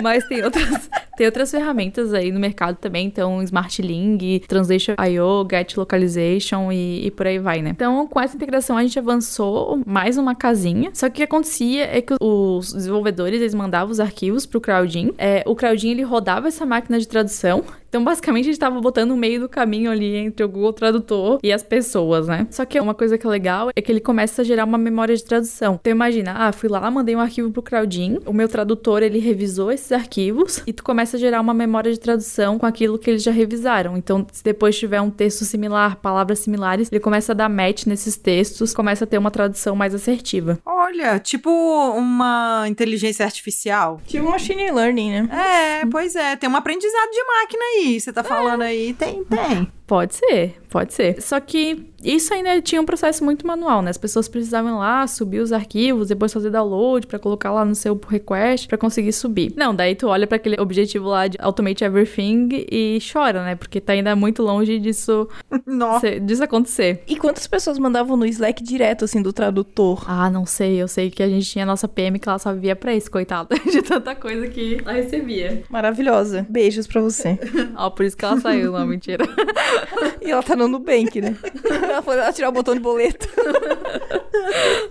Mas 0.00 0.24
tem 0.28 0.44
outras, 0.44 0.88
tem 1.16 1.26
outras 1.26 1.50
ferramentas 1.50 2.14
aí 2.14 2.30
no 2.30 2.38
mercado 2.38 2.76
também, 2.76 3.06
então 3.06 3.42
Smart 3.42 3.82
Link, 3.82 4.44
Translation 4.46 4.94
IO, 5.10 5.46
Get 5.50 5.76
Localization 5.76 6.70
e, 6.70 7.06
e 7.06 7.10
por 7.10 7.26
aí 7.26 7.40
vai, 7.40 7.60
né? 7.60 7.70
Então, 7.70 8.06
com 8.06 8.20
essa 8.20 8.36
integração 8.36 8.76
a 8.76 8.82
gente 8.82 8.96
avançou 8.96 9.82
mais 9.84 10.16
uma 10.16 10.36
casinha. 10.36 10.90
Só 10.94 11.08
que 11.08 11.10
o 11.10 11.16
que 11.16 11.22
acontecia 11.24 11.84
é 11.84 12.00
que 12.00 12.14
os 12.20 12.72
desenvolvedores 12.72 13.40
eles 13.40 13.54
mandavam 13.54 13.90
os 13.90 13.98
arquivos 13.98 14.46
pro 14.46 14.60
Crowdin. 14.60 15.12
É, 15.18 15.42
o 15.46 15.56
Crowdin 15.56 15.90
ele 15.90 16.02
rodava 16.02 16.46
essa 16.46 16.64
máquina 16.64 16.98
de 16.98 17.08
tradução. 17.08 17.64
Então, 17.90 18.04
basicamente, 18.04 18.44
a 18.44 18.46
gente 18.52 18.58
tava 18.58 18.80
botando 18.80 19.10
no 19.10 19.16
meio 19.16 19.40
do 19.40 19.48
caminho 19.48 19.90
ali 19.90 20.14
entre 20.14 20.44
o 20.44 20.48
Google 20.48 20.72
Tradutor 20.72 21.40
e 21.42 21.52
as 21.52 21.64
pessoas, 21.64 22.28
né? 22.28 22.46
Só 22.48 22.64
que 22.64 22.78
uma 22.78 22.94
coisa 22.94 23.18
que 23.18 23.26
é 23.26 23.28
legal 23.30 23.70
é 23.74 23.82
que 23.82 23.90
ele 23.90 24.00
começa 24.00 24.42
a 24.42 24.44
gerar 24.50 24.64
uma 24.64 24.78
memória 24.78 25.14
de 25.14 25.24
tradução. 25.24 25.78
Então, 25.80 25.90
imagina, 25.90 26.34
ah, 26.36 26.52
fui 26.52 26.68
lá, 26.68 26.90
mandei 26.90 27.14
um 27.14 27.20
arquivo 27.20 27.50
pro 27.50 27.62
Crowdin, 27.62 28.18
o 28.26 28.32
meu 28.32 28.48
tradutor, 28.48 29.02
ele 29.02 29.18
revisou 29.18 29.70
esses 29.70 29.92
arquivos 29.92 30.62
e 30.66 30.72
tu 30.72 30.82
começa 30.82 31.16
a 31.16 31.20
gerar 31.20 31.40
uma 31.40 31.54
memória 31.54 31.92
de 31.92 32.00
tradução 32.00 32.58
com 32.58 32.66
aquilo 32.66 32.98
que 32.98 33.10
eles 33.10 33.22
já 33.22 33.30
revisaram. 33.30 33.96
Então, 33.96 34.26
se 34.32 34.42
depois 34.42 34.76
tiver 34.76 35.00
um 35.00 35.10
texto 35.10 35.44
similar, 35.44 35.96
palavras 35.96 36.40
similares, 36.40 36.90
ele 36.90 37.00
começa 37.00 37.32
a 37.32 37.34
dar 37.34 37.48
match 37.48 37.86
nesses 37.86 38.16
textos, 38.16 38.74
começa 38.74 39.04
a 39.04 39.06
ter 39.06 39.18
uma 39.18 39.30
tradução 39.30 39.76
mais 39.76 39.94
assertiva. 39.94 40.58
Olha, 40.64 41.18
tipo 41.18 41.50
uma 41.50 42.64
inteligência 42.68 43.24
artificial. 43.24 44.00
Tipo 44.06 44.30
machine 44.30 44.70
learning, 44.70 45.10
né? 45.10 45.82
É, 45.82 45.86
pois 45.86 46.16
é. 46.16 46.36
Tem 46.36 46.50
um 46.50 46.56
aprendizado 46.56 47.10
de 47.10 47.24
máquina 47.24 47.62
aí. 47.76 48.00
Você 48.00 48.12
tá 48.12 48.24
falando 48.24 48.62
aí, 48.62 48.94
tem, 48.94 49.24
tem. 49.24 49.70
Pode 49.90 50.14
ser, 50.14 50.54
pode 50.70 50.94
ser. 50.94 51.20
Só 51.20 51.40
que 51.40 51.90
isso 52.00 52.32
ainda 52.32 52.62
tinha 52.62 52.80
um 52.80 52.86
processo 52.86 53.24
muito 53.24 53.44
manual, 53.44 53.82
né? 53.82 53.90
As 53.90 53.98
pessoas 53.98 54.28
precisavam 54.28 54.70
ir 54.70 54.78
lá 54.78 55.04
subir 55.08 55.40
os 55.40 55.52
arquivos, 55.52 56.06
depois 56.06 56.32
fazer 56.32 56.48
download 56.48 57.08
pra 57.08 57.18
colocar 57.18 57.50
lá 57.50 57.64
no 57.64 57.74
seu 57.74 58.00
request 58.08 58.68
pra 58.68 58.78
conseguir 58.78 59.12
subir. 59.12 59.52
Não, 59.56 59.74
daí 59.74 59.96
tu 59.96 60.06
olha 60.06 60.28
pra 60.28 60.36
aquele 60.36 60.60
objetivo 60.60 61.08
lá 61.08 61.26
de 61.26 61.36
automate 61.40 61.82
everything 61.82 62.48
e 62.70 63.00
chora, 63.12 63.42
né? 63.44 63.56
Porque 63.56 63.80
tá 63.80 63.92
ainda 63.94 64.14
muito 64.14 64.44
longe 64.44 64.78
disso, 64.78 65.28
Nossa. 65.66 66.06
se- 66.06 66.20
disso 66.20 66.44
acontecer. 66.44 67.02
E 67.08 67.16
quantas 67.16 67.48
pessoas 67.48 67.76
mandavam 67.76 68.16
no 68.16 68.24
Slack 68.24 68.62
direto, 68.62 69.04
assim, 69.04 69.20
do 69.20 69.32
tradutor? 69.32 70.04
Ah, 70.06 70.30
não 70.30 70.46
sei. 70.46 70.80
Eu 70.80 70.86
sei 70.86 71.10
que 71.10 71.20
a 71.20 71.28
gente 71.28 71.50
tinha 71.50 71.64
a 71.64 71.66
nossa 71.66 71.88
PM 71.88 72.16
que 72.20 72.28
ela 72.28 72.38
só 72.38 72.54
via 72.54 72.76
pra 72.76 72.94
isso, 72.94 73.10
coitada. 73.10 73.56
De 73.68 73.82
tanta 73.82 74.14
coisa 74.14 74.46
que 74.46 74.78
ela 74.84 74.92
recebia. 74.92 75.64
Maravilhosa. 75.68 76.46
Beijos 76.48 76.86
pra 76.86 77.00
você. 77.00 77.36
Ó, 77.76 77.90
por 77.90 78.06
isso 78.06 78.16
que 78.16 78.24
ela 78.24 78.40
saiu, 78.40 78.70
não, 78.70 78.86
mentira. 78.86 79.26
E 80.20 80.30
ela 80.30 80.42
tá 80.42 80.54
no 80.54 80.68
Nubank, 80.68 81.20
né? 81.20 81.36
Ela 81.82 82.02
foi 82.02 82.16
lá 82.16 82.32
tirar 82.32 82.48
o 82.48 82.52
botão 82.52 82.74
de 82.74 82.80
boleto. 82.80 83.28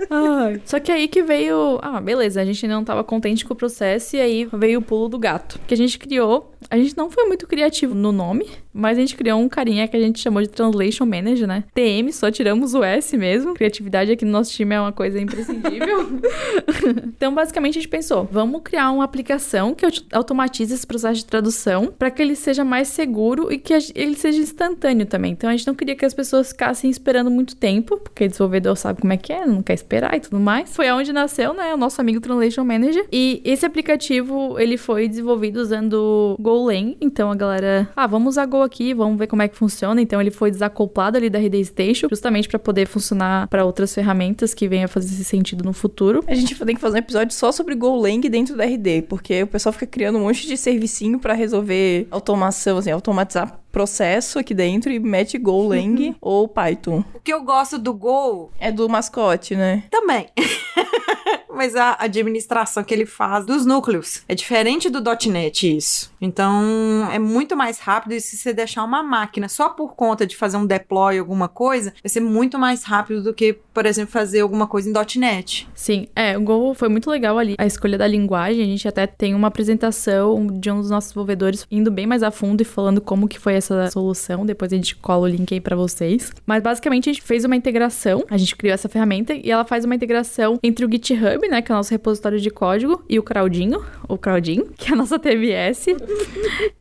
Ai. 0.10 0.62
Só 0.66 0.80
que 0.80 0.92
aí 0.92 1.08
que 1.08 1.22
veio. 1.24 1.80
Ah, 1.82 2.00
beleza, 2.02 2.42
a 2.42 2.46
gente 2.46 2.68
não 2.68 2.84
tava 2.84 3.04
contente 3.04 3.46
com 3.46 3.54
o 3.54 3.58
processo 3.58 4.16
e 4.16 4.22
aí 4.22 4.50
veio 4.54 4.80
o 4.80 4.82
pulo 4.82 5.08
do 5.10 5.18
gato. 5.18 5.60
Que 5.68 5.74
a 5.74 5.78
gente 5.78 5.98
criou. 5.98 6.52
A 6.70 6.78
gente 6.78 6.96
não 6.98 7.10
foi 7.10 7.24
muito 7.26 7.48
criativo 7.48 7.96
no 7.96 8.12
nome, 8.12 8.46
mas 8.74 8.98
a 8.98 9.02
gente 9.02 9.16
criou 9.16 9.40
um 9.40 9.48
carinha 9.48 9.88
que 9.88 9.96
a 9.96 10.00
gente 10.00 10.20
chamou 10.20 10.42
de 10.42 10.50
Translation 10.50 11.06
Manager, 11.06 11.48
né? 11.48 11.64
TM, 11.74 12.12
só 12.12 12.30
tiramos 12.30 12.74
o 12.74 12.84
S 12.84 13.18
mesmo. 13.18 13.54
Criatividade 13.54 14.12
aqui 14.12 14.26
no 14.26 14.32
nosso 14.32 14.52
time 14.52 14.76
é 14.76 14.80
uma 14.80 14.92
coisa 14.92 15.20
imprescindível. 15.20 16.20
então, 17.08 17.34
basicamente, 17.34 17.78
a 17.78 17.82
gente 17.82 17.90
pensou: 17.90 18.28
vamos 18.32 18.62
criar 18.64 18.92
uma 18.92 19.04
aplicação 19.04 19.74
que 19.74 19.86
auto- 19.86 20.04
automatize 20.12 20.74
esse 20.74 20.86
processo 20.86 21.16
de 21.22 21.26
tradução 21.26 21.94
para 21.98 22.12
que 22.12 22.22
ele 22.22 22.36
seja 22.36 22.64
mais 22.66 22.90
seguro 22.90 23.52
e 23.52 23.58
que 23.58 23.74
ele 23.96 24.16
seja 24.16 24.40
instantâneo 24.42 25.06
também. 25.06 25.32
Então, 25.32 25.50
a 25.50 25.56
gente 25.56 25.66
não 25.68 25.76
queria 25.76 25.96
que 25.96 26.06
as 26.06 26.14
pessoas 26.14 26.50
ficassem 26.50 26.90
esperando 26.90 27.32
muito 27.32 27.56
tempo, 27.56 27.98
porque 27.98 28.28
desenvolvedor 28.28 28.76
sabe 28.76 29.00
como 29.02 29.14
é 29.14 29.18
que 29.18 29.29
é, 29.32 29.46
não 29.46 29.62
quer 29.62 29.74
esperar 29.74 30.16
e 30.16 30.20
tudo 30.20 30.40
mais. 30.40 30.76
Foi 30.76 30.90
onde 30.92 31.12
nasceu, 31.14 31.54
né, 31.54 31.74
o 31.74 31.78
nosso 31.78 32.00
amigo 32.02 32.20
Translation 32.20 32.64
Manager. 32.64 33.06
E 33.12 33.42
esse 33.44 33.66
aplicativo, 33.66 34.60
ele 34.60 34.78
foi 34.78 35.08
desenvolvido 35.08 35.58
usando 35.58 36.36
GoLang. 36.40 36.98
Então, 37.02 37.32
a 37.32 37.36
galera, 37.36 37.90
ah, 37.96 38.08
vamos 38.08 38.34
usar 38.34 38.46
Go 38.46 38.62
aqui, 38.62 38.94
vamos 38.94 39.18
ver 39.18 39.28
como 39.28 39.42
é 39.42 39.48
que 39.48 39.56
funciona. 39.56 40.02
Então, 40.02 40.20
ele 40.20 40.32
foi 40.32 40.52
desacoplado 40.52 41.18
ali 41.18 41.30
da 41.30 41.40
RD 41.40 41.66
Station, 41.66 42.08
justamente 42.10 42.48
para 42.48 42.60
poder 42.60 42.88
funcionar 42.88 43.48
para 43.48 43.66
outras 43.66 43.94
ferramentas 43.94 44.54
que 44.54 44.68
venham 44.68 44.86
a 44.86 44.88
fazer 44.88 45.14
esse 45.14 45.24
sentido 45.24 45.64
no 45.64 45.74
futuro. 45.74 46.24
A 46.28 46.36
gente 46.36 46.56
tem 46.56 46.76
que 46.76 46.82
fazer 46.82 46.98
um 46.98 47.00
episódio 47.00 47.34
só 47.34 47.52
sobre 47.52 47.76
GoLang 47.76 48.28
dentro 48.30 48.56
da 48.56 48.66
RD, 48.66 49.04
porque 49.04 49.44
o 49.44 49.48
pessoal 49.48 49.74
fica 49.74 49.88
criando 49.88 50.18
um 50.18 50.22
monte 50.22 50.48
de 50.48 50.58
servicinho 50.58 51.20
pra 51.20 51.34
resolver 51.34 52.08
automação, 52.12 52.78
assim, 52.78 52.92
automatizar 52.92 53.60
processo 53.72 54.40
aqui 54.40 54.54
dentro 54.54 54.92
e 54.92 55.00
mete 55.00 55.38
GoLang 55.38 56.16
ou 56.22 56.48
Python. 56.48 57.04
O 57.14 57.20
que 57.20 57.34
eu 57.34 57.44
gosto 57.44 57.78
do 57.78 57.94
Go 57.94 58.52
É 58.60 58.72
do 58.72 58.88
mascote, 58.90 59.56
né? 59.56 59.84
também. 59.90 60.28
mas 61.54 61.76
a 61.76 61.96
administração 62.00 62.84
que 62.84 62.94
ele 62.94 63.06
faz 63.06 63.46
dos 63.46 63.66
núcleos. 63.66 64.24
É 64.28 64.36
diferente 64.36 64.90
do 64.90 65.02
.NET 65.30 65.76
isso. 65.76 66.12
Então, 66.22 67.10
é 67.12 67.20
muito 67.20 67.56
mais 67.56 67.80
rápido 67.80 68.14
e 68.14 68.22
se 68.22 68.38
você 68.38 68.54
deixar 68.54 68.84
uma 68.84 69.02
máquina 69.02 69.48
só 69.48 69.70
por 69.70 69.96
conta 69.96 70.26
de 70.26 70.36
fazer 70.36 70.58
um 70.58 70.66
deploy 70.66 71.18
alguma 71.18 71.48
coisa, 71.48 71.94
vai 72.04 72.10
ser 72.10 72.20
muito 72.20 72.60
mais 72.60 72.84
rápido 72.84 73.24
do 73.24 73.34
que, 73.34 73.54
por 73.74 73.86
exemplo, 73.86 74.12
fazer 74.12 74.42
alguma 74.42 74.68
coisa 74.68 74.90
em 74.90 75.20
.NET. 75.20 75.68
Sim, 75.74 76.08
é, 76.16 76.38
o 76.38 76.42
Go 76.42 76.74
foi 76.74 76.90
muito 76.90 77.10
legal 77.10 77.38
ali. 77.38 77.56
A 77.58 77.66
escolha 77.66 77.98
da 77.98 78.08
linguagem, 78.08 78.62
a 78.62 78.66
gente 78.66 78.88
até 78.88 79.08
tem 79.08 79.34
uma 79.34 79.48
apresentação 79.48 80.48
de 80.48 80.70
um 80.70 80.80
dos 80.80 80.90
nossos 80.90 81.10
desenvolvedores 81.10 81.66
indo 81.72 81.90
bem 81.90 82.06
mais 82.06 82.24
a 82.24 82.32
fundo 82.32 82.62
e 82.62 82.66
falando 82.66 83.02
como 83.02 83.28
que 83.28 83.40
foi 83.40 83.54
essa 83.54 83.90
solução. 83.92 84.46
Depois 84.46 84.72
a 84.74 84.76
gente 84.76 84.96
cola 84.96 85.24
o 85.24 85.28
link 85.28 85.54
aí 85.54 85.62
pra 85.62 85.76
vocês. 85.76 86.32
Mas 86.46 86.62
basicamente 86.62 87.10
a 87.10 87.14
gente 87.14 87.24
fez 87.24 87.46
uma 87.46 87.56
integração, 87.56 88.24
a 88.30 88.38
gente 88.38 88.56
criou 88.56 88.74
essa 88.74 88.90
ferramenta 88.90 89.34
e 89.34 89.50
ela 89.50 89.66
faz 89.66 89.86
uma 89.86 89.96
integração 89.96 90.60
entre 90.62 90.86
o 90.86 90.92
GitHub, 90.92 91.39
né, 91.48 91.62
que 91.62 91.72
é 91.72 91.76
o 91.76 91.78
nosso 91.78 91.92
repositório 91.92 92.40
de 92.40 92.50
código, 92.50 93.04
e 93.08 93.18
o 93.20 93.24
Crowdinho, 93.24 93.84
o 94.08 94.18
Crowdinho, 94.18 94.72
que 94.78 94.90
é 94.92 94.94
a 94.94 94.98
nossa 94.98 95.18
TMS. 95.20 95.96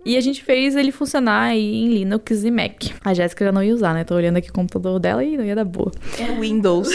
e 0.05 0.16
a 0.16 0.21
gente 0.21 0.42
fez 0.42 0.75
ele 0.75 0.90
funcionar 0.90 1.42
aí 1.42 1.75
em 1.85 1.89
Linux 1.89 2.45
e 2.45 2.51
Mac. 2.51 2.85
A 3.05 3.14
Jéssica 3.14 3.45
já 3.45 3.53
não 3.53 3.62
ia 3.62 3.74
usar, 3.74 3.95
né? 3.95 4.05
Tô 4.05 4.14
olhando 4.14 4.39
aqui 4.39 4.51
o 4.51 4.53
computador 4.53 4.99
dela 4.99 5.22
e 5.22 5.37
não 5.37 5.45
ia 5.45 5.55
dar 5.55 5.64
boa. 5.64 5.93
É 6.18 6.24
Windows. 6.41 6.89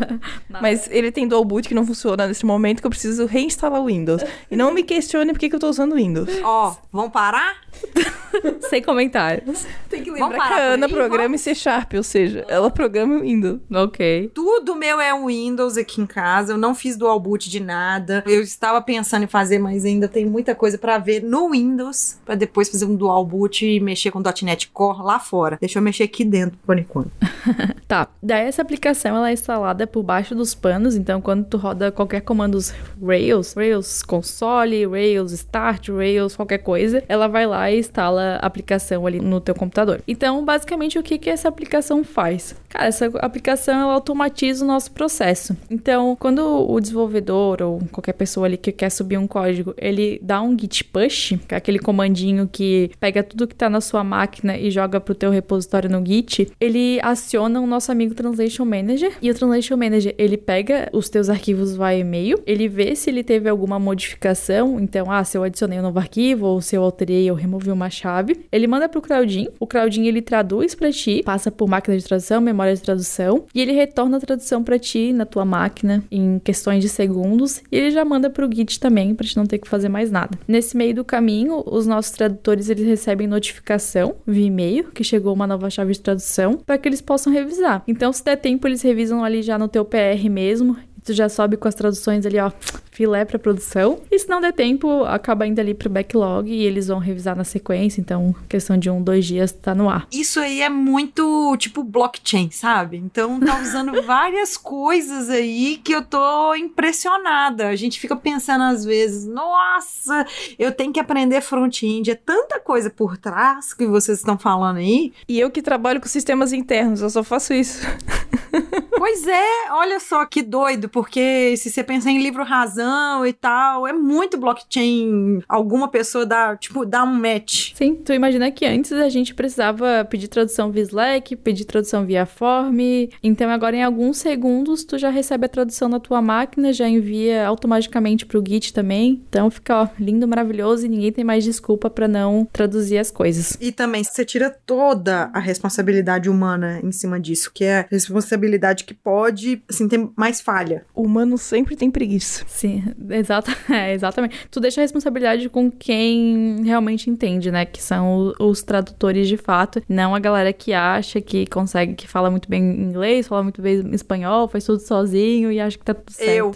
Mas 0.60 0.88
ele 0.90 1.10
tem 1.12 1.26
dual 1.26 1.44
boot 1.44 1.68
que 1.68 1.74
não 1.74 1.86
funciona 1.86 2.26
nesse 2.26 2.44
momento 2.44 2.80
que 2.80 2.86
eu 2.86 2.90
preciso 2.90 3.26
reinstalar 3.26 3.80
o 3.80 3.86
Windows. 3.86 4.22
E 4.50 4.56
não 4.56 4.72
me 4.72 4.82
questione 4.82 5.32
por 5.32 5.38
que 5.38 5.48
que 5.48 5.54
eu 5.54 5.60
tô 5.60 5.68
usando 5.68 5.92
o 5.92 5.96
Windows. 5.96 6.28
Ó, 6.42 6.76
vamos 6.92 7.12
parar? 7.12 7.56
Sem 8.68 8.82
comentários. 8.82 9.66
Tem 9.88 10.02
que 10.02 10.10
Vamos 10.10 10.28
lembrar 10.28 10.42
que 10.44 10.48
parar 10.54 10.62
a 10.62 10.74
Ana 10.74 10.86
aí? 10.86 10.92
programa 10.92 11.34
em 11.34 11.38
C 11.38 11.54
Sharp, 11.54 11.94
ou 11.94 12.02
seja, 12.02 12.44
ela 12.48 12.70
programa 12.70 13.16
em 13.16 13.20
Windows. 13.22 13.60
Ok. 13.72 14.30
Tudo 14.34 14.74
meu 14.74 15.00
é 15.00 15.12
um 15.14 15.26
Windows 15.26 15.76
aqui 15.76 16.00
em 16.00 16.06
casa. 16.06 16.52
Eu 16.52 16.58
não 16.58 16.74
fiz 16.74 16.96
dual 16.98 17.18
boot 17.18 17.48
de 17.48 17.60
nada. 17.60 18.22
Eu 18.26 18.42
estava 18.42 18.80
pensando 18.82 19.22
em 19.24 19.28
fazer, 19.28 19.58
mas 19.58 19.84
ainda 19.84 20.08
tem 20.08 20.26
muita 20.26 20.54
coisa 20.54 20.76
pra 20.76 20.98
ver 20.98 21.22
no 21.22 21.50
Windows 21.50 22.18
para 22.24 22.34
depois 22.34 22.68
fazer 22.68 22.84
um 22.84 22.94
dual 22.94 23.24
boot 23.24 23.64
e 23.64 23.80
mexer 23.80 24.10
com 24.10 24.22
.NET 24.42 24.68
Core 24.68 25.02
lá 25.02 25.18
fora. 25.18 25.56
Deixa 25.60 25.78
eu 25.78 25.82
mexer 25.82 26.04
aqui 26.04 26.24
dentro 26.24 26.58
por 26.64 26.78
enquanto. 26.78 27.10
Tá, 27.88 28.06
daí 28.22 28.46
essa 28.46 28.60
aplicação 28.60 29.16
ela 29.16 29.30
é 29.30 29.32
instalada 29.32 29.86
por 29.86 30.02
baixo 30.02 30.34
dos 30.34 30.54
panos, 30.54 30.94
então 30.94 31.22
quando 31.22 31.46
tu 31.46 31.56
roda 31.56 31.90
qualquer 31.90 32.20
comandos 32.20 32.70
Rails, 33.02 33.54
Rails 33.54 34.02
console, 34.02 34.84
Rails 34.84 35.32
start, 35.32 35.88
Rails 35.88 36.36
qualquer 36.36 36.58
coisa, 36.58 37.02
ela 37.08 37.26
vai 37.28 37.46
lá 37.46 37.70
e 37.70 37.78
instala 37.78 38.38
a 38.42 38.46
aplicação 38.46 39.06
ali 39.06 39.20
no 39.20 39.40
teu 39.40 39.54
computador. 39.54 40.02
Então, 40.06 40.44
basicamente 40.44 40.98
o 40.98 41.02
que 41.02 41.16
que 41.16 41.30
essa 41.30 41.48
aplicação 41.48 42.04
faz? 42.04 42.54
Cara, 42.68 42.86
essa 42.86 43.06
aplicação 43.20 43.80
ela 43.80 43.94
automatiza 43.94 44.64
o 44.64 44.68
nosso 44.68 44.90
processo. 44.90 45.56
Então, 45.70 46.16
quando 46.18 46.40
o 46.40 46.80
desenvolvedor 46.88 47.62
ou 47.62 47.80
qualquer 47.92 48.12
pessoa 48.12 48.46
ali 48.46 48.56
que 48.56 48.72
quer 48.72 48.90
subir 48.90 49.18
um 49.18 49.26
código, 49.26 49.74
ele 49.76 50.18
dá 50.22 50.42
um 50.42 50.58
git 50.58 50.84
push, 50.84 51.34
que 51.46 51.54
é 51.54 51.56
aquele 51.56 51.78
comandinho 51.78 52.48
que 52.50 52.90
pega 52.98 53.22
tudo 53.22 53.46
que 53.46 53.54
tá 53.54 53.68
na 53.68 53.80
sua 53.80 54.02
máquina 54.02 54.56
e 54.56 54.70
joga 54.70 55.00
pro 55.00 55.14
teu 55.14 55.30
repositório 55.30 55.90
no 55.90 56.04
Git, 56.04 56.50
ele 56.60 56.98
aciona 57.02 57.60
o 57.60 57.66
nosso 57.66 57.92
amigo 57.92 58.14
Translation 58.14 58.64
Manager 58.64 59.12
e 59.20 59.30
o 59.30 59.34
Translation 59.34 59.76
Manager, 59.76 60.14
ele 60.18 60.36
pega 60.36 60.88
os 60.92 61.08
teus 61.08 61.28
arquivos 61.28 61.76
via 61.76 61.98
e-mail, 61.98 62.40
ele 62.46 62.68
vê 62.68 62.94
se 62.94 63.10
ele 63.10 63.22
teve 63.22 63.48
alguma 63.48 63.78
modificação, 63.78 64.80
então, 64.80 65.10
ah, 65.10 65.22
se 65.24 65.36
eu 65.36 65.42
adicionei 65.42 65.78
um 65.78 65.82
novo 65.82 65.98
arquivo 65.98 66.46
ou 66.46 66.60
se 66.60 66.76
eu 66.76 66.82
alterei 66.82 67.30
ou 67.30 67.36
removi 67.36 67.70
uma 67.70 67.90
chave, 67.90 68.46
ele 68.50 68.66
manda 68.66 68.88
pro 68.88 69.02
Crowdin, 69.02 69.48
o 69.58 69.66
Crowdin 69.66 70.06
ele 70.06 70.22
traduz 70.22 70.74
pra 70.74 70.90
ti, 70.90 71.22
passa 71.24 71.50
por 71.50 71.68
máquina 71.68 71.96
de 71.96 72.04
tradução, 72.04 72.40
memória 72.40 72.74
de 72.74 72.82
tradução 72.82 73.44
e 73.54 73.60
ele 73.60 73.72
retorna 73.72 74.16
a 74.16 74.20
tradução 74.20 74.62
pra 74.62 74.78
ti 74.78 75.12
na 75.12 75.26
tua 75.26 75.44
máquina 75.44 76.02
em 76.10 76.38
questões 76.38 76.77
de 76.78 76.88
segundos 76.88 77.62
e 77.70 77.76
ele 77.76 77.90
já 77.90 78.04
manda 78.04 78.30
pro 78.30 78.48
Git 78.52 78.78
também 78.80 79.14
pra 79.14 79.26
te 79.26 79.36
não 79.36 79.46
ter 79.46 79.58
que 79.58 79.68
fazer 79.68 79.88
mais 79.88 80.10
nada. 80.10 80.38
Nesse 80.46 80.76
meio 80.76 80.94
do 80.94 81.04
caminho, 81.04 81.62
os 81.66 81.86
nossos 81.86 82.12
tradutores 82.12 82.68
eles 82.68 82.86
recebem 82.86 83.26
notificação 83.26 84.16
via 84.26 84.46
e-mail 84.46 84.84
que 84.92 85.04
chegou 85.04 85.34
uma 85.34 85.46
nova 85.46 85.70
chave 85.70 85.92
de 85.92 86.00
tradução 86.00 86.54
para 86.54 86.78
que 86.78 86.88
eles 86.88 87.00
possam 87.00 87.32
revisar. 87.32 87.82
Então, 87.86 88.12
se 88.12 88.24
der 88.24 88.36
tempo, 88.36 88.66
eles 88.66 88.82
revisam 88.82 89.24
ali 89.24 89.42
já 89.42 89.58
no 89.58 89.68
teu 89.68 89.84
PR 89.84 90.28
mesmo. 90.30 90.76
Tu 91.04 91.12
já 91.12 91.28
sobe 91.28 91.56
com 91.56 91.68
as 91.68 91.74
traduções 91.74 92.26
ali, 92.26 92.38
ó, 92.38 92.50
filé 92.98 93.24
pra 93.24 93.38
produção. 93.38 94.00
E 94.10 94.18
se 94.18 94.28
não 94.28 94.40
der 94.40 94.52
tempo, 94.52 95.04
acaba 95.04 95.46
indo 95.46 95.60
ali 95.60 95.72
pro 95.72 95.88
backlog 95.88 96.50
e 96.50 96.64
eles 96.64 96.88
vão 96.88 96.98
revisar 96.98 97.36
na 97.36 97.44
sequência. 97.44 98.00
Então, 98.00 98.34
questão 98.48 98.76
de 98.76 98.90
um, 98.90 99.00
dois 99.00 99.24
dias 99.24 99.52
tá 99.52 99.72
no 99.72 99.88
ar. 99.88 100.08
Isso 100.10 100.40
aí 100.40 100.60
é 100.60 100.68
muito 100.68 101.56
tipo 101.58 101.84
blockchain, 101.84 102.50
sabe? 102.50 102.96
Então 102.96 103.38
tá 103.38 103.56
usando 103.62 104.02
várias 104.02 104.56
coisas 104.56 105.30
aí 105.30 105.76
que 105.76 105.92
eu 105.92 106.02
tô 106.02 106.56
impressionada. 106.56 107.68
A 107.68 107.76
gente 107.76 108.00
fica 108.00 108.16
pensando 108.16 108.64
às 108.64 108.84
vezes, 108.84 109.24
nossa, 109.28 110.26
eu 110.58 110.72
tenho 110.72 110.92
que 110.92 110.98
aprender 110.98 111.40
front-end. 111.40 112.10
É 112.10 112.16
tanta 112.16 112.58
coisa 112.58 112.90
por 112.90 113.16
trás 113.16 113.72
que 113.72 113.86
vocês 113.86 114.18
estão 114.18 114.36
falando 114.36 114.78
aí. 114.78 115.12
E 115.28 115.38
eu 115.38 115.52
que 115.52 115.62
trabalho 115.62 116.00
com 116.00 116.08
sistemas 116.08 116.52
internos, 116.52 117.00
eu 117.00 117.10
só 117.10 117.22
faço 117.22 117.54
isso. 117.54 117.80
Pois 118.98 119.26
é, 119.28 119.70
olha 119.70 120.00
só 120.00 120.26
que 120.26 120.42
doido, 120.42 120.88
porque 120.88 121.54
se 121.56 121.70
você 121.70 121.84
pensar 121.84 122.10
em 122.10 122.20
livro 122.20 122.42
razão 122.42 122.87
e 123.26 123.32
tal, 123.32 123.86
é 123.86 123.92
muito 123.92 124.38
blockchain. 124.38 125.42
Alguma 125.48 125.88
pessoa 125.88 126.24
dá, 126.24 126.56
tipo, 126.56 126.84
dá 126.84 127.04
um 127.04 127.14
match. 127.14 127.72
Sim, 127.74 127.94
tu 127.94 128.12
imagina 128.12 128.50
que 128.50 128.64
antes 128.64 128.92
a 128.92 129.08
gente 129.08 129.34
precisava 129.34 130.06
pedir 130.08 130.28
tradução 130.28 130.70
via 130.70 130.82
Slack, 130.82 131.36
pedir 131.36 131.64
tradução 131.64 132.04
via 132.04 132.26
Form. 132.26 132.78
Então 133.22 133.50
agora 133.50 133.76
em 133.76 133.82
alguns 133.82 134.18
segundos 134.18 134.84
tu 134.84 134.98
já 134.98 135.10
recebe 135.10 135.46
a 135.46 135.48
tradução 135.48 135.88
na 135.88 136.00
tua 136.00 136.20
máquina, 136.20 136.72
já 136.72 136.88
envia 136.88 137.46
automaticamente 137.46 138.26
pro 138.26 138.42
Git 138.46 138.72
também. 138.72 139.22
Então 139.28 139.50
fica 139.50 139.82
ó, 139.82 139.88
lindo, 139.98 140.26
maravilhoso 140.26 140.86
e 140.86 140.88
ninguém 140.88 141.12
tem 141.12 141.24
mais 141.24 141.44
desculpa 141.44 141.90
pra 141.90 142.08
não 142.08 142.46
traduzir 142.52 142.98
as 142.98 143.10
coisas. 143.10 143.56
E 143.60 143.72
também 143.72 144.04
você 144.04 144.24
tira 144.24 144.50
toda 144.50 145.30
a 145.32 145.38
responsabilidade 145.38 146.28
humana 146.28 146.80
em 146.82 146.92
cima 146.92 147.18
disso, 147.18 147.50
que 147.52 147.64
é 147.64 147.80
a 147.80 147.86
responsabilidade 147.90 148.84
que 148.84 148.94
pode, 148.94 149.62
assim, 149.68 149.88
ter 149.88 150.08
mais 150.16 150.40
falha. 150.40 150.84
O 150.94 151.02
humano 151.02 151.38
sempre 151.38 151.76
tem 151.76 151.90
preguiça. 151.90 152.44
Sim, 152.46 152.77
exata, 153.10 153.54
é, 153.72 153.92
exatamente. 153.92 154.36
Tu 154.50 154.60
deixa 154.60 154.80
a 154.80 154.82
responsabilidade 154.82 155.48
com 155.48 155.70
quem 155.70 156.62
realmente 156.64 157.10
entende, 157.10 157.50
né? 157.50 157.64
Que 157.64 157.82
são 157.82 158.34
os 158.38 158.62
tradutores 158.62 159.28
de 159.28 159.36
fato, 159.36 159.82
não 159.88 160.14
a 160.14 160.18
galera 160.18 160.52
que 160.52 160.72
acha 160.72 161.20
que 161.20 161.46
consegue, 161.46 161.94
que 161.94 162.08
fala 162.08 162.30
muito 162.30 162.48
bem 162.48 162.62
inglês, 162.62 163.28
fala 163.28 163.42
muito 163.42 163.60
bem 163.60 163.82
espanhol, 163.92 164.48
faz 164.48 164.64
tudo 164.64 164.80
sozinho 164.80 165.50
e 165.52 165.60
acha 165.60 165.78
que 165.78 165.84
tá 165.84 165.94
tudo 165.94 166.12
certo. 166.12 166.30
Eu. 166.32 166.54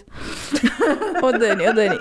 Ô, 1.21 1.31
Dani, 1.31 1.67
ô, 1.67 1.73
Dani. 1.73 1.99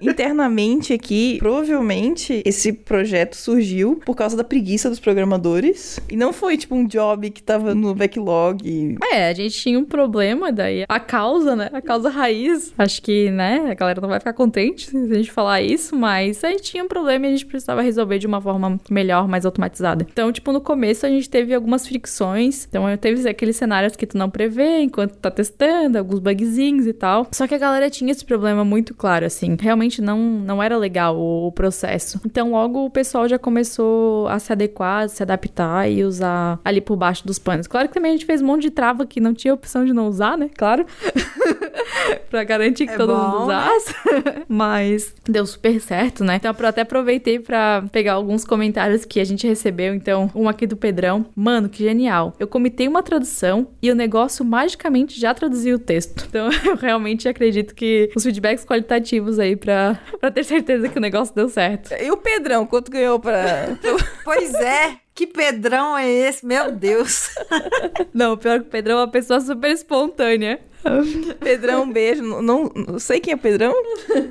Internamente 0.00 0.92
aqui, 0.92 1.38
provavelmente 1.38 2.42
esse 2.44 2.72
projeto 2.72 3.34
surgiu 3.36 4.00
por 4.04 4.14
causa 4.14 4.36
da 4.36 4.44
preguiça 4.44 4.90
dos 4.90 5.00
programadores. 5.00 5.98
E 6.10 6.16
não 6.16 6.32
foi 6.32 6.56
tipo 6.56 6.74
um 6.74 6.86
job 6.86 7.30
que 7.30 7.42
tava 7.42 7.74
no 7.74 7.94
backlog. 7.94 8.98
É, 9.12 9.28
a 9.28 9.34
gente 9.34 9.58
tinha 9.58 9.78
um 9.78 9.84
problema 9.84 10.52
daí. 10.52 10.84
A 10.88 11.00
causa, 11.00 11.56
né? 11.56 11.70
A 11.72 11.80
causa 11.80 12.08
raiz. 12.08 12.72
Acho 12.76 13.00
que, 13.02 13.30
né? 13.34 13.70
A 13.70 13.74
galera 13.74 14.00
não 14.00 14.08
vai 14.08 14.18
ficar 14.18 14.32
contente 14.32 14.90
se 14.90 14.96
a 14.96 15.14
gente 15.14 15.30
falar 15.30 15.60
isso, 15.60 15.96
mas 15.96 16.42
a 16.44 16.50
gente 16.50 16.62
tinha 16.62 16.84
um 16.84 16.88
problema 16.88 17.26
e 17.26 17.28
a 17.28 17.32
gente 17.32 17.46
precisava 17.46 17.82
resolver 17.82 18.18
de 18.18 18.26
uma 18.26 18.40
forma 18.40 18.80
melhor, 18.90 19.28
mais 19.28 19.44
automatizada. 19.44 20.06
Então, 20.10 20.32
tipo, 20.32 20.52
no 20.52 20.60
começo 20.60 21.04
a 21.04 21.08
gente 21.08 21.28
teve 21.28 21.54
algumas 21.54 21.86
fricções. 21.86 22.66
Então, 22.68 22.84
teve 22.96 23.28
aqueles 23.28 23.56
cenários 23.56 23.96
que 23.96 24.06
tu 24.06 24.16
não 24.16 24.30
prevê 24.30 24.80
enquanto 24.80 25.16
tá 25.16 25.30
testando, 25.30 25.98
alguns 25.98 26.20
bugzinhos 26.20 26.86
e 26.86 26.92
tal. 26.92 27.26
Só 27.32 27.46
que 27.46 27.54
a 27.54 27.58
galera 27.58 27.90
tinha 27.90 28.10
esse 28.10 28.24
problema 28.24 28.64
muito 28.64 28.94
claro, 28.94 29.26
assim. 29.26 29.56
Realmente 29.60 30.00
não, 30.00 30.18
não 30.18 30.62
era 30.62 30.76
legal 30.76 31.16
o, 31.16 31.48
o 31.48 31.52
processo. 31.52 32.20
Então, 32.24 32.52
logo 32.52 32.84
o 32.86 32.90
pessoal 32.90 33.28
já 33.28 33.38
começou 33.38 34.28
a 34.28 34.38
se 34.38 34.52
adequar, 34.52 35.08
se 35.08 35.22
adaptar 35.22 35.90
e 35.90 36.04
usar 36.04 36.58
ali 36.64 36.80
por 36.80 36.96
baixo 36.96 37.26
dos 37.26 37.38
panos. 37.38 37.66
Claro 37.66 37.88
que 37.88 37.94
também 37.94 38.10
a 38.10 38.14
gente 38.14 38.26
fez 38.26 38.40
um 38.40 38.46
monte 38.46 38.62
de 38.62 38.70
trava 38.70 39.04
que 39.06 39.20
não 39.20 39.34
tinha 39.34 39.52
opção 39.52 39.84
de 39.84 39.92
não 39.92 40.06
usar, 40.08 40.38
né? 40.38 40.48
Claro. 40.56 40.86
pra 42.30 42.44
garantir 42.44 42.86
que 42.86 42.92
É 42.92 42.96
todo 42.96 43.12
bom, 43.14 43.22
mundo 43.22 43.23
Mas 44.48 45.14
deu 45.24 45.46
super 45.46 45.80
certo, 45.80 46.24
né? 46.24 46.36
Então 46.36 46.54
eu 46.58 46.66
até 46.66 46.82
aproveitei 46.82 47.38
pra 47.38 47.84
pegar 47.92 48.14
alguns 48.14 48.44
comentários 48.44 49.04
que 49.04 49.20
a 49.20 49.24
gente 49.24 49.46
recebeu. 49.46 49.94
Então, 49.94 50.30
um 50.34 50.48
aqui 50.48 50.66
do 50.66 50.76
Pedrão. 50.76 51.26
Mano, 51.34 51.68
que 51.68 51.82
genial. 51.82 52.34
Eu 52.38 52.46
comitei 52.46 52.88
uma 52.88 53.02
tradução 53.02 53.68
e 53.82 53.90
o 53.90 53.94
negócio 53.94 54.44
magicamente 54.44 55.18
já 55.20 55.34
traduziu 55.34 55.76
o 55.76 55.78
texto. 55.78 56.26
Então 56.28 56.48
eu 56.64 56.76
realmente 56.76 57.28
acredito 57.28 57.74
que 57.74 58.10
os 58.14 58.22
feedbacks 58.22 58.64
qualitativos 58.64 59.38
aí 59.38 59.56
pra, 59.56 59.98
pra 60.20 60.30
ter 60.30 60.44
certeza 60.44 60.88
que 60.88 60.98
o 60.98 61.00
negócio 61.00 61.34
deu 61.34 61.48
certo. 61.48 61.92
E 61.94 62.10
o 62.10 62.16
Pedrão, 62.16 62.66
quanto 62.66 62.90
ganhou 62.90 63.18
pra. 63.18 63.78
Pois 64.24 64.54
é, 64.54 64.96
que 65.14 65.26
pedrão 65.26 65.96
é 65.96 66.10
esse? 66.10 66.44
Meu 66.44 66.72
Deus. 66.72 67.30
Não, 68.12 68.36
pior 68.36 68.60
que 68.60 68.66
o 68.66 68.70
Pedrão 68.70 68.98
é 68.98 69.00
uma 69.02 69.10
pessoa 69.10 69.40
super 69.40 69.70
espontânea. 69.70 70.60
Pedrão, 71.40 71.84
um 71.84 71.90
beijo. 71.90 72.22
Não, 72.22 72.42
não, 72.42 72.64
não 72.74 72.98
sei 72.98 73.18
quem 73.18 73.32
é 73.32 73.36
Pedrão. 73.36 73.72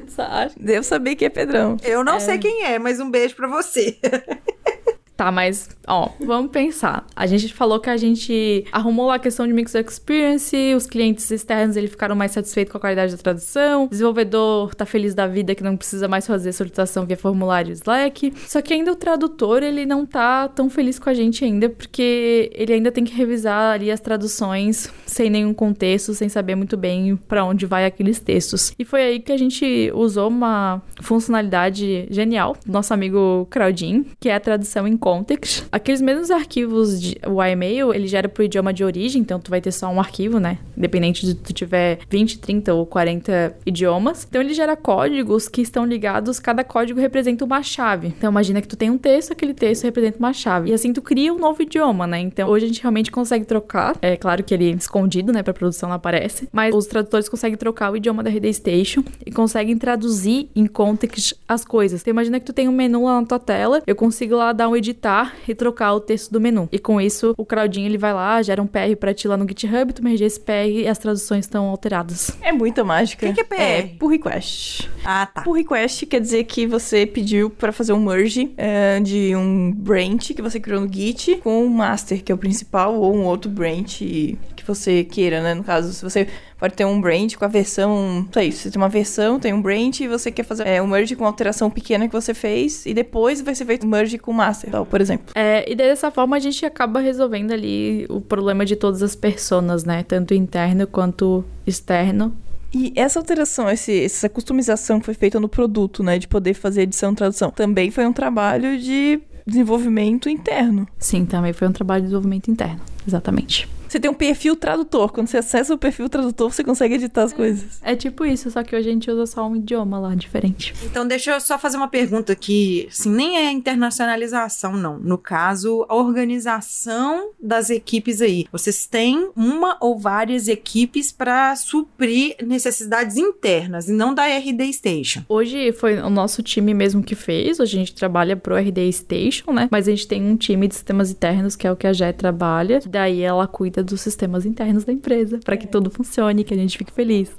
Só 0.07 0.21
acho. 0.21 0.59
Devo 0.59 0.83
saber 0.83 1.15
quem 1.15 1.25
é 1.25 1.29
Pedrão. 1.29 1.77
Eu 1.81 2.03
não 2.03 2.19
sei 2.19 2.37
quem 2.37 2.63
é, 2.63 2.77
mas 2.77 2.99
um 2.99 3.09
beijo 3.09 3.35
pra 3.35 3.47
você. 3.47 3.97
Tá, 5.23 5.31
mas, 5.31 5.69
ó, 5.87 6.09
vamos 6.19 6.51
pensar. 6.51 7.07
A 7.15 7.25
gente 7.25 7.53
falou 7.53 7.79
que 7.79 7.89
a 7.89 7.95
gente 7.95 8.65
arrumou 8.73 9.09
a 9.09 9.17
questão 9.17 9.47
de 9.47 9.53
Mixed 9.53 9.79
Experience, 9.87 10.73
os 10.75 10.85
clientes 10.85 11.31
externos 11.31 11.77
eles 11.77 11.91
ficaram 11.91 12.13
mais 12.13 12.33
satisfeitos 12.33 12.73
com 12.73 12.77
a 12.77 12.81
qualidade 12.81 13.15
da 13.15 13.17
tradução, 13.17 13.85
o 13.85 13.87
desenvolvedor 13.87 14.75
tá 14.75 14.85
feliz 14.85 15.15
da 15.15 15.25
vida 15.25 15.55
que 15.55 15.63
não 15.63 15.77
precisa 15.77 16.09
mais 16.09 16.27
fazer 16.27 16.51
solicitação 16.51 17.05
via 17.05 17.15
formulário 17.15 17.71
Slack. 17.71 18.33
Só 18.49 18.61
que 18.61 18.73
ainda 18.73 18.91
o 18.91 18.97
tradutor, 18.97 19.63
ele 19.63 19.85
não 19.85 20.05
tá 20.05 20.49
tão 20.49 20.69
feliz 20.69 20.99
com 20.99 21.09
a 21.09 21.13
gente 21.13 21.45
ainda, 21.45 21.69
porque 21.69 22.51
ele 22.53 22.73
ainda 22.73 22.91
tem 22.91 23.05
que 23.05 23.15
revisar 23.15 23.75
ali 23.75 23.89
as 23.89 24.01
traduções 24.01 24.91
sem 25.05 25.29
nenhum 25.29 25.53
contexto, 25.53 26.13
sem 26.13 26.27
saber 26.27 26.55
muito 26.55 26.75
bem 26.75 27.15
para 27.15 27.45
onde 27.45 27.65
vai 27.65 27.85
aqueles 27.85 28.19
textos. 28.19 28.73
E 28.77 28.83
foi 28.83 29.01
aí 29.03 29.19
que 29.21 29.31
a 29.31 29.37
gente 29.37 29.89
usou 29.95 30.27
uma 30.27 30.81
funcionalidade 31.01 32.07
genial 32.11 32.57
do 32.65 32.73
nosso 32.73 32.93
amigo 32.93 33.47
Claudin, 33.49 34.05
que 34.19 34.27
é 34.27 34.35
a 34.35 34.39
tradução 34.41 34.85
em 34.85 34.97
context. 35.13 35.65
Aqueles 35.71 36.01
mesmos 36.01 36.31
arquivos 36.31 36.99
de 36.99 37.17
o 37.27 37.41
e-mail, 37.41 37.93
ele 37.93 38.07
gera 38.07 38.27
pro 38.27 38.43
idioma 38.43 38.73
de 38.73 38.83
origem, 38.83 39.21
então 39.21 39.39
tu 39.39 39.51
vai 39.51 39.61
ter 39.61 39.71
só 39.71 39.87
um 39.87 39.99
arquivo, 39.99 40.39
né? 40.39 40.57
Independente 40.75 41.25
de 41.25 41.35
tu 41.35 41.53
tiver 41.53 41.99
20, 42.09 42.39
30 42.39 42.73
ou 42.73 42.85
40 42.85 43.55
idiomas. 43.65 44.25
Então 44.27 44.41
ele 44.41 44.53
gera 44.53 44.75
códigos 44.75 45.47
que 45.47 45.61
estão 45.61 45.85
ligados, 45.85 46.39
cada 46.39 46.63
código 46.63 46.99
representa 46.99 47.45
uma 47.45 47.61
chave. 47.61 48.07
Então 48.07 48.31
imagina 48.31 48.61
que 48.61 48.67
tu 48.67 48.75
tem 48.75 48.89
um 48.89 48.97
texto, 48.97 49.31
aquele 49.31 49.53
texto 49.53 49.83
representa 49.83 50.17
uma 50.17 50.33
chave. 50.33 50.71
E 50.71 50.73
assim 50.73 50.91
tu 50.91 51.01
cria 51.01 51.33
um 51.33 51.37
novo 51.37 51.61
idioma, 51.61 52.07
né? 52.07 52.19
Então 52.19 52.49
hoje 52.49 52.65
a 52.65 52.67
gente 52.67 52.81
realmente 52.81 53.11
consegue 53.11 53.45
trocar. 53.45 53.95
É 54.01 54.17
claro 54.17 54.43
que 54.43 54.53
ele 54.53 54.71
escondido, 54.71 55.31
né, 55.31 55.43
pra 55.43 55.53
produção 55.53 55.89
não 55.89 55.95
aparece, 55.95 56.47
mas 56.51 56.73
os 56.73 56.87
tradutores 56.87 57.29
conseguem 57.29 57.57
trocar 57.57 57.91
o 57.91 57.97
idioma 57.97 58.23
da 58.23 58.29
RD 58.29 58.53
Station 58.53 59.03
e 59.25 59.31
conseguem 59.31 59.77
traduzir 59.77 60.49
em 60.55 60.65
context 60.65 61.35
as 61.47 61.63
coisas. 61.63 62.01
Então 62.01 62.11
imagina 62.11 62.39
que 62.39 62.45
tu 62.45 62.53
tem 62.53 62.67
um 62.67 62.71
menu 62.71 63.05
lá 63.05 63.21
na 63.21 63.27
tua 63.27 63.39
tela, 63.39 63.81
eu 63.85 63.95
consigo 63.95 64.35
lá 64.35 64.51
dar 64.51 64.69
um 64.69 64.75
editar 65.03 65.33
e 65.47 65.53
trocar 65.53 65.93
o 65.93 65.99
texto 65.99 66.31
do 66.31 66.39
menu. 66.39 66.69
E 66.71 66.79
com 66.79 66.99
isso, 66.99 67.33
o 67.37 67.45
Claudinho 67.45 67.87
ele 67.87 67.97
vai 67.97 68.13
lá, 68.13 68.41
gera 68.41 68.61
um 68.61 68.67
PR 68.67 68.95
pra 68.97 69.13
ti 69.13 69.27
lá 69.27 69.35
no 69.35 69.47
GitHub, 69.47 69.93
tu 69.93 70.03
merge 70.03 70.23
esse 70.23 70.39
PR 70.39 70.67
e 70.67 70.87
as 70.87 70.97
traduções 70.97 71.45
estão 71.45 71.65
alteradas. 71.65 72.31
É 72.41 72.51
muita 72.51 72.83
mágica. 72.83 73.25
O 73.27 73.33
que 73.33 73.43
que 73.43 73.53
é 73.53 73.55
PR? 73.55 73.61
É 73.61 73.81
pull 73.99 74.09
request. 74.09 74.89
Ah, 75.03 75.25
tá. 75.25 75.41
Pull 75.41 75.53
request 75.53 76.05
quer 76.05 76.21
dizer 76.21 76.45
que 76.45 76.65
você 76.65 77.05
pediu 77.05 77.49
pra 77.49 77.71
fazer 77.71 77.93
um 77.93 77.99
merge 77.99 78.53
é, 78.57 78.99
de 78.99 79.35
um 79.35 79.71
branch 79.71 80.33
que 80.33 80.41
você 80.41 80.59
criou 80.59 80.81
no 80.81 80.91
Git 80.91 81.37
com 81.37 81.65
o 81.65 81.69
master, 81.69 82.23
que 82.23 82.31
é 82.31 82.35
o 82.35 82.37
principal, 82.37 82.95
ou 82.95 83.13
um 83.13 83.25
outro 83.25 83.51
branch 83.51 84.37
que 84.63 84.67
você 84.67 85.03
queira, 85.03 85.41
né? 85.41 85.53
No 85.53 85.63
caso, 85.63 85.93
se 85.93 86.03
você 86.03 86.27
pode 86.57 86.73
ter 86.75 86.85
um 86.85 86.99
branch 86.99 87.37
com 87.37 87.45
a 87.45 87.47
versão. 87.47 88.23
Não 88.23 88.27
sei, 88.31 88.51
você 88.51 88.71
tem 88.71 88.81
uma 88.81 88.89
versão, 88.89 89.39
tem 89.39 89.53
um 89.53 89.61
branch 89.61 90.01
e 90.01 90.07
você 90.07 90.31
quer 90.31 90.43
fazer 90.43 90.65
é, 90.65 90.81
um 90.81 90.87
merge 90.87 91.15
com 91.15 91.23
uma 91.23 91.29
alteração 91.29 91.69
pequena 91.69 92.07
que 92.07 92.13
você 92.13 92.33
fez 92.33 92.85
e 92.85 92.93
depois 92.93 93.41
vai 93.41 93.53
ser 93.53 93.65
feito 93.65 93.85
um 93.85 93.89
merge 93.89 94.17
com 94.17 94.31
o 94.31 94.33
master, 94.33 94.71
tal, 94.71 94.85
por 94.85 95.01
exemplo. 95.01 95.33
É, 95.35 95.69
e 95.69 95.75
dessa 95.75 96.09
forma 96.09 96.37
a 96.37 96.39
gente 96.39 96.65
acaba 96.65 96.99
resolvendo 96.99 97.51
ali 97.51 98.05
o 98.09 98.21
problema 98.21 98.65
de 98.65 98.75
todas 98.75 99.03
as 99.03 99.15
personas, 99.15 99.83
né? 99.83 100.03
Tanto 100.03 100.33
interno 100.33 100.87
quanto 100.87 101.43
externo. 101.67 102.33
E 102.73 102.91
essa 102.95 103.19
alteração, 103.19 103.69
esse, 103.69 104.03
essa 104.03 104.27
customização 104.27 104.99
que 104.99 105.05
foi 105.05 105.13
feita 105.13 105.39
no 105.39 105.47
produto, 105.47 106.01
né, 106.01 106.17
de 106.17 106.27
poder 106.27 106.55
fazer 106.55 106.81
edição 106.81 107.11
e 107.11 107.15
tradução, 107.15 107.51
também 107.51 107.91
foi 107.91 108.07
um 108.07 108.11
trabalho 108.11 108.79
de 108.79 109.21
desenvolvimento 109.45 110.27
interno. 110.27 110.87
Sim, 110.97 111.25
também 111.25 111.53
foi 111.53 111.67
um 111.67 111.71
trabalho 111.71 112.01
de 112.01 112.07
desenvolvimento 112.07 112.49
interno. 112.49 112.79
Exatamente. 113.07 113.69
Você 113.93 113.99
tem 113.99 114.09
um 114.09 114.15
perfil 114.15 114.55
tradutor. 114.55 115.11
Quando 115.11 115.27
você 115.27 115.37
acessa 115.37 115.71
o 115.71 115.77
perfil 115.77 116.09
tradutor, 116.09 116.51
você 116.51 116.63
consegue 116.63 116.95
editar 116.95 117.21
as 117.21 117.31
coisas. 117.31 117.79
É 117.83 117.95
tipo 117.95 118.25
isso, 118.25 118.49
só 118.49 118.63
que 118.63 118.75
hoje 118.75 118.89
a 118.89 118.91
gente 118.91 119.11
usa 119.11 119.27
só 119.27 119.47
um 119.47 119.55
idioma 119.55 119.99
lá 119.99 120.15
diferente. 120.15 120.73
Então, 120.83 121.05
deixa 121.05 121.29
eu 121.29 121.39
só 121.39 121.59
fazer 121.59 121.77
uma 121.77 121.87
pergunta 121.87 122.35
que, 122.35 122.87
assim, 122.89 123.11
nem 123.11 123.37
é 123.37 123.51
internacionalização, 123.51 124.75
não. 124.75 124.97
No 124.97 125.15
caso, 125.15 125.85
a 125.87 125.93
organização 125.93 127.33
das 127.39 127.69
equipes 127.69 128.19
aí. 128.19 128.47
Vocês 128.51 128.87
têm 128.87 129.29
uma 129.35 129.77
ou 129.79 129.99
várias 129.99 130.47
equipes 130.47 131.11
para 131.11 131.55
suprir 131.55 132.35
necessidades 132.41 133.15
internas 133.15 133.87
e 133.87 133.91
não 133.91 134.11
da 134.11 134.25
RD 134.25 134.73
Station. 134.73 135.21
Hoje 135.29 135.71
foi 135.71 135.99
o 135.99 136.09
nosso 136.09 136.41
time 136.41 136.73
mesmo 136.73 137.03
que 137.03 137.13
fez. 137.13 137.59
Hoje 137.59 137.77
a 137.77 137.79
gente 137.79 137.93
trabalha 137.93 138.35
pro 138.35 138.55
RD 138.57 138.91
Station, 138.91 139.51
né? 139.51 139.67
Mas 139.69 139.87
a 139.87 139.91
gente 139.91 140.07
tem 140.07 140.25
um 140.25 140.35
time 140.35 140.67
de 140.67 140.73
sistemas 140.73 141.11
internos, 141.11 141.55
que 141.55 141.67
é 141.67 141.71
o 141.71 141.75
que 141.75 141.85
a 141.85 141.93
Jé 141.93 142.11
trabalha. 142.11 142.81
Daí 142.87 143.21
ela 143.21 143.45
cuida 143.45 143.82
dos 143.83 144.01
sistemas 144.01 144.45
internos 144.45 144.83
da 144.83 144.93
empresa, 144.93 145.39
para 145.43 145.57
que 145.57 145.67
tudo 145.67 145.89
funcione, 145.89 146.43
que 146.43 146.53
a 146.53 146.57
gente 146.57 146.77
fique 146.77 146.91
feliz. 146.91 147.29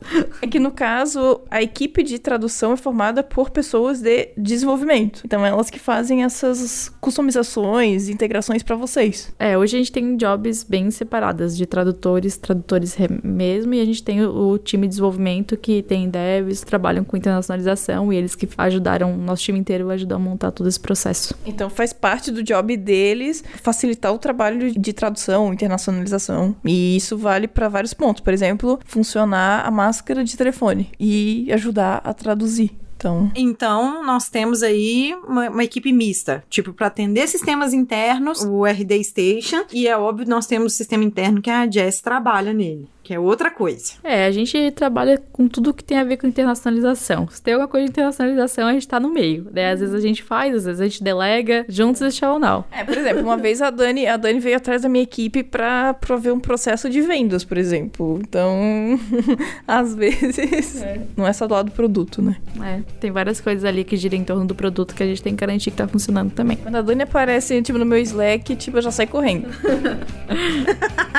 É 0.43 0.47
que 0.47 0.59
no 0.59 0.71
caso, 0.71 1.41
a 1.51 1.63
equipe 1.63 2.03
de 2.03 2.19
tradução 2.19 2.73
é 2.73 2.77
formada 2.77 3.23
por 3.23 3.51
pessoas 3.51 4.01
de 4.01 4.31
desenvolvimento. 4.37 5.23
Então, 5.25 5.45
elas 5.45 5.71
que 5.71 5.79
fazem 5.79 6.23
essas 6.23 6.93
customizações, 7.01 8.09
integrações 8.09 8.63
para 8.63 8.77
vocês. 8.77 9.33
É, 9.39 9.57
hoje 9.57 9.77
a 9.77 9.79
gente 9.79 9.93
tem 9.93 10.17
jobs 10.17 10.63
bem 10.63 10.91
separadas 10.91 11.57
de 11.57 11.67
tradutores, 11.67 12.37
tradutores 12.37 12.95
re- 12.95 13.09
mesmo, 13.23 13.75
e 13.75 13.81
a 13.81 13.85
gente 13.85 14.03
tem 14.03 14.25
o, 14.25 14.51
o 14.53 14.59
time 14.59 14.87
de 14.87 14.91
desenvolvimento 14.91 15.57
que 15.57 15.83
tem 15.83 16.09
devs, 16.09 16.63
trabalham 16.63 17.05
com 17.05 17.17
internacionalização 17.17 18.13
e 18.13 18.17
eles 18.17 18.35
que 18.35 18.49
ajudaram, 18.59 19.17
nosso 19.17 19.43
time 19.43 19.59
inteiro 19.59 19.91
ajudou 19.91 20.17
a 20.17 20.19
montar 20.19 20.51
todo 20.51 20.69
esse 20.69 20.81
processo. 20.81 21.35
Então, 21.47 21.71
faz 21.71 21.93
parte 21.93 22.31
do 22.31 22.43
job 22.43 22.77
deles 22.77 23.43
facilitar 23.63 24.13
o 24.13 24.19
trabalho 24.19 24.73
de 24.79 24.93
tradução, 24.93 25.53
internacionalização. 25.53 26.34
E 26.65 26.97
isso 26.97 27.17
vale 27.17 27.47
para 27.47 27.69
vários 27.69 27.95
pontos. 27.95 28.23
Por 28.23 28.33
exemplo, 28.33 28.79
funcionar 28.85 29.67
a 29.67 29.71
máscara 29.71 30.25
de 30.25 30.37
telefone 30.37 30.91
e 30.99 31.51
ajudar 31.53 32.01
a 32.05 32.13
traduzir. 32.13 32.71
Então, 32.97 33.31
Então, 33.35 34.03
nós 34.05 34.29
temos 34.31 34.63
aí 34.63 35.15
uma, 35.27 35.51
uma 35.51 35.65
equipe 35.65 35.93
mista, 35.93 36.43
tipo, 36.49 36.73
para 36.73 36.87
atender 36.87 37.29
sistemas 37.29 37.75
internos, 37.75 38.43
o 38.43 38.65
RD 38.65 39.05
Station, 39.05 39.65
e 39.73 39.87
é 39.87 39.97
óbvio, 39.97 40.27
nós 40.27 40.47
temos 40.47 40.73
o 40.73 40.77
sistema 40.77 41.05
interno 41.05 41.43
que 41.43 41.51
a 41.51 41.71
Jess 41.71 42.01
trabalha 42.01 42.55
nele, 42.55 42.89
que 43.05 43.13
é 43.13 43.21
outra 43.21 43.51
coisa. 43.51 43.93
É, 44.03 44.25
a 44.25 44.31
gente 44.31 44.71
trabalha 44.71 45.23
com 45.31 45.47
tudo 45.47 45.75
que 45.75 45.85
tem 45.85 45.99
a 45.99 46.05
ver 46.05 46.17
com 46.17 46.27
internacionalização. 46.27 47.29
Se 47.29 47.41
tem 47.41 47.53
alguma 47.53 47.69
coisa 47.69 47.85
de 47.85 47.91
internacionalização, 47.91 48.67
a 48.67 48.73
gente 48.73 48.89
tá 48.89 48.99
no 48.99 49.11
meio. 49.11 49.47
Daí, 49.53 49.67
às 49.67 49.81
vezes 49.81 49.95
a 49.95 50.01
gente 50.01 50.23
faz, 50.23 50.55
às 50.55 50.65
vezes 50.65 50.81
a 50.81 50.85
gente 50.85 51.05
delega, 51.05 51.67
juntos 51.69 52.01
e 52.01 52.11
shall 52.11 52.39
não. 52.39 52.65
É, 52.73 52.83
por 52.83 52.97
exemplo, 52.97 53.23
uma 53.23 53.37
vez 53.37 53.61
a 53.61 53.69
Dani, 53.69 54.07
a 54.07 54.17
Dani 54.17 54.41
veio 54.41 54.57
atrás 54.57 54.83
da 54.83 54.89
minha 54.89 55.05
equipe 55.05 55.43
pra 55.43 55.93
prover 55.93 56.33
um 56.33 56.41
processo 56.41 56.89
de 56.89 57.03
vendas, 57.03 57.45
por 57.45 57.59
exemplo. 57.59 58.19
Então, 58.27 58.99
às 59.69 59.95
vezes, 59.95 60.83
não 61.15 61.27
é 61.27 61.33
só 61.35 61.47
do 61.47 61.53
lado 61.53 61.67
do 61.67 61.73
produto, 61.73 62.23
né? 62.23 62.37
É, 62.63 62.81
tem 62.99 63.11
várias 63.11 63.39
coisas 63.39 63.65
ali 63.67 63.85
que 63.85 63.99
giram 63.99 64.17
em 64.17 64.25
torno 64.25 64.47
do 64.47 64.55
produto 64.55 64.95
que 64.95 65.03
a 65.03 65.07
gente 65.07 65.23
tem 65.23 65.35
que 65.35 65.41
garantir 65.41 65.71
que 65.71 65.77
tá 65.77 65.87
funcionando 65.87 66.33
também. 66.33 66.57
Quando 66.57 66.77
a 66.77 66.83
Dani 66.83 67.03
aparece, 67.03 67.61
tipo, 67.61 67.79
no 67.79 67.85
meu 67.85 67.99
Slack, 67.99 68.57
tipo, 68.57 68.79
eu 68.79 68.83
já 68.83 68.91
saio 68.91 69.11
correndo. 69.11 69.49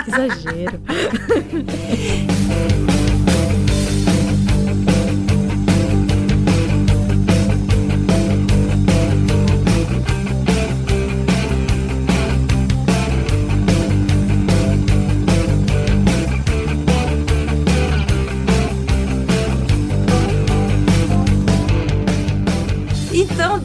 Exagero. 0.08 0.82
Yeah. 1.76 2.86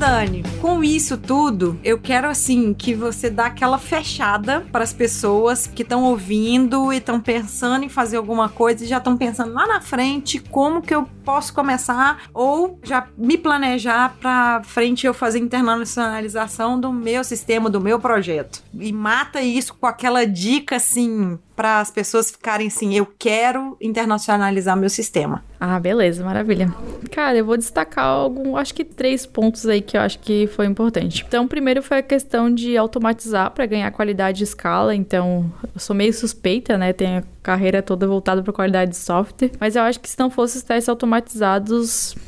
Dani, 0.01 0.43
com 0.63 0.83
isso 0.83 1.19
tudo, 1.19 1.79
eu 1.85 1.99
quero 1.99 2.27
assim 2.27 2.73
que 2.73 2.95
você 2.95 3.29
dá 3.29 3.45
aquela 3.45 3.77
fechada 3.77 4.67
para 4.73 4.83
as 4.83 4.95
pessoas 4.95 5.67
que 5.67 5.83
estão 5.83 6.05
ouvindo 6.05 6.91
e 6.91 6.97
estão 6.97 7.21
pensando 7.21 7.85
em 7.85 7.89
fazer 7.91 8.17
alguma 8.17 8.49
coisa 8.49 8.83
e 8.83 8.89
já 8.89 8.97
estão 8.97 9.15
pensando 9.15 9.53
lá 9.53 9.67
na 9.67 9.83
frente 9.83 10.39
como 10.39 10.81
que 10.81 10.95
eu 10.95 11.07
posso 11.25 11.53
começar 11.55 12.23
ou 12.33 12.79
já 12.83 13.07
me 13.17 13.37
planejar 13.37 14.17
para 14.21 14.63
frente 14.65 15.07
eu 15.07 15.15
fazer 15.15 15.39
internacionalização 15.39 16.81
do 16.81 16.93
meu 16.93 17.23
sistema, 17.25 17.71
do 17.71 17.81
meu 17.81 17.99
projeto. 17.99 18.63
E 18.75 18.93
mata 18.93 19.41
isso 19.41 19.75
com 19.75 19.87
aquela 19.87 20.25
dica 20.27 20.77
assim 20.77 21.39
para 21.61 21.81
as 21.81 21.91
pessoas 21.91 22.31
ficarem 22.31 22.69
assim, 22.69 22.95
eu 22.95 23.07
quero 23.19 23.77
internacionalizar 23.83 24.75
meu 24.75 24.89
sistema. 24.89 25.45
Ah, 25.61 25.79
beleza, 25.79 26.25
maravilha. 26.25 26.75
Cara, 27.11 27.37
eu 27.37 27.45
vou 27.45 27.55
destacar 27.55 28.07
algum, 28.07 28.57
acho 28.57 28.73
que 28.73 28.83
três 28.83 29.27
pontos 29.27 29.67
aí 29.67 29.83
que 29.83 29.95
eu 29.95 30.01
acho 30.01 30.19
que 30.21 30.47
foi 30.47 30.65
importante. 30.65 31.23
Então, 31.29 31.47
primeiro 31.47 31.83
foi 31.83 31.99
a 31.99 32.03
questão 32.03 32.51
de 32.51 32.79
automatizar 32.79 33.51
para 33.51 33.67
ganhar 33.67 33.91
qualidade 33.91 34.43
e 34.43 34.45
escala. 34.45 34.95
Então, 34.95 35.53
eu 35.63 35.79
sou 35.79 35.95
meio 35.95 36.15
suspeita, 36.15 36.79
né? 36.79 36.95
Tenho 36.95 37.19
a 37.19 37.25
carreira 37.43 37.83
toda 37.83 38.07
voltada 38.07 38.43
para 38.43 38.55
qualidade 38.55 38.93
de 38.93 38.97
software, 38.97 39.51
mas 39.61 39.77
eu 39.77 39.83
acho 39.83 40.01
que 40.01 40.09
se 40.09 40.19
não 40.19 40.31
fosse 40.31 40.57
os 40.57 40.63
testes 40.63 40.89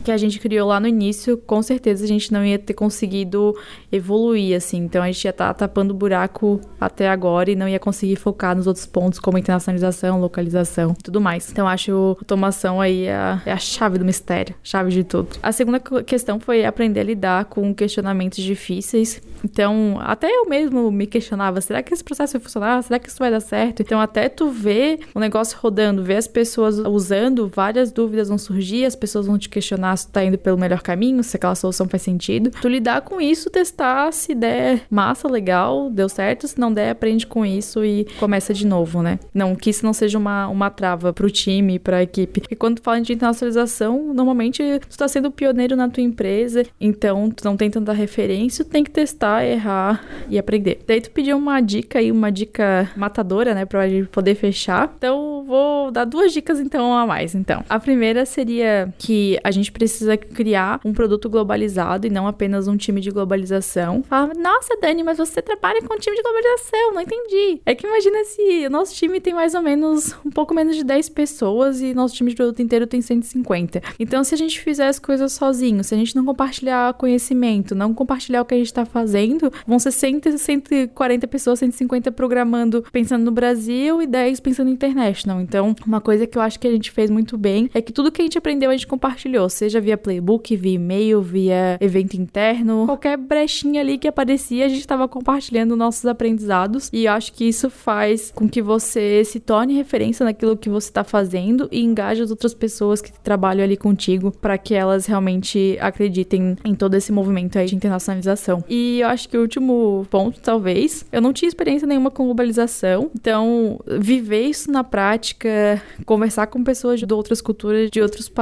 que 0.04 0.10
a 0.10 0.16
gente 0.16 0.38
criou 0.38 0.68
lá 0.68 0.80
no 0.80 0.86
início, 0.86 1.36
com 1.38 1.62
certeza 1.62 2.04
a 2.04 2.08
gente 2.08 2.32
não 2.32 2.44
ia 2.44 2.58
ter 2.58 2.74
conseguido 2.74 3.56
evoluir 3.90 4.56
assim. 4.56 4.78
Então, 4.78 5.02
a 5.02 5.06
gente 5.06 5.24
ia 5.24 5.30
estar 5.30 5.52
tapando 5.54 5.92
o 5.92 5.96
buraco 5.96 6.60
até 6.80 7.08
agora 7.08 7.50
e 7.50 7.56
não 7.56 7.68
ia 7.68 7.78
conseguir 7.78 8.16
focar 8.16 8.56
nos 8.56 8.66
outros 8.66 8.86
pontos 8.86 9.18
como 9.18 9.38
internacionalização, 9.38 10.20
localização 10.20 10.94
tudo 11.02 11.20
mais. 11.20 11.50
Então, 11.50 11.68
acho 11.68 12.16
automação 12.18 12.80
aí 12.80 13.08
a, 13.08 13.42
é 13.44 13.52
a 13.52 13.58
chave 13.58 13.98
do 13.98 14.04
mistério, 14.04 14.54
chave 14.62 14.90
de 14.90 15.04
tudo. 15.04 15.28
A 15.42 15.52
segunda 15.52 15.80
questão 15.80 16.40
foi 16.40 16.64
aprender 16.64 17.00
a 17.00 17.04
lidar 17.04 17.44
com 17.46 17.74
questionamentos 17.74 18.42
difíceis. 18.42 19.20
Então, 19.44 19.98
até 20.00 20.28
eu 20.28 20.48
mesmo 20.48 20.90
me 20.90 21.06
questionava, 21.06 21.60
será 21.60 21.82
que 21.82 21.92
esse 21.92 22.02
processo 22.02 22.34
vai 22.34 22.42
funcionar? 22.42 22.82
Será 22.82 22.98
que 22.98 23.08
isso 23.08 23.18
vai 23.18 23.30
dar 23.30 23.40
certo? 23.40 23.82
Então, 23.82 24.00
até 24.00 24.28
tu 24.28 24.50
ver 24.50 25.00
o 25.14 25.20
negócio 25.20 25.58
rodando, 25.60 26.02
ver 26.02 26.16
as 26.16 26.26
pessoas 26.26 26.78
usando, 26.78 27.50
várias 27.54 27.90
dúvidas 27.90 28.28
vão 28.28 28.38
surgir, 28.38 28.71
as 28.84 28.96
pessoas 28.96 29.26
vão 29.26 29.38
te 29.38 29.48
questionar 29.48 29.96
se 29.96 30.06
tu 30.06 30.12
tá 30.12 30.24
indo 30.24 30.38
pelo 30.38 30.58
melhor 30.58 30.82
caminho, 30.82 31.22
se 31.22 31.36
aquela 31.36 31.54
solução 31.54 31.88
faz 31.88 32.02
sentido. 32.02 32.50
Tu 32.50 32.68
lidar 32.68 33.02
com 33.02 33.20
isso, 33.20 33.50
testar, 33.50 34.12
se 34.12 34.34
der 34.34 34.82
massa, 34.90 35.28
legal, 35.28 35.90
deu 35.90 36.08
certo, 36.08 36.48
se 36.48 36.58
não 36.58 36.72
der, 36.72 36.90
aprende 36.90 37.26
com 37.26 37.44
isso 37.44 37.84
e 37.84 38.06
começa 38.18 38.54
de 38.54 38.66
novo, 38.66 39.02
né? 39.02 39.18
Não, 39.34 39.54
que 39.54 39.70
isso 39.70 39.84
não 39.84 39.92
seja 39.92 40.18
uma, 40.18 40.48
uma 40.48 40.70
trava 40.70 41.12
pro 41.12 41.30
time, 41.30 41.78
pra 41.78 42.02
equipe. 42.02 42.42
E 42.50 42.56
quando 42.56 42.76
tu 42.76 42.82
fala 42.82 43.00
de 43.00 43.12
internacionalização, 43.12 44.12
normalmente 44.14 44.62
tu 44.88 44.96
tá 44.96 45.08
sendo 45.08 45.30
pioneiro 45.30 45.76
na 45.76 45.88
tua 45.88 46.02
empresa, 46.02 46.64
então 46.80 47.30
tu 47.30 47.44
não 47.44 47.56
tem 47.56 47.70
tanta 47.70 47.92
referência, 47.92 48.64
tu 48.64 48.70
tem 48.70 48.84
que 48.84 48.90
testar, 48.90 49.44
errar 49.44 50.04
e 50.28 50.38
aprender. 50.38 50.80
Daí 50.86 51.00
tu 51.00 51.10
pediu 51.10 51.36
uma 51.36 51.60
dica 51.60 51.98
aí, 51.98 52.10
uma 52.10 52.30
dica 52.30 52.90
matadora, 52.96 53.54
né, 53.54 53.64
pra 53.64 53.88
gente 53.88 54.08
poder 54.08 54.34
fechar. 54.34 54.92
Então, 54.96 55.44
vou 55.46 55.90
dar 55.90 56.04
duas 56.04 56.32
dicas 56.32 56.60
então 56.60 56.94
a 56.94 57.06
mais, 57.06 57.34
então. 57.34 57.64
A 57.68 57.78
primeira 57.78 58.24
seria 58.24 58.61
que 58.98 59.38
a 59.42 59.50
gente 59.50 59.70
precisa 59.70 60.16
criar 60.16 60.80
um 60.84 60.92
produto 60.92 61.28
globalizado 61.28 62.06
e 62.06 62.10
não 62.10 62.26
apenas 62.26 62.68
um 62.68 62.76
time 62.76 63.00
de 63.00 63.10
globalização. 63.10 64.02
Fala, 64.02 64.32
nossa, 64.34 64.76
Dani, 64.80 65.02
mas 65.02 65.18
você 65.18 65.40
trabalha 65.42 65.80
com 65.82 65.94
um 65.94 65.98
time 65.98 66.16
de 66.16 66.22
globalização, 66.22 66.94
não 66.94 67.00
entendi. 67.00 67.60
É 67.64 67.74
que 67.74 67.86
imagina 67.86 68.24
se 68.24 68.66
o 68.66 68.70
nosso 68.70 68.94
time 68.94 69.20
tem 69.20 69.34
mais 69.34 69.54
ou 69.54 69.62
menos 69.62 70.14
um 70.24 70.30
pouco 70.30 70.54
menos 70.54 70.76
de 70.76 70.84
10 70.84 71.08
pessoas 71.10 71.80
e 71.80 71.94
nosso 71.94 72.14
time 72.14 72.30
de 72.30 72.36
produto 72.36 72.60
inteiro 72.60 72.86
tem 72.86 73.00
150. 73.00 73.82
Então, 73.98 74.22
se 74.24 74.34
a 74.34 74.38
gente 74.38 74.60
fizer 74.60 74.88
as 74.88 74.98
coisas 74.98 75.32
sozinho, 75.32 75.82
se 75.82 75.94
a 75.94 75.98
gente 75.98 76.14
não 76.14 76.24
compartilhar 76.24 76.94
conhecimento, 76.94 77.74
não 77.74 77.94
compartilhar 77.94 78.42
o 78.42 78.44
que 78.44 78.54
a 78.54 78.58
gente 78.58 78.72
tá 78.72 78.84
fazendo, 78.84 79.52
vão 79.66 79.78
ser 79.78 79.90
100, 79.90 80.38
140 80.38 81.28
pessoas, 81.28 81.58
150 81.58 82.12
programando 82.12 82.84
pensando 82.92 83.24
no 83.24 83.30
Brasil 83.30 84.02
e 84.02 84.06
10 84.06 84.40
pensando 84.40 84.70
international. 84.70 85.40
Então, 85.40 85.74
uma 85.86 86.00
coisa 86.00 86.26
que 86.26 86.36
eu 86.36 86.42
acho 86.42 86.58
que 86.58 86.66
a 86.66 86.70
gente 86.70 86.90
fez 86.90 87.10
muito 87.10 87.36
bem 87.36 87.70
é 87.74 87.80
que 87.80 87.92
tudo 87.92 88.10
que 88.10 88.20
a 88.20 88.24
gente 88.24 88.38
aprendeu 88.38 88.51
a 88.52 88.72
gente 88.72 88.86
compartilhou, 88.86 89.48
seja 89.48 89.80
via 89.80 89.96
playbook, 89.96 90.54
via 90.56 90.74
e-mail, 90.74 91.22
via 91.22 91.76
evento 91.80 92.14
interno, 92.14 92.86
qualquer 92.86 93.16
brechinha 93.16 93.80
ali 93.80 93.98
que 93.98 94.08
aparecia, 94.08 94.66
a 94.66 94.68
gente 94.68 94.80
estava 94.80 95.08
compartilhando 95.08 95.76
nossos 95.76 96.06
aprendizados 96.06 96.90
e 96.92 97.04
eu 97.06 97.12
acho 97.12 97.32
que 97.32 97.44
isso 97.44 97.70
faz 97.70 98.32
com 98.34 98.48
que 98.48 98.62
você 98.62 99.24
se 99.24 99.40
torne 99.40 99.74
referência 99.74 100.24
naquilo 100.24 100.56
que 100.56 100.68
você 100.68 100.88
está 100.88 101.04
fazendo 101.04 101.68
e 101.70 101.82
engaje 101.82 102.22
as 102.22 102.30
outras 102.30 102.54
pessoas 102.54 103.00
que 103.00 103.12
trabalham 103.20 103.64
ali 103.64 103.76
contigo 103.76 104.30
para 104.30 104.58
que 104.58 104.74
elas 104.74 105.06
realmente 105.06 105.76
acreditem 105.80 106.56
em 106.64 106.74
todo 106.74 106.94
esse 106.94 107.12
movimento 107.12 107.58
aí 107.58 107.66
de 107.66 107.74
internacionalização. 107.74 108.64
E 108.68 109.00
eu 109.00 109.08
acho 109.08 109.28
que 109.28 109.36
o 109.36 109.40
último 109.40 110.06
ponto, 110.10 110.40
talvez, 110.40 111.04
eu 111.12 111.20
não 111.20 111.32
tinha 111.32 111.48
experiência 111.48 111.86
nenhuma 111.86 112.10
com 112.10 112.24
globalização, 112.24 113.10
então 113.14 113.80
viver 113.98 114.42
isso 114.42 114.70
na 114.70 114.84
prática, 114.84 115.82
conversar 116.04 116.46
com 116.46 116.62
pessoas 116.62 117.00
de 117.00 117.12
outras 117.12 117.40
culturas, 117.40 117.90
de 117.90 118.00
outros 118.00 118.28
países, 118.28 118.41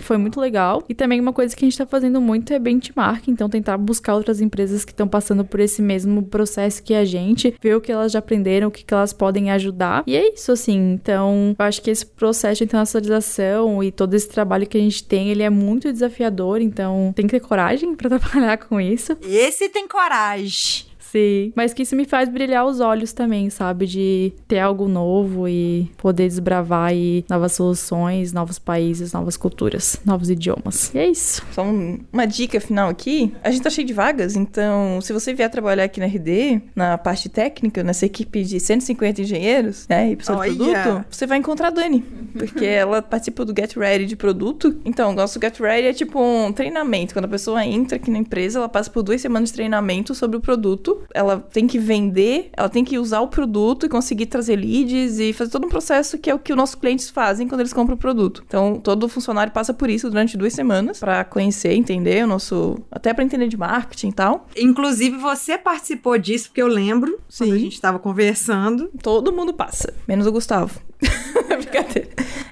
foi 0.00 0.16
muito 0.16 0.40
legal. 0.40 0.82
E 0.88 0.94
também 0.94 1.20
uma 1.20 1.32
coisa 1.32 1.54
que 1.54 1.64
a 1.64 1.68
gente 1.68 1.78
tá 1.78 1.86
fazendo 1.86 2.20
muito 2.20 2.52
é 2.52 2.58
benchmark, 2.58 3.28
então 3.28 3.48
tentar 3.48 3.76
buscar 3.76 4.14
outras 4.14 4.40
empresas 4.40 4.84
que 4.84 4.92
estão 4.92 5.08
passando 5.08 5.44
por 5.44 5.60
esse 5.60 5.82
mesmo 5.82 6.22
processo 6.22 6.82
que 6.82 6.94
a 6.94 7.04
gente, 7.04 7.54
ver 7.60 7.76
o 7.76 7.80
que 7.80 7.92
elas 7.92 8.12
já 8.12 8.18
aprenderam, 8.18 8.68
o 8.68 8.70
que, 8.70 8.84
que 8.84 8.94
elas 8.94 9.12
podem 9.12 9.50
ajudar. 9.50 10.02
E 10.06 10.16
é 10.16 10.32
isso, 10.32 10.52
assim. 10.52 10.92
Então, 10.92 11.54
eu 11.58 11.64
acho 11.64 11.82
que 11.82 11.90
esse 11.90 12.06
processo 12.06 12.58
de 12.58 12.64
internacionalização 12.64 13.82
e 13.82 13.90
todo 13.90 14.14
esse 14.14 14.28
trabalho 14.28 14.66
que 14.66 14.76
a 14.76 14.80
gente 14.80 15.04
tem, 15.04 15.30
ele 15.30 15.42
é 15.42 15.50
muito 15.50 15.92
desafiador, 15.92 16.60
então 16.60 17.12
tem 17.14 17.26
que 17.26 17.32
ter 17.32 17.40
coragem 17.40 17.94
para 17.94 18.10
trabalhar 18.18 18.56
com 18.58 18.80
isso. 18.80 19.16
Esse 19.22 19.68
tem 19.68 19.86
coragem. 19.88 20.86
Sim. 21.16 21.52
Mas 21.54 21.72
que 21.72 21.82
isso 21.82 21.96
me 21.96 22.04
faz 22.04 22.28
brilhar 22.28 22.66
os 22.66 22.80
olhos 22.80 23.12
também, 23.12 23.48
sabe? 23.50 23.86
De 23.86 24.32
ter 24.46 24.58
algo 24.58 24.88
novo 24.88 25.48
e 25.48 25.90
poder 25.96 26.28
desbravar 26.28 26.90
aí 26.90 27.24
novas 27.28 27.52
soluções, 27.52 28.32
novos 28.32 28.58
países, 28.58 29.12
novas 29.12 29.36
culturas, 29.36 30.00
novos 30.04 30.30
idiomas. 30.30 30.94
E 30.94 30.98
é 30.98 31.08
isso. 31.08 31.42
Só 31.52 31.62
um, 31.62 31.98
uma 32.12 32.26
dica 32.26 32.60
final 32.60 32.88
aqui. 32.88 33.32
A 33.42 33.50
gente 33.50 33.62
tá 33.62 33.70
cheio 33.70 33.86
de 33.86 33.92
vagas, 33.92 34.36
então 34.36 35.00
se 35.00 35.12
você 35.12 35.32
vier 35.32 35.50
trabalhar 35.50 35.84
aqui 35.84 36.00
na 36.00 36.06
RD, 36.06 36.60
na 36.74 36.98
parte 36.98 37.28
técnica, 37.28 37.82
nessa 37.82 38.06
equipe 38.06 38.42
de 38.42 38.60
150 38.60 39.22
engenheiros, 39.22 39.86
né, 39.88 40.12
e 40.12 40.16
pessoal 40.16 40.42
de 40.42 40.54
produto, 40.54 41.04
você 41.10 41.26
vai 41.26 41.38
encontrar 41.38 41.68
a 41.68 41.70
Dani. 41.70 42.04
Porque 42.36 42.64
ela 42.64 43.02
participa 43.02 43.44
do 43.44 43.54
Get 43.56 43.76
Ready 43.76 44.06
de 44.06 44.16
produto. 44.16 44.78
Então, 44.84 45.10
o 45.10 45.14
nosso 45.14 45.40
Get 45.40 45.58
Ready 45.58 45.88
é 45.88 45.92
tipo 45.92 46.20
um 46.20 46.52
treinamento. 46.52 47.14
Quando 47.14 47.26
a 47.26 47.28
pessoa 47.28 47.64
entra 47.64 47.96
aqui 47.96 48.10
na 48.10 48.18
empresa, 48.18 48.58
ela 48.58 48.68
passa 48.68 48.90
por 48.90 49.02
duas 49.02 49.20
semanas 49.20 49.50
de 49.50 49.54
treinamento 49.54 50.14
sobre 50.14 50.36
o 50.36 50.40
produto 50.40 51.06
ela 51.14 51.38
tem 51.38 51.66
que 51.66 51.78
vender, 51.78 52.50
ela 52.52 52.68
tem 52.68 52.84
que 52.84 52.98
usar 52.98 53.20
o 53.20 53.28
produto 53.28 53.86
e 53.86 53.88
conseguir 53.88 54.26
trazer 54.26 54.56
leads 54.56 55.18
e 55.18 55.32
fazer 55.32 55.50
todo 55.50 55.66
um 55.66 55.68
processo 55.68 56.18
que 56.18 56.30
é 56.30 56.34
o 56.34 56.38
que 56.38 56.52
os 56.52 56.56
nossos 56.56 56.74
clientes 56.74 57.10
fazem 57.10 57.48
quando 57.48 57.60
eles 57.60 57.72
compram 57.72 57.94
o 57.94 57.98
produto. 57.98 58.44
Então, 58.46 58.78
todo 58.78 59.08
funcionário 59.08 59.52
passa 59.52 59.72
por 59.72 59.88
isso 59.88 60.08
durante 60.08 60.36
duas 60.36 60.52
semanas 60.52 60.98
para 60.98 61.24
conhecer, 61.24 61.72
entender 61.72 62.24
o 62.24 62.26
nosso. 62.26 62.78
até 62.90 63.12
para 63.14 63.24
entender 63.24 63.48
de 63.48 63.56
marketing 63.56 64.08
e 64.08 64.12
tal. 64.12 64.46
Inclusive, 64.56 65.16
você 65.16 65.56
participou 65.56 66.18
disso, 66.18 66.48
porque 66.48 66.62
eu 66.62 66.68
lembro 66.68 67.18
Sim. 67.28 67.46
quando 67.46 67.54
a 67.54 67.58
gente 67.58 67.74
estava 67.74 67.98
conversando. 67.98 68.90
Todo 69.02 69.32
mundo 69.32 69.52
passa, 69.54 69.92
menos 70.06 70.26
o 70.26 70.32
Gustavo. 70.32 70.80
Brincadeira. 71.48 72.08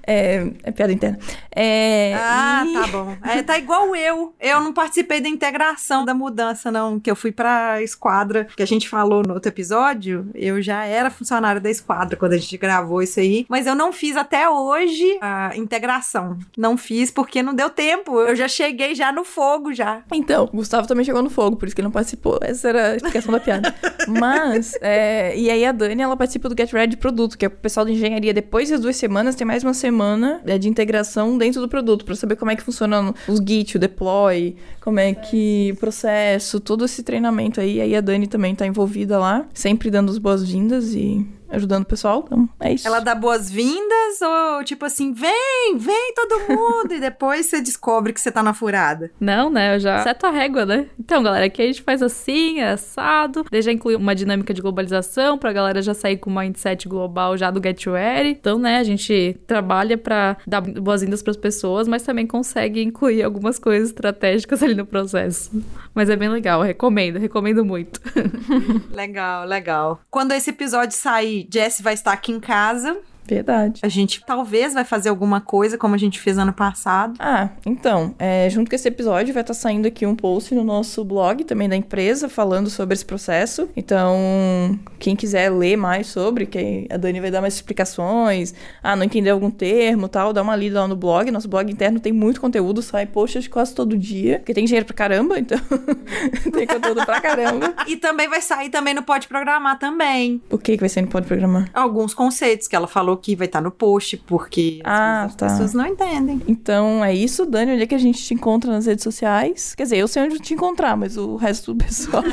É, 0.06 0.46
é 0.62 0.70
piada 0.70 0.92
interna. 0.92 1.18
É, 1.54 2.14
ah, 2.16 2.64
e... 2.66 2.72
tá 2.72 2.86
bom. 2.88 3.16
É, 3.22 3.42
tá 3.42 3.58
igual 3.58 3.94
eu. 3.96 4.34
Eu 4.40 4.60
não 4.60 4.72
participei 4.72 5.20
da 5.20 5.28
integração 5.28 6.04
da 6.04 6.12
mudança, 6.12 6.70
não. 6.70 7.00
Que 7.00 7.10
eu 7.10 7.16
fui 7.16 7.32
pra 7.32 7.82
esquadra, 7.82 8.46
que 8.56 8.62
a 8.62 8.66
gente 8.66 8.88
falou 8.88 9.22
no 9.26 9.34
outro 9.34 9.48
episódio. 9.48 10.28
Eu 10.34 10.60
já 10.60 10.84
era 10.84 11.10
funcionária 11.10 11.60
da 11.60 11.70
esquadra 11.70 12.16
quando 12.16 12.32
a 12.32 12.36
gente 12.36 12.56
gravou 12.58 13.02
isso 13.02 13.18
aí. 13.18 13.46
Mas 13.48 13.66
eu 13.66 13.74
não 13.74 13.92
fiz 13.92 14.16
até 14.16 14.48
hoje 14.48 15.18
a 15.20 15.56
integração. 15.56 16.38
Não 16.56 16.76
fiz 16.76 17.10
porque 17.10 17.42
não 17.42 17.54
deu 17.54 17.70
tempo. 17.70 18.20
Eu 18.20 18.36
já 18.36 18.48
cheguei 18.48 18.94
já 18.94 19.10
no 19.10 19.24
fogo 19.24 19.72
já. 19.72 20.02
Então, 20.12 20.44
o 20.52 20.56
Gustavo 20.56 20.86
também 20.86 21.04
chegou 21.04 21.22
no 21.22 21.30
fogo, 21.30 21.56
por 21.56 21.66
isso 21.66 21.74
que 21.74 21.80
ele 21.80 21.86
não 21.86 21.92
participou. 21.92 22.38
Essa 22.42 22.68
era 22.68 22.88
a 22.90 22.96
explicação 22.96 23.32
da 23.32 23.40
piada. 23.40 23.74
Mas, 24.06 24.76
é, 24.80 25.36
e 25.36 25.50
aí 25.50 25.64
a 25.64 25.72
Dani, 25.72 26.02
ela 26.02 26.16
participa 26.16 26.48
do 26.48 26.56
Get 26.56 26.72
Ready 26.72 26.96
produto, 26.96 27.38
que 27.38 27.44
é 27.44 27.48
o 27.48 27.50
pessoal 27.50 27.86
de 27.86 27.92
engenharia. 27.92 28.33
Depois 28.34 28.68
das 28.68 28.80
duas 28.80 28.96
semanas, 28.96 29.34
tem 29.34 29.46
mais 29.46 29.62
uma 29.62 29.72
semana 29.72 30.40
é, 30.44 30.58
de 30.58 30.68
integração 30.68 31.38
dentro 31.38 31.60
do 31.60 31.68
produto, 31.68 32.04
para 32.04 32.16
saber 32.16 32.36
como 32.36 32.50
é 32.50 32.56
que 32.56 32.62
funciona 32.62 33.14
os 33.28 33.38
Git, 33.38 33.76
o 33.76 33.78
deploy, 33.78 34.56
como 34.80 34.98
é 34.98 35.14
que 35.14 35.70
o 35.72 35.76
processo, 35.76 36.58
todo 36.58 36.84
esse 36.84 37.02
treinamento 37.02 37.60
aí. 37.60 37.80
Aí 37.80 37.94
a 37.94 38.00
Dani 38.00 38.26
também 38.26 38.54
tá 38.54 38.66
envolvida 38.66 39.18
lá, 39.18 39.46
sempre 39.54 39.90
dando 39.90 40.10
as 40.10 40.18
boas-vindas 40.18 40.94
e 40.94 41.24
ajudando 41.48 41.82
o 41.82 41.86
pessoal. 41.86 42.22
Então, 42.26 42.48
é 42.60 42.72
isso. 42.72 42.86
Ela 42.86 43.00
dá 43.00 43.14
boas-vindas 43.14 44.20
ou 44.22 44.64
tipo 44.64 44.84
assim, 44.84 45.12
vem, 45.12 45.76
vem 45.76 46.14
todo 46.14 46.48
mundo 46.48 46.94
e 46.94 47.00
depois 47.00 47.46
você 47.46 47.60
descobre 47.60 48.12
que 48.12 48.20
você 48.20 48.30
tá 48.30 48.42
na 48.42 48.54
furada? 48.54 49.10
Não, 49.20 49.50
né? 49.50 49.76
Eu 49.76 49.80
já 49.80 50.02
seto 50.02 50.26
a 50.26 50.30
régua, 50.30 50.66
né? 50.66 50.86
Então, 50.98 51.22
galera, 51.22 51.46
aqui 51.46 51.62
a 51.62 51.66
gente 51.66 51.82
faz 51.82 52.02
assim, 52.02 52.60
é 52.60 52.72
assado. 52.72 53.44
Daí 53.50 53.62
já 53.62 53.72
inclui 53.72 53.96
uma 53.96 54.14
dinâmica 54.14 54.52
de 54.52 54.62
globalização 54.62 55.38
pra 55.38 55.52
galera 55.52 55.82
já 55.82 55.94
sair 55.94 56.16
com 56.16 56.30
um 56.30 56.38
mindset 56.38 56.88
global 56.88 57.36
já 57.36 57.50
do 57.50 57.62
Get 57.62 57.86
Ready. 57.86 58.30
Então, 58.30 58.58
né, 58.58 58.78
a 58.78 58.84
gente 58.84 59.38
trabalha 59.46 59.96
pra 59.96 60.36
dar 60.46 60.60
boas-vindas 60.60 61.22
pras 61.22 61.36
pessoas, 61.36 61.88
mas 61.88 62.02
também 62.02 62.26
consegue 62.26 62.82
incluir 62.82 63.22
algumas 63.22 63.58
coisas 63.58 63.88
estratégicas 63.88 64.62
ali 64.62 64.74
no 64.74 64.86
processo. 64.86 65.50
Mas 65.94 66.08
é 66.10 66.16
bem 66.16 66.28
legal, 66.28 66.62
recomendo, 66.62 67.18
recomendo 67.18 67.64
muito. 67.64 68.00
legal, 68.90 69.44
legal. 69.46 70.00
Quando 70.10 70.32
esse 70.32 70.50
episódio 70.50 70.96
sair, 70.96 71.33
Jess 71.52 71.80
vai 71.80 71.94
estar 71.94 72.12
aqui 72.12 72.32
em 72.32 72.40
casa. 72.40 73.00
Verdade. 73.26 73.80
A 73.82 73.88
gente 73.88 74.22
talvez 74.24 74.74
vai 74.74 74.84
fazer 74.84 75.08
alguma 75.08 75.40
coisa 75.40 75.78
como 75.78 75.94
a 75.94 75.98
gente 75.98 76.20
fez 76.20 76.38
ano 76.38 76.52
passado. 76.52 77.14
Ah, 77.18 77.48
então, 77.64 78.14
é, 78.18 78.48
junto 78.50 78.68
com 78.68 78.76
esse 78.76 78.88
episódio 78.88 79.32
vai 79.32 79.42
estar 79.42 79.54
saindo 79.54 79.88
aqui 79.88 80.04
um 80.04 80.14
post 80.14 80.54
no 80.54 80.62
nosso 80.62 81.04
blog 81.04 81.44
também 81.44 81.68
da 81.68 81.76
empresa 81.76 82.28
falando 82.28 82.68
sobre 82.68 82.94
esse 82.94 83.04
processo. 83.04 83.68
Então, 83.76 84.78
quem 84.98 85.16
quiser 85.16 85.50
ler 85.50 85.76
mais 85.76 86.06
sobre, 86.08 86.46
que 86.46 86.86
a 86.90 86.96
Dani 86.96 87.20
vai 87.20 87.30
dar 87.30 87.40
mais 87.40 87.54
explicações. 87.54 88.54
Ah, 88.82 88.94
não 88.94 89.04
entendeu 89.04 89.34
algum 89.34 89.50
termo 89.50 90.08
tal, 90.08 90.32
dá 90.32 90.42
uma 90.42 90.56
lida 90.56 90.80
lá 90.80 90.88
no 90.88 90.96
blog. 90.96 91.30
Nosso 91.30 91.48
blog 91.48 91.70
interno 91.70 91.98
tem 92.00 92.12
muito 92.12 92.40
conteúdo, 92.40 92.82
sai 92.82 93.06
posts 93.06 93.48
quase 93.48 93.74
todo 93.74 93.96
dia. 93.96 94.38
Porque 94.38 94.54
tem 94.54 94.64
dinheiro 94.64 94.86
pra 94.86 94.94
caramba, 94.94 95.38
então 95.38 95.58
tem 96.52 96.66
conteúdo 96.66 97.04
pra 97.04 97.20
caramba. 97.20 97.74
E 97.86 97.96
também 97.96 98.28
vai 98.28 98.40
sair 98.40 98.70
também 98.70 98.94
no 98.94 99.02
Pode 99.02 99.28
Programar 99.28 99.78
também. 99.78 100.40
O 100.50 100.56
que, 100.56 100.72
que 100.72 100.80
vai 100.80 100.88
sair 100.88 101.02
no 101.02 101.08
Pode 101.08 101.26
Programar? 101.26 101.68
Alguns 101.74 102.14
conceitos 102.14 102.66
que 102.66 102.74
ela 102.74 102.86
falou 102.86 103.13
falou 103.14 103.16
que 103.18 103.36
vai 103.36 103.46
estar 103.46 103.60
no 103.60 103.70
post, 103.70 104.16
porque 104.18 104.80
Ah, 104.84 105.22
vezes 105.22 105.36
tá. 105.36 105.46
as 105.46 105.52
pessoas 105.52 105.74
não 105.74 105.86
entendem. 105.86 106.40
Então 106.48 107.04
é 107.04 107.14
isso, 107.14 107.46
Dani. 107.46 107.72
Onde 107.72 107.82
é 107.82 107.86
que 107.86 107.94
a 107.94 107.98
gente 107.98 108.22
te 108.22 108.34
encontra 108.34 108.70
nas 108.70 108.86
redes 108.86 109.02
sociais? 109.04 109.74
Quer 109.74 109.84
dizer, 109.84 109.96
eu 109.98 110.08
sei 110.08 110.22
onde 110.22 110.38
te 110.38 110.54
encontrar, 110.54 110.96
mas 110.96 111.16
o 111.16 111.36
resto 111.36 111.72
do 111.72 111.84
pessoal. 111.84 112.22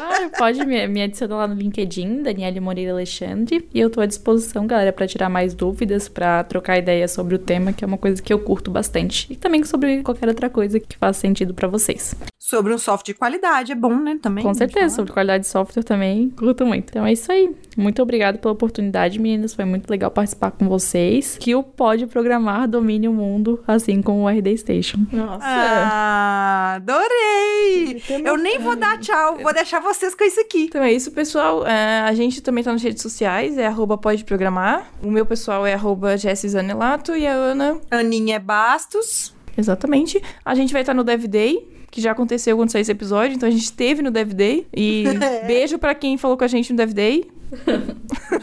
Ah, 0.00 0.30
pode 0.38 0.64
me, 0.64 0.86
me 0.88 1.02
adicionar 1.02 1.36
lá 1.36 1.46
no 1.48 1.54
LinkedIn, 1.54 2.22
Daniele 2.22 2.60
Moreira 2.60 2.92
Alexandre. 2.92 3.68
E 3.74 3.78
eu 3.80 3.90
tô 3.90 4.00
à 4.00 4.06
disposição, 4.06 4.66
galera, 4.66 4.92
pra 4.92 5.06
tirar 5.06 5.28
mais 5.28 5.54
dúvidas, 5.54 6.08
pra 6.08 6.42
trocar 6.44 6.78
ideias 6.78 7.10
sobre 7.12 7.34
o 7.34 7.38
tema, 7.38 7.72
que 7.72 7.84
é 7.84 7.86
uma 7.86 7.98
coisa 7.98 8.20
que 8.22 8.32
eu 8.32 8.38
curto 8.38 8.70
bastante. 8.70 9.26
E 9.30 9.36
também 9.36 9.62
sobre 9.64 10.02
qualquer 10.02 10.28
outra 10.28 10.48
coisa 10.48 10.80
que 10.80 10.96
faça 10.96 11.20
sentido 11.20 11.52
pra 11.54 11.68
vocês. 11.68 12.14
Sobre 12.38 12.72
um 12.72 12.78
software 12.78 13.14
de 13.14 13.18
qualidade, 13.18 13.72
é 13.72 13.74
bom, 13.74 13.96
né? 13.96 14.16
Também. 14.22 14.44
Com 14.44 14.52
de 14.52 14.58
certeza, 14.58 14.80
falar. 14.80 14.90
sobre 14.90 15.12
qualidade 15.12 15.42
de 15.42 15.50
software 15.50 15.82
também, 15.82 16.30
curto 16.30 16.64
muito. 16.64 16.90
Então 16.90 17.04
é 17.04 17.12
isso 17.12 17.32
aí. 17.32 17.52
Muito 17.76 18.00
obrigada 18.00 18.38
pela 18.38 18.54
oportunidade, 18.54 19.18
meninas. 19.18 19.54
Foi 19.54 19.64
muito 19.64 19.90
legal 19.90 20.08
participar 20.08 20.52
com 20.52 20.68
vocês. 20.68 21.36
Que 21.40 21.56
o 21.56 21.64
Pode 21.64 22.06
Programar 22.06 22.68
domine 22.68 23.08
o 23.08 23.12
mundo, 23.12 23.60
assim 23.66 24.00
como 24.00 24.22
o 24.22 24.28
RD 24.28 24.56
Station. 24.56 24.98
Nossa. 25.12 25.44
Ah, 25.44 26.74
adorei! 26.76 28.00
Eu 28.24 28.36
nem 28.36 28.60
vou 28.60 28.76
dar 28.76 28.98
tchau, 29.00 29.38
vou 29.38 29.52
deixar 29.52 29.80
vocês 29.80 30.14
com 30.14 30.22
isso 30.22 30.40
aqui. 30.40 30.66
Então 30.66 30.80
é 30.80 30.92
isso, 30.92 31.10
pessoal. 31.10 31.66
É, 31.66 32.02
a 32.02 32.14
gente 32.14 32.40
também 32.40 32.62
tá 32.62 32.70
nas 32.72 32.82
redes 32.82 33.02
sociais, 33.02 33.58
é 33.58 33.66
arroba 33.66 33.98
pode 33.98 34.24
programar. 34.24 34.92
O 35.02 35.10
meu 35.10 35.26
pessoal 35.26 35.66
é 35.66 35.74
arroba 35.74 36.16
Zanelato 36.16 37.16
e 37.16 37.26
a 37.26 37.32
Ana. 37.32 37.80
Aninha 37.90 38.38
Bastos. 38.38 39.34
Exatamente. 39.56 40.22
A 40.44 40.54
gente 40.54 40.72
vai 40.72 40.82
estar 40.82 40.94
no 40.94 41.02
Dev 41.02 41.24
Day. 41.24 41.77
Que 41.90 42.00
já 42.00 42.12
aconteceu 42.12 42.56
quando 42.56 42.70
sair 42.70 42.82
esse 42.82 42.92
episódio, 42.92 43.34
então 43.34 43.48
a 43.48 43.52
gente 43.52 43.64
esteve 43.64 44.02
no 44.02 44.10
Dev 44.10 44.32
Day. 44.32 44.66
E 44.74 45.04
beijo 45.46 45.78
pra 45.78 45.94
quem 45.94 46.18
falou 46.18 46.36
com 46.36 46.44
a 46.44 46.48
gente 46.48 46.72
no 46.72 46.76
Dev 46.76 46.92
Day. 46.92 47.30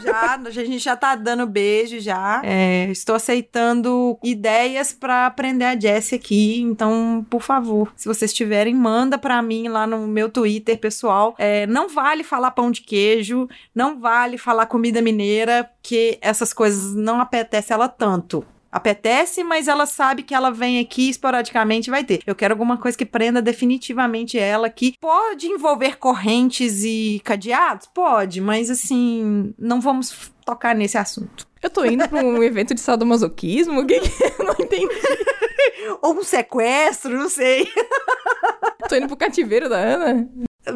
Já, 0.02 0.34
a 0.34 0.50
gente 0.50 0.78
já 0.78 0.96
tá 0.96 1.14
dando 1.14 1.46
beijo 1.46 2.00
já. 2.00 2.42
É, 2.44 2.88
estou 2.90 3.14
aceitando 3.14 4.18
ideias 4.22 4.92
pra 4.92 5.26
aprender 5.26 5.64
a 5.64 5.78
Jessie 5.78 6.16
aqui. 6.16 6.60
Então, 6.60 7.24
por 7.30 7.42
favor, 7.42 7.92
se 7.96 8.08
vocês 8.08 8.32
tiverem, 8.32 8.74
manda 8.74 9.16
pra 9.18 9.40
mim 9.42 9.68
lá 9.68 9.86
no 9.86 10.06
meu 10.06 10.28
Twitter, 10.28 10.78
pessoal. 10.78 11.34
É, 11.38 11.66
não 11.66 11.88
vale 11.88 12.24
falar 12.24 12.50
pão 12.50 12.70
de 12.70 12.82
queijo, 12.82 13.48
não 13.74 14.00
vale 14.00 14.38
falar 14.38 14.66
comida 14.66 15.00
mineira, 15.00 15.70
que 15.82 16.18
essas 16.20 16.52
coisas 16.52 16.94
não 16.94 17.20
apetecem 17.20 17.74
ela 17.74 17.88
tanto. 17.88 18.44
Apetece, 18.76 19.42
mas 19.42 19.68
ela 19.68 19.86
sabe 19.86 20.22
que 20.22 20.34
ela 20.34 20.50
vem 20.50 20.78
aqui 20.78 21.08
esporadicamente 21.08 21.88
vai 21.88 22.04
ter. 22.04 22.20
Eu 22.26 22.34
quero 22.34 22.52
alguma 22.52 22.76
coisa 22.76 22.98
que 22.98 23.06
prenda 23.06 23.40
definitivamente 23.40 24.38
ela, 24.38 24.68
que 24.68 24.92
pode 25.00 25.46
envolver 25.46 25.96
correntes 25.96 26.84
e 26.84 27.18
cadeados? 27.24 27.86
Pode, 27.86 28.38
mas 28.38 28.68
assim, 28.68 29.54
não 29.58 29.80
vamos 29.80 30.30
tocar 30.44 30.74
nesse 30.74 30.98
assunto. 30.98 31.48
Eu 31.62 31.70
tô 31.70 31.86
indo 31.86 32.06
pra 32.06 32.22
um 32.22 32.42
evento 32.42 32.74
de 32.74 32.80
sadomasoquismo? 32.82 33.80
O 33.80 33.86
que 33.86 33.98
que 33.98 34.10
eu 34.38 34.44
não 34.44 34.54
entendi? 34.60 34.94
Ou 36.02 36.12
um 36.18 36.22
sequestro, 36.22 37.16
não 37.16 37.30
sei. 37.30 37.66
Tô 38.90 38.94
indo 38.94 39.06
pro 39.06 39.16
cativeiro 39.16 39.70
da 39.70 39.78
Ana? 39.78 40.28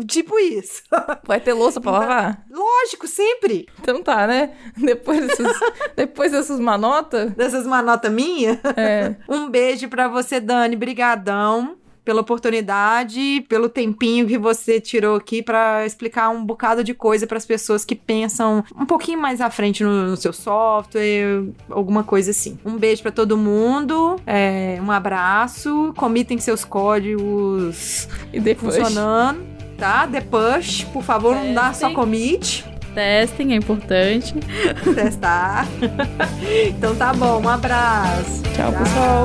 Tipo 0.06 0.38
isso. 0.38 0.82
Vai 1.26 1.40
ter 1.40 1.52
louça 1.52 1.80
pra 1.80 1.90
lavar? 1.92 2.44
Lógico, 2.50 3.06
sempre. 3.06 3.66
Então 3.80 4.02
tá, 4.02 4.26
né? 4.26 4.50
Depois 4.76 5.26
dessas, 5.26 5.60
depois 5.96 6.32
dessas 6.32 6.60
manotas. 6.60 7.32
Dessas 7.32 7.66
manotas 7.66 8.12
minhas. 8.12 8.58
É. 8.76 9.16
Um 9.28 9.48
beijo 9.48 9.88
pra 9.88 10.08
você, 10.08 10.40
Dani. 10.40 10.76
Brigadão 10.76 11.76
pela 12.04 12.22
oportunidade, 12.22 13.44
pelo 13.48 13.68
tempinho 13.68 14.26
que 14.26 14.38
você 14.38 14.80
tirou 14.80 15.16
aqui 15.16 15.42
pra 15.42 15.84
explicar 15.84 16.30
um 16.30 16.44
bocado 16.44 16.82
de 16.82 16.94
coisa 16.94 17.26
pras 17.26 17.44
pessoas 17.44 17.84
que 17.84 17.94
pensam 17.94 18.64
um 18.74 18.86
pouquinho 18.86 19.20
mais 19.20 19.40
à 19.40 19.50
frente 19.50 19.84
no, 19.84 20.06
no 20.06 20.16
seu 20.16 20.32
software, 20.32 21.44
alguma 21.68 22.02
coisa 22.02 22.30
assim. 22.30 22.58
Um 22.64 22.76
beijo 22.78 23.02
pra 23.02 23.12
todo 23.12 23.36
mundo, 23.36 24.16
é, 24.26 24.78
um 24.82 24.90
abraço, 24.90 25.92
comitem 25.96 26.38
seus 26.38 26.64
códigos 26.64 28.08
E 28.32 28.40
depois. 28.40 28.76
funcionando, 28.76 29.46
tá? 29.80 30.06
The 30.06 30.20
Push, 30.20 30.84
por 30.92 31.02
favor, 31.02 31.34
não 31.34 31.54
dá 31.54 31.72
só 31.72 31.90
commit. 31.92 32.64
Testem, 32.94 33.54
é 33.54 33.56
importante. 33.56 34.34
Testar. 34.94 35.66
então 36.68 36.94
tá 36.94 37.14
bom, 37.14 37.40
um 37.40 37.48
abraço. 37.48 38.42
Tchau. 38.54 38.70
Tchau. 38.70 39.24